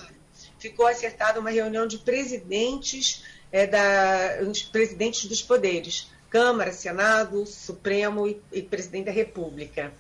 ficou 0.58 0.86
acertada 0.86 1.40
uma 1.40 1.50
reunião 1.50 1.86
de 1.86 1.98
presidentes 1.98 3.24
é, 3.50 3.66
da, 3.66 4.48
os 4.48 4.62
presidentes 4.62 5.26
dos 5.26 5.42
poderes, 5.42 6.10
Câmara, 6.30 6.72
Senado, 6.72 7.46
Supremo 7.46 8.26
e, 8.26 8.40
e 8.52 8.62
presidente 8.62 9.06
da 9.06 9.12
República. 9.12 9.92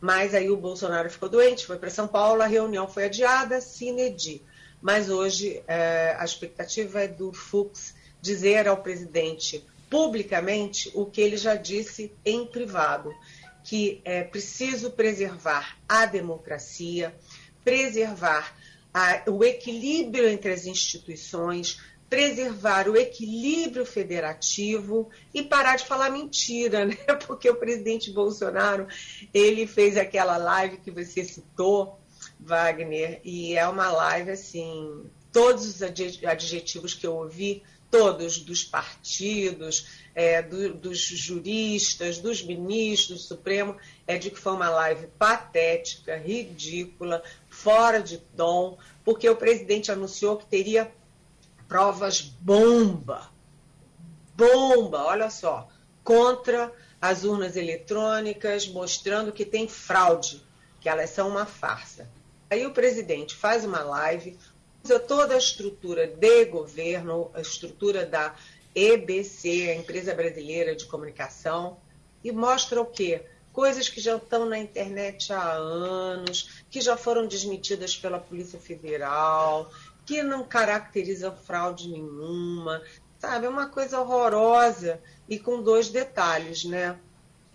Mas 0.00 0.34
aí 0.34 0.50
o 0.50 0.56
Bolsonaro 0.56 1.10
ficou 1.10 1.28
doente, 1.28 1.66
foi 1.66 1.78
para 1.78 1.90
São 1.90 2.06
Paulo, 2.06 2.42
a 2.42 2.46
reunião 2.46 2.88
foi 2.88 3.04
adiada, 3.04 3.60
sine 3.60 4.40
Mas 4.80 5.08
hoje 5.08 5.62
é, 5.66 6.14
a 6.18 6.24
expectativa 6.24 7.02
é 7.02 7.08
do 7.08 7.32
Fux 7.32 7.94
dizer 8.20 8.66
ao 8.66 8.78
presidente 8.78 9.64
publicamente 9.94 10.90
o 10.92 11.06
que 11.06 11.20
ele 11.20 11.36
já 11.36 11.54
disse 11.54 12.12
em 12.24 12.44
privado, 12.44 13.14
que 13.62 14.00
é 14.04 14.24
preciso 14.24 14.90
preservar 14.90 15.78
a 15.88 16.04
democracia, 16.04 17.14
preservar 17.62 18.56
a, 18.92 19.22
o 19.30 19.44
equilíbrio 19.44 20.28
entre 20.28 20.52
as 20.52 20.66
instituições, 20.66 21.80
preservar 22.14 22.88
o 22.88 22.96
equilíbrio 22.96 23.84
federativo 23.84 25.10
e 25.34 25.42
parar 25.42 25.74
de 25.74 25.84
falar 25.84 26.10
mentira, 26.10 26.84
né? 26.86 26.94
Porque 27.26 27.50
o 27.50 27.56
presidente 27.56 28.12
Bolsonaro, 28.12 28.86
ele 29.32 29.66
fez 29.66 29.96
aquela 29.96 30.36
live 30.36 30.76
que 30.76 30.92
você 30.92 31.24
citou, 31.24 31.98
Wagner, 32.38 33.20
e 33.24 33.56
é 33.56 33.66
uma 33.66 33.90
live 33.90 34.30
assim, 34.30 35.02
todos 35.32 35.66
os 35.66 35.82
adjetivos 35.82 36.94
que 36.94 37.04
eu 37.04 37.16
ouvi, 37.16 37.64
todos 37.90 38.38
dos 38.38 38.62
partidos, 38.62 39.86
é, 40.14 40.40
do, 40.40 40.74
dos 40.74 40.98
juristas, 40.98 42.18
dos 42.18 42.44
ministros 42.44 43.22
do 43.22 43.24
Supremo, 43.24 43.76
é 44.06 44.16
de 44.16 44.30
que 44.30 44.38
foi 44.38 44.52
uma 44.52 44.70
live 44.70 45.08
patética, 45.18 46.16
ridícula, 46.16 47.24
fora 47.48 48.00
de 48.00 48.18
tom, 48.36 48.78
porque 49.04 49.28
o 49.28 49.34
presidente 49.34 49.90
anunciou 49.90 50.36
que 50.36 50.46
teria 50.46 50.92
provas 51.68 52.20
bomba, 52.20 53.30
bomba, 54.36 55.04
olha 55.04 55.30
só, 55.30 55.68
contra 56.02 56.72
as 57.00 57.24
urnas 57.24 57.56
eletrônicas, 57.56 58.66
mostrando 58.66 59.32
que 59.32 59.44
tem 59.44 59.68
fraude, 59.68 60.42
que 60.80 60.88
elas 60.88 61.10
são 61.10 61.28
uma 61.28 61.46
farsa. 61.46 62.08
Aí 62.50 62.66
o 62.66 62.72
presidente 62.72 63.34
faz 63.34 63.64
uma 63.64 63.82
live, 63.82 64.38
usa 64.82 64.98
toda 64.98 65.34
a 65.34 65.38
estrutura 65.38 66.06
de 66.06 66.44
governo, 66.46 67.30
a 67.34 67.40
estrutura 67.40 68.04
da 68.04 68.34
EBC, 68.74 69.70
a 69.70 69.74
Empresa 69.76 70.14
Brasileira 70.14 70.74
de 70.74 70.84
Comunicação, 70.86 71.78
e 72.22 72.32
mostra 72.32 72.80
o 72.80 72.86
quê? 72.86 73.22
Coisas 73.52 73.88
que 73.88 74.00
já 74.00 74.16
estão 74.16 74.46
na 74.46 74.58
internet 74.58 75.32
há 75.32 75.52
anos, 75.52 76.62
que 76.70 76.80
já 76.80 76.96
foram 76.96 77.26
desmentidas 77.26 77.96
pela 77.96 78.18
Polícia 78.18 78.58
Federal, 78.58 79.70
que 80.04 80.22
não 80.22 80.44
caracteriza 80.44 81.32
fraude 81.32 81.88
nenhuma, 81.88 82.82
sabe? 83.18 83.46
É 83.46 83.48
uma 83.48 83.66
coisa 83.66 84.00
horrorosa 84.00 85.00
e 85.28 85.38
com 85.38 85.62
dois 85.62 85.88
detalhes, 85.88 86.64
né? 86.64 86.98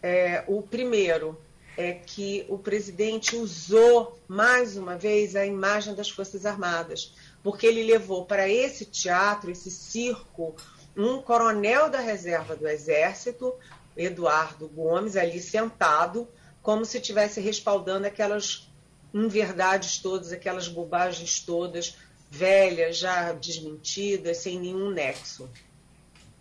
É, 0.01 0.43
o 0.47 0.61
primeiro 0.61 1.37
é 1.77 1.93
que 1.93 2.45
o 2.49 2.57
presidente 2.57 3.35
usou 3.35 4.17
mais 4.27 4.75
uma 4.75 4.97
vez 4.97 5.35
a 5.35 5.45
imagem 5.45 5.93
das 5.93 6.09
Forças 6.09 6.45
Armadas, 6.45 7.13
porque 7.43 7.65
ele 7.65 7.83
levou 7.83 8.25
para 8.25 8.49
esse 8.49 8.85
teatro, 8.85 9.51
esse 9.51 9.71
circo, 9.71 10.55
um 10.95 11.21
coronel 11.21 11.89
da 11.89 11.99
reserva 11.99 12.55
do 12.55 12.67
Exército, 12.67 13.53
Eduardo 13.95 14.67
Gomes, 14.67 15.15
ali 15.15 15.39
sentado, 15.39 16.27
como 16.61 16.83
se 16.83 16.97
estivesse 16.97 17.39
respaldando 17.39 18.07
aquelas 18.07 18.69
inverdades 19.13 19.99
todas, 19.99 20.31
aquelas 20.31 20.67
bobagens 20.67 21.39
todas 21.39 21.95
velhas, 22.29 22.97
já 22.97 23.33
desmentidas, 23.33 24.37
sem 24.37 24.59
nenhum 24.59 24.91
nexo. 24.91 25.49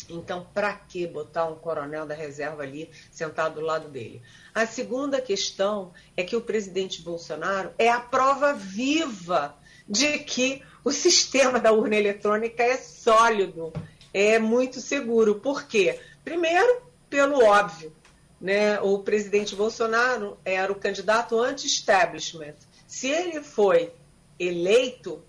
Então, 0.09 0.47
para 0.55 0.73
que 0.73 1.07
botar 1.07 1.47
um 1.47 1.57
coronel 1.57 2.07
da 2.07 2.15
reserva 2.15 2.63
ali 2.63 2.91
sentado 3.11 3.57
do 3.57 3.61
lado 3.61 3.89
dele? 3.89 4.23
A 4.55 4.67
segunda 4.67 5.21
questão 5.21 5.93
é 6.17 6.23
que 6.23 6.35
o 6.35 6.41
presidente 6.41 7.03
Bolsonaro 7.03 7.73
é 7.79 7.91
a 7.91 8.01
prova 8.01 8.55
viva 8.55 9.55
de 9.87 10.19
que 10.21 10.63
o 10.83 10.91
sistema 10.91 11.59
da 11.59 11.73
urna 11.73 11.97
eletrônica 11.97 12.63
é 12.63 12.77
sólido, 12.77 13.73
é 14.13 14.39
muito 14.39 14.81
seguro. 14.81 15.37
Por 15.37 15.65
quê? 15.65 16.01
Primeiro, 16.25 16.83
pelo 17.11 17.45
óbvio. 17.45 17.93
Né? 18.41 18.81
O 18.81 19.01
presidente 19.01 19.55
Bolsonaro 19.55 20.39
era 20.45 20.73
o 20.73 20.77
candidato 20.77 21.39
anti-establishment. 21.39 22.55
Se 22.87 23.09
ele 23.09 23.43
foi 23.43 23.93
eleito, 24.39 25.23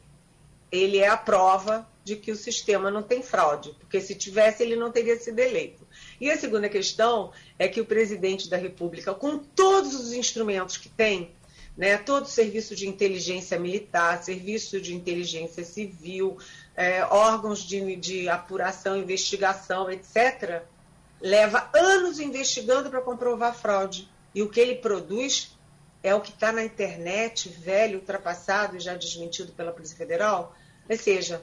ele 0.71 0.97
é 0.97 1.07
a 1.07 1.17
prova 1.17 1.87
de 2.03 2.15
que 2.15 2.31
o 2.31 2.35
sistema 2.35 2.89
não 2.89 3.03
tem 3.03 3.21
fraude, 3.21 3.75
porque 3.79 4.01
se 4.01 4.15
tivesse, 4.15 4.63
ele 4.63 4.75
não 4.75 4.91
teria 4.91 5.19
sido 5.19 5.39
eleito. 5.39 5.87
E 6.19 6.29
a 6.29 6.37
segunda 6.37 6.67
questão 6.67 7.31
é 7.57 7.67
que 7.67 7.81
o 7.81 7.85
presidente 7.85 8.49
da 8.49 8.57
República, 8.57 9.13
com 9.13 9.37
todos 9.37 9.93
os 9.93 10.13
instrumentos 10.13 10.77
que 10.77 10.89
tem, 10.89 11.31
né, 11.77 11.97
todo 11.97 12.23
o 12.25 12.29
serviço 12.29 12.75
de 12.75 12.87
inteligência 12.87 13.59
militar, 13.59 14.21
serviço 14.23 14.81
de 14.81 14.93
inteligência 14.93 15.63
civil, 15.63 16.37
é, 16.75 17.05
órgãos 17.05 17.59
de, 17.59 17.95
de 17.95 18.27
apuração, 18.27 18.97
investigação, 18.97 19.89
etc., 19.89 20.63
leva 21.21 21.69
anos 21.73 22.19
investigando 22.19 22.89
para 22.89 23.01
comprovar 23.01 23.55
fraude. 23.55 24.09
E 24.33 24.41
o 24.41 24.49
que 24.49 24.59
ele 24.59 24.75
produz 24.75 25.55
é 26.01 26.15
o 26.15 26.21
que 26.21 26.31
está 26.31 26.51
na 26.51 26.63
internet, 26.63 27.49
velho, 27.49 27.99
ultrapassado 27.99 28.77
e 28.77 28.79
já 28.79 28.95
desmentido 28.95 29.51
pela 29.51 29.71
Polícia 29.71 29.97
Federal. 29.97 30.55
Ou 30.89 30.97
seja, 30.97 31.41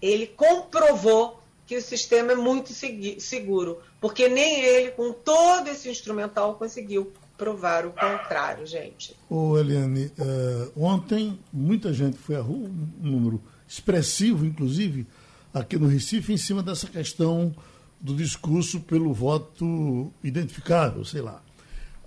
ele 0.00 0.26
comprovou 0.26 1.40
que 1.66 1.76
o 1.76 1.82
sistema 1.82 2.32
é 2.32 2.34
muito 2.34 2.70
seguro, 3.18 3.80
porque 4.00 4.28
nem 4.28 4.60
ele, 4.62 4.90
com 4.90 5.12
todo 5.12 5.68
esse 5.68 5.88
instrumental, 5.88 6.56
conseguiu 6.56 7.12
provar 7.38 7.86
o 7.86 7.92
contrário, 7.92 8.66
gente. 8.66 9.16
Ô, 9.30 9.56
Eliane, 9.58 10.06
uh, 10.06 10.72
ontem 10.76 11.38
muita 11.52 11.92
gente 11.92 12.18
foi 12.18 12.36
à 12.36 12.40
rua, 12.40 12.68
um 12.68 13.08
número 13.10 13.40
expressivo, 13.66 14.44
inclusive, 14.44 15.06
aqui 15.54 15.78
no 15.78 15.86
Recife, 15.86 16.32
em 16.32 16.36
cima 16.36 16.62
dessa 16.62 16.86
questão 16.86 17.54
do 18.00 18.14
discurso 18.14 18.80
pelo 18.80 19.12
voto 19.12 20.12
identificável, 20.22 21.04
sei 21.04 21.22
lá. 21.22 21.42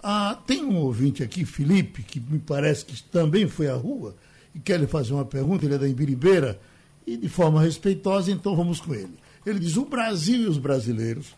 Ah, 0.03 0.37
tem 0.45 0.63
um 0.63 0.77
ouvinte 0.77 1.23
aqui, 1.23 1.45
Felipe, 1.45 2.03
que 2.03 2.19
me 2.19 2.37
parece 2.37 2.85
que 2.85 3.01
também 3.03 3.47
foi 3.47 3.67
à 3.67 3.75
rua 3.75 4.15
e 4.55 4.59
quer 4.59 4.79
lhe 4.79 4.87
fazer 4.87 5.13
uma 5.13 5.25
pergunta, 5.25 5.65
ele 5.65 5.75
é 5.75 5.77
da 5.77 5.87
Ibiribeira, 5.87 6.59
e 7.05 7.17
de 7.17 7.29
forma 7.29 7.61
respeitosa, 7.61 8.31
então 8.31 8.55
vamos 8.55 8.79
com 8.79 8.95
ele. 8.95 9.13
Ele 9.45 9.59
diz: 9.59 9.77
o 9.77 9.85
Brasil 9.85 10.43
e 10.43 10.47
os 10.47 10.57
brasileiros, 10.57 11.35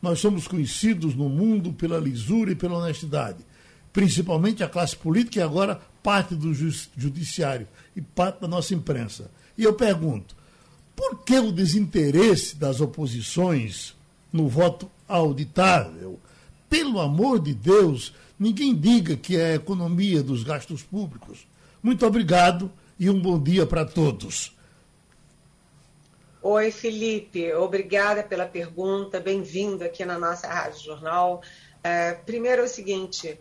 nós 0.00 0.20
somos 0.20 0.48
conhecidos 0.48 1.14
no 1.14 1.28
mundo 1.28 1.72
pela 1.72 1.98
lisura 1.98 2.52
e 2.52 2.54
pela 2.54 2.78
honestidade, 2.78 3.44
principalmente 3.92 4.62
a 4.62 4.68
classe 4.68 4.96
política 4.96 5.40
e 5.40 5.42
agora 5.42 5.80
parte 6.02 6.34
do 6.34 6.54
judiciário 6.54 7.68
e 7.94 8.00
parte 8.00 8.40
da 8.40 8.48
nossa 8.48 8.72
imprensa. 8.72 9.30
E 9.58 9.64
eu 9.64 9.74
pergunto: 9.74 10.34
por 10.96 11.24
que 11.24 11.38
o 11.38 11.52
desinteresse 11.52 12.56
das 12.56 12.80
oposições 12.80 13.94
no 14.32 14.48
voto 14.48 14.90
auditável? 15.06 16.18
pelo 16.70 17.00
amor 17.00 17.40
de 17.40 17.52
Deus, 17.52 18.14
ninguém 18.38 18.74
diga 18.74 19.16
que 19.16 19.36
é 19.36 19.52
a 19.52 19.54
economia 19.56 20.22
dos 20.22 20.44
gastos 20.44 20.84
públicos. 20.84 21.40
Muito 21.82 22.06
obrigado 22.06 22.70
e 22.98 23.08
um 23.08 23.18
bom 23.18 23.42
dia 23.42 23.64
para 23.64 23.86
todos. 23.86 24.54
Oi, 26.42 26.70
Felipe. 26.70 27.52
Obrigada 27.54 28.22
pela 28.22 28.44
pergunta. 28.44 29.18
Bem-vindo 29.18 29.82
aqui 29.82 30.04
na 30.04 30.18
nossa 30.18 30.46
Rádio 30.46 30.84
Jornal. 30.84 31.42
É, 31.82 32.12
primeiro 32.12 32.62
é 32.62 32.64
o 32.66 32.68
seguinte: 32.68 33.38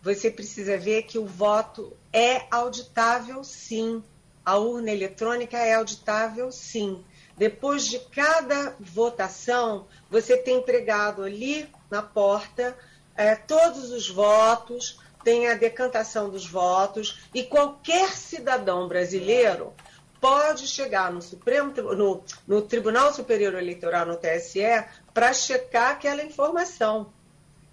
você 0.00 0.30
precisa 0.30 0.78
ver 0.78 1.02
que 1.02 1.18
o 1.18 1.26
voto 1.26 1.92
é 2.12 2.42
auditável, 2.50 3.42
sim. 3.42 4.02
A 4.44 4.56
urna 4.56 4.92
eletrônica 4.92 5.58
é 5.58 5.74
auditável, 5.74 6.52
sim. 6.52 7.04
Depois 7.36 7.86
de 7.88 7.98
cada 7.98 8.76
votação, 8.78 9.86
você 10.08 10.36
tem 10.36 10.58
empregado 10.58 11.22
ali 11.22 11.68
na 11.90 12.02
porta 12.02 12.76
é, 13.16 13.34
todos 13.34 13.90
os 13.90 14.08
votos, 14.08 14.98
tem 15.22 15.48
a 15.48 15.54
decantação 15.54 16.28
dos 16.28 16.46
votos, 16.46 17.20
e 17.34 17.42
qualquer 17.42 18.10
cidadão 18.10 18.88
brasileiro 18.88 19.72
pode 20.20 20.66
chegar 20.66 21.10
no 21.10 21.22
Supremo 21.22 21.72
no, 21.72 22.22
no 22.46 22.62
Tribunal 22.62 23.12
Superior 23.12 23.54
Eleitoral, 23.54 24.06
no 24.06 24.16
TSE, 24.16 24.84
para 25.14 25.32
checar 25.32 25.92
aquela 25.92 26.22
informação. 26.22 27.12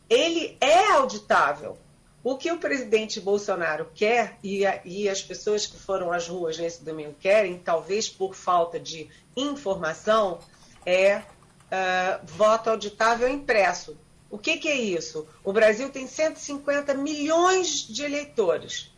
Ele 0.09 0.57
é 0.61 0.91
auditável. 0.91 1.77
O 2.23 2.37
que 2.37 2.51
o 2.51 2.57
presidente 2.57 3.19
Bolsonaro 3.19 3.89
quer, 3.93 4.37
e, 4.43 4.65
a, 4.65 4.81
e 4.83 5.07
as 5.07 5.21
pessoas 5.21 5.65
que 5.65 5.77
foram 5.77 6.11
às 6.11 6.27
ruas 6.27 6.57
nesse 6.57 6.83
domingo 6.83 7.15
querem, 7.19 7.57
talvez 7.57 8.09
por 8.09 8.33
falta 8.33 8.79
de 8.79 9.09
informação, 9.35 10.39
é 10.85 11.17
uh, 11.17 12.25
voto 12.25 12.69
auditável 12.69 13.29
impresso. 13.29 13.97
O 14.29 14.37
que, 14.37 14.57
que, 14.57 14.67
é 14.67 14.75
isso? 14.75 15.27
O 15.43 15.53
Brasil 15.53 15.89
tem 15.89 16.05
150 16.05 16.93
milhões 16.93 17.87
de 17.87 18.03
eleitores. 18.03 18.91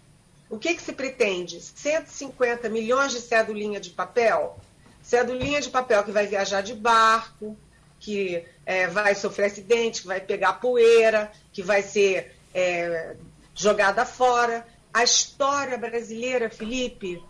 O 0.49 0.57
que, 0.57 0.73
que 0.73 0.81
se 0.81 0.91
pretende? 0.93 1.61
150 1.61 2.67
milhões 2.69 3.11
de 3.11 3.21
cedulinha 3.21 3.79
de 3.79 3.91
papel? 3.91 4.59
Cedulinha 5.03 5.61
de 5.61 5.69
papel 5.69 6.03
que 6.03 6.11
vai 6.11 6.25
viajar 6.25 6.61
de 6.61 6.73
barco, 6.73 7.55
que 7.99 8.43
é, 8.65 8.87
vai 8.87 9.13
sofrer 9.13 9.45
acidente, 9.45 10.01
que 10.01 10.07
vai 10.07 10.19
pegar 10.19 10.53
poeira, 10.53 11.31
que 11.53 11.61
vai 11.61 11.83
ser 11.83 12.35
é, 12.53 13.15
jogada 13.53 14.05
fora. 14.05 14.65
A 14.91 15.03
história 15.03 15.77
brasileira, 15.77 16.49
Felipe, 16.49 17.21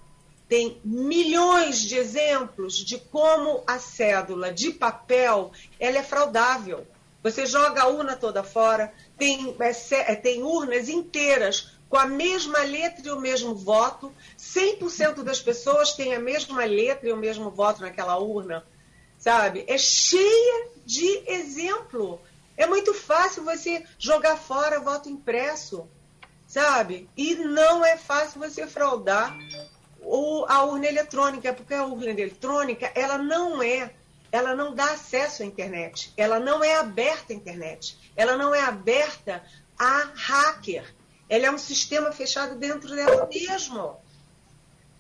tem 0.48 0.80
milhões 0.84 1.80
de 1.80 1.96
exemplos 1.96 2.78
de 2.78 2.98
como 2.98 3.64
a 3.68 3.78
cédula 3.78 4.52
de 4.52 4.72
papel 4.72 5.52
ela 5.80 5.98
é 5.98 6.04
fraudável. 6.04 6.88
Você 7.22 7.46
joga 7.46 7.82
a 7.82 7.88
urna 7.88 8.16
toda 8.16 8.44
fora, 8.44 8.94
tem, 9.18 9.56
é, 9.60 10.12
é 10.12 10.16
tem 10.16 10.42
urnas 10.42 10.88
inteiras 10.88 11.72
com 11.90 11.98
a 11.98 12.06
mesma 12.06 12.60
letra 12.60 13.08
e 13.08 13.12
o 13.12 13.20
mesmo 13.20 13.56
voto, 13.56 14.14
100% 14.38 15.24
das 15.24 15.42
pessoas 15.42 15.94
têm 15.94 16.14
a 16.14 16.20
mesma 16.20 16.64
letra 16.64 17.10
e 17.10 17.12
o 17.12 17.18
mesmo 17.18 17.50
voto 17.50 17.82
naquela 17.82 18.18
urna, 18.20 18.64
sabe? 19.18 19.66
É 19.68 19.78
cheia 19.78 20.68
de 20.86 21.24
exemplo. 21.28 22.22
É 22.56 22.68
muito 22.68 22.94
fácil 22.94 23.44
você 23.44 23.84
jogar 23.98 24.38
fora 24.38 24.80
voto 24.80 25.10
impresso, 25.10 25.88
sabe? 26.48 27.10
E 27.18 27.36
não 27.36 27.84
é 27.84 27.98
fácil 27.98 28.40
você 28.40 28.68
fraudar 28.68 29.36
o, 30.02 30.46
a 30.48 30.64
urna 30.66 30.88
eletrônica, 30.88 31.54
porque 31.54 31.74
a 31.74 31.86
urna 31.86 32.10
eletrônica, 32.10 32.92
ela 32.94 33.18
não 33.18 33.64
é 33.64 33.94
ela 34.32 34.56
não 34.56 34.74
dá 34.74 34.92
acesso 34.92 35.44
à 35.44 35.46
internet, 35.46 36.14
ela 36.16 36.40
não 36.40 36.64
é 36.64 36.76
aberta 36.76 37.34
à 37.34 37.36
internet, 37.36 37.98
ela 38.16 38.38
não 38.38 38.54
é 38.54 38.62
aberta 38.62 39.44
a 39.78 40.12
hacker. 40.14 40.96
Ela 41.28 41.46
é 41.46 41.52
um 41.52 41.58
sistema 41.58 42.12
fechado 42.12 42.56
dentro 42.56 42.96
dela 42.96 43.28
mesmo. 43.32 43.98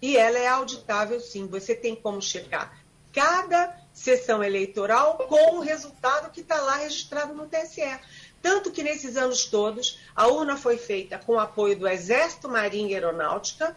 E 0.02 0.16
ela 0.16 0.38
é 0.38 0.48
auditável, 0.48 1.20
sim. 1.20 1.48
Você 1.48 1.76
tem 1.76 1.96
como 1.96 2.22
checar 2.22 2.80
cada 3.12 3.76
sessão 3.92 4.44
eleitoral 4.44 5.18
com 5.18 5.58
o 5.58 5.60
resultado 5.60 6.32
que 6.32 6.42
está 6.42 6.62
lá 6.62 6.78
registrado 6.78 7.34
no 7.34 7.48
TSE. 7.48 8.00
Tanto 8.42 8.72
que 8.72 8.84
nesses 8.84 9.18
anos 9.18 9.46
todos, 9.46 10.00
a 10.16 10.28
urna 10.28 10.56
foi 10.56 10.78
feita 10.78 11.18
com 11.18 11.38
apoio 11.38 11.78
do 11.78 11.88
Exército, 11.88 12.48
Marinha 12.48 12.92
e 12.92 12.96
Aeronáutica, 12.96 13.76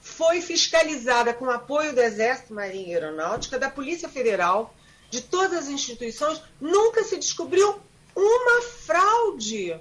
foi 0.00 0.42
fiscalizada 0.42 1.32
com 1.32 1.48
apoio 1.48 1.94
do 1.94 2.02
Exército, 2.02 2.52
Marinha 2.52 2.88
e 2.88 2.94
Aeronáutica, 2.94 3.58
da 3.58 3.70
Polícia 3.70 4.08
Federal, 4.08 4.73
de 5.14 5.20
todas 5.20 5.56
as 5.56 5.68
instituições, 5.68 6.42
nunca 6.60 7.04
se 7.04 7.16
descobriu 7.16 7.78
uma 8.16 8.62
fraude. 8.62 9.78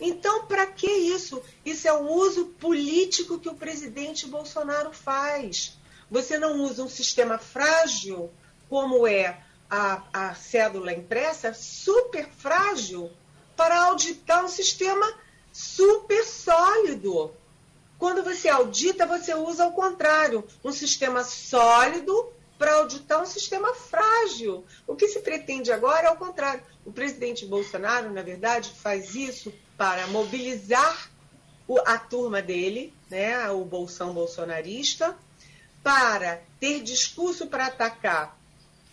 Então, 0.00 0.44
para 0.46 0.66
que 0.66 0.90
isso? 0.90 1.40
Isso 1.64 1.86
é 1.86 1.92
um 1.92 2.10
uso 2.10 2.46
político 2.46 3.38
que 3.38 3.48
o 3.48 3.54
presidente 3.54 4.26
Bolsonaro 4.26 4.92
faz. 4.92 5.78
Você 6.10 6.36
não 6.36 6.62
usa 6.62 6.82
um 6.82 6.88
sistema 6.88 7.38
frágil, 7.38 8.28
como 8.68 9.06
é 9.06 9.40
a, 9.70 10.02
a 10.12 10.34
cédula 10.34 10.92
impressa, 10.92 11.54
super 11.54 12.28
frágil, 12.28 13.12
para 13.56 13.84
auditar 13.84 14.44
um 14.44 14.48
sistema 14.48 15.14
super 15.52 16.24
sólido. 16.24 17.30
Quando 18.00 18.24
você 18.24 18.48
audita, 18.48 19.06
você 19.06 19.32
usa 19.32 19.64
o 19.64 19.72
contrário, 19.72 20.44
um 20.64 20.72
sistema 20.72 21.22
sólido 21.22 22.32
para 22.58 22.74
auditar 22.74 23.22
um 23.22 23.26
sistema 23.26 23.74
frágil. 23.74 24.64
O 24.86 24.94
que 24.94 25.08
se 25.08 25.20
pretende 25.20 25.72
agora 25.72 26.08
é 26.08 26.10
o 26.10 26.16
contrário. 26.16 26.62
O 26.84 26.92
presidente 26.92 27.46
Bolsonaro, 27.46 28.12
na 28.12 28.22
verdade, 28.22 28.70
faz 28.70 29.14
isso 29.14 29.52
para 29.76 30.06
mobilizar 30.08 31.10
a 31.86 31.98
turma 31.98 32.42
dele, 32.42 32.92
né, 33.10 33.50
o 33.50 33.64
bolsão 33.64 34.12
bolsonarista, 34.12 35.16
para 35.82 36.42
ter 36.60 36.82
discurso 36.82 37.46
para 37.46 37.66
atacar 37.66 38.38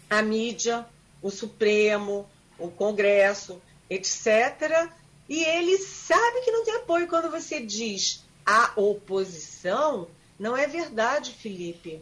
a 0.09 0.21
mídia, 0.21 0.85
o 1.21 1.29
Supremo, 1.29 2.29
o 2.57 2.69
Congresso, 2.69 3.61
etc. 3.89 4.89
E 5.27 5.43
ele 5.43 5.77
sabe 5.77 6.41
que 6.41 6.51
não 6.51 6.65
tem 6.65 6.75
apoio 6.75 7.07
quando 7.07 7.29
você 7.29 7.61
diz 7.61 8.23
a 8.45 8.73
oposição. 8.75 10.07
Não 10.37 10.57
é 10.57 10.67
verdade, 10.67 11.31
Felipe. 11.31 12.01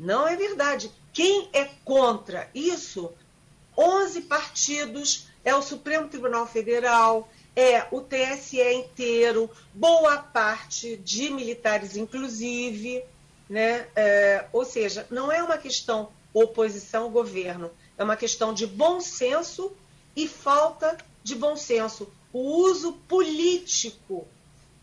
Não 0.00 0.26
é 0.26 0.34
verdade. 0.34 0.90
Quem 1.12 1.50
é 1.52 1.66
contra 1.84 2.48
isso? 2.54 3.12
11 3.76 4.22
partidos, 4.22 5.28
é 5.44 5.54
o 5.54 5.60
Supremo 5.60 6.08
Tribunal 6.08 6.46
Federal, 6.46 7.28
é 7.54 7.86
o 7.90 8.00
TSE 8.00 8.62
inteiro, 8.72 9.50
boa 9.74 10.16
parte 10.16 10.96
de 10.96 11.28
militares, 11.28 11.96
inclusive. 11.96 13.04
Né? 13.48 13.86
É, 13.94 14.46
ou 14.54 14.64
seja, 14.64 15.06
não 15.10 15.30
é 15.30 15.42
uma 15.42 15.58
questão 15.58 16.08
oposição-governo, 16.32 17.70
é 17.98 18.02
uma 18.02 18.16
questão 18.16 18.54
de 18.54 18.66
bom 18.66 19.00
senso 19.00 19.70
e 20.16 20.26
falta 20.26 20.96
de 21.22 21.34
bom 21.34 21.56
senso. 21.56 22.10
O 22.32 22.40
uso 22.62 22.92
político 23.06 24.26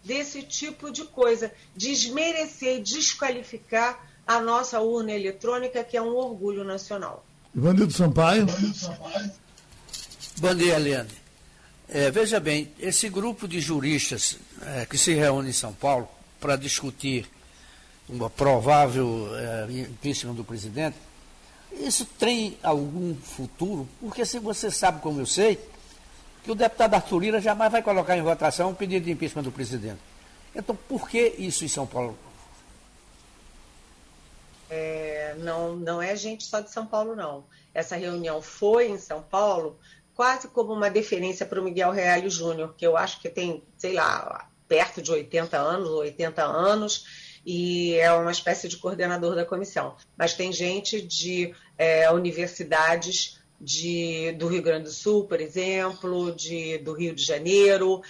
desse 0.04 0.44
tipo 0.44 0.92
de 0.92 1.06
coisa, 1.06 1.52
desmerecer 1.76 2.78
e 2.78 2.84
desqualificar 2.84 4.07
a 4.28 4.42
nossa 4.42 4.82
urna 4.82 5.14
eletrônica, 5.14 5.84
que 5.84 5.96
é 5.96 6.02
um 6.02 6.16
orgulho 6.16 6.64
nacional. 6.64 7.26
Ivanildo 7.56 7.94
Sampaio. 7.94 8.46
Bom 10.40 10.54
dia, 10.54 10.76
Eliane. 10.76 11.10
É, 11.90 12.12
veja 12.12 12.40
bem, 12.40 12.70
esse 12.80 13.08
grupo 13.08 13.48
de 13.48 13.62
juristas 13.62 14.38
é, 14.62 14.86
que 14.86 14.98
se 14.98 15.14
reúne 15.14 15.50
em 15.50 15.54
São 15.54 15.72
Paulo 15.72 16.08
para 16.40 16.58
discutir 16.58 17.30
uma 18.10 18.30
provável 18.30 19.30
é, 19.36 19.72
impeachment 19.72 20.34
do 20.34 20.44
presidente, 20.44 20.98
isso 21.72 22.06
tem 22.06 22.58
algum 22.62 23.16
futuro? 23.16 23.88
Porque 24.00 24.26
se 24.26 24.40
você 24.40 24.70
sabe, 24.70 25.02
como 25.02 25.22
eu 25.22 25.26
sei, 25.26 25.60
que 26.44 26.52
o 26.52 26.56
deputado 26.56 26.94
Arthur 26.94 27.20
Lira 27.20 27.42
jamais 27.42 27.72
vai 27.72 27.82
colocar 27.82 28.18
em 28.18 28.22
votação 28.22 28.72
um 28.72 28.74
pedido 28.74 29.06
de 29.06 29.12
impeachment 29.12 29.44
do 29.44 29.52
presidente. 29.52 30.00
Então, 30.56 30.76
por 30.88 31.10
que 31.10 31.36
isso 31.38 31.64
em 31.64 31.68
São 31.68 31.86
Paulo? 31.86 32.18
É, 34.70 35.36
não, 35.40 35.76
não 35.76 36.02
é 36.02 36.16
gente 36.16 36.44
só 36.44 36.60
de 36.60 36.72
São 36.72 36.86
Paulo, 36.86 37.16
não. 37.16 37.46
Essa 37.74 37.96
reunião 37.96 38.42
foi 38.42 38.90
em 38.90 38.98
São 38.98 39.22
Paulo 39.22 39.80
quase 40.18 40.48
como 40.48 40.74
uma 40.74 40.90
deferência 40.90 41.46
para 41.46 41.62
o 41.62 41.64
Miguel 41.64 41.92
Reale 41.92 42.28
Júnior, 42.28 42.74
que 42.76 42.86
eu 42.86 42.98
acho 42.98 43.22
que 43.22 43.30
tem, 43.30 43.64
sei 43.78 43.94
lá, 43.94 44.50
perto 44.68 45.00
de 45.00 45.12
80 45.12 45.56
anos, 45.56 45.90
80 45.90 46.44
anos, 46.44 47.06
e 47.46 47.94
é 47.94 48.12
uma 48.12 48.32
espécie 48.32 48.68
de 48.68 48.78
coordenador 48.78 49.36
da 49.36 49.46
comissão. 49.46 49.96
Mas 50.18 50.34
tem 50.34 50.52
gente 50.52 51.00
de 51.00 51.54
é, 51.78 52.12
universidades 52.12 53.40
de, 53.62 54.32
do 54.34 54.48
Rio 54.48 54.64
Grande 54.64 54.86
do 54.86 54.92
Sul, 54.92 55.26
por 55.26 55.40
exemplo, 55.40 56.34
de, 56.34 56.80
do 56.80 56.94
Rio 56.94 57.14
de 57.14 57.24
Janeiro, 57.24 58.02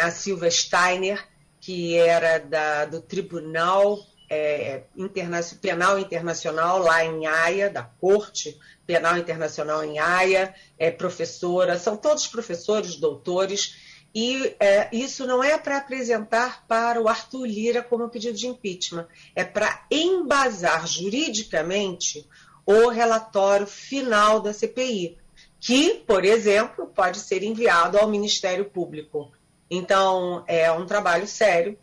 a 0.00 0.10
Silva 0.12 0.48
Steiner, 0.48 1.28
que 1.60 1.96
era 1.96 2.38
da, 2.38 2.84
do 2.84 3.00
Tribunal 3.00 3.98
é, 4.32 4.84
interna 4.96 5.40
Penal 5.60 5.98
Internacional 5.98 6.78
lá 6.78 7.04
em 7.04 7.26
Haia, 7.26 7.68
da 7.68 7.82
Corte 7.82 8.58
Penal 8.86 9.18
Internacional 9.18 9.84
em 9.84 9.98
Haia, 9.98 10.54
é 10.78 10.90
professora, 10.90 11.78
são 11.78 11.98
todos 11.98 12.26
professores, 12.26 12.96
doutores, 12.96 13.76
e 14.14 14.56
é, 14.58 14.88
isso 14.90 15.26
não 15.26 15.44
é 15.44 15.58
para 15.58 15.76
apresentar 15.76 16.66
para 16.66 16.98
o 16.98 17.08
Arthur 17.08 17.44
Lira 17.44 17.82
como 17.82 18.08
pedido 18.08 18.36
de 18.36 18.46
impeachment, 18.46 19.06
é 19.36 19.44
para 19.44 19.84
embasar 19.90 20.86
juridicamente 20.86 22.26
o 22.64 22.88
relatório 22.88 23.66
final 23.66 24.40
da 24.40 24.54
CPI, 24.54 25.18
que, 25.60 26.02
por 26.06 26.24
exemplo, 26.24 26.86
pode 26.86 27.18
ser 27.18 27.42
enviado 27.42 27.98
ao 27.98 28.08
Ministério 28.08 28.64
Público. 28.64 29.30
Então, 29.70 30.42
é 30.46 30.72
um 30.72 30.86
trabalho 30.86 31.26
sério, 31.26 31.78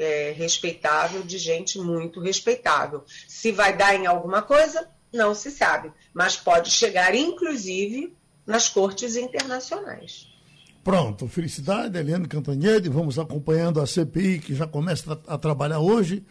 é, 0.00 0.32
respeitável, 0.32 1.22
de 1.22 1.38
gente 1.38 1.78
muito 1.78 2.20
respeitável. 2.20 3.04
Se 3.28 3.52
vai 3.52 3.76
dar 3.76 3.94
em 3.94 4.06
alguma 4.06 4.42
coisa, 4.42 4.88
não 5.12 5.34
se 5.34 5.50
sabe, 5.50 5.92
mas 6.14 6.36
pode 6.36 6.70
chegar, 6.70 7.14
inclusive, 7.14 8.14
nas 8.46 8.68
cortes 8.68 9.16
internacionais. 9.16 10.28
Pronto, 10.82 11.28
felicidade, 11.28 11.98
Eliane 11.98 12.26
Cantanhede. 12.26 12.88
Vamos 12.88 13.18
acompanhando 13.18 13.80
a 13.80 13.86
CPI 13.86 14.38
que 14.38 14.54
já 14.54 14.66
começa 14.66 15.20
a, 15.26 15.34
a 15.34 15.38
trabalhar 15.38 15.80
hoje. 15.80 16.24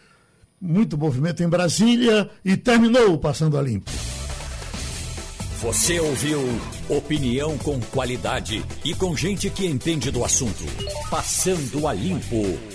Muito 0.59 0.97
movimento 0.97 1.43
em 1.43 1.47
Brasília 1.47 2.29
e 2.43 2.57
terminou 2.57 3.17
Passando 3.17 3.57
a 3.57 3.61
Limpo. 3.61 3.91
Você 5.61 5.99
ouviu 5.99 6.39
opinião 6.89 7.57
com 7.57 7.79
qualidade 7.79 8.63
e 8.83 8.95
com 8.95 9.15
gente 9.15 9.49
que 9.49 9.65
entende 9.65 10.09
do 10.09 10.23
assunto. 10.23 10.63
Passando 11.09 11.85
a 11.85 11.93
Limpo. 11.93 12.69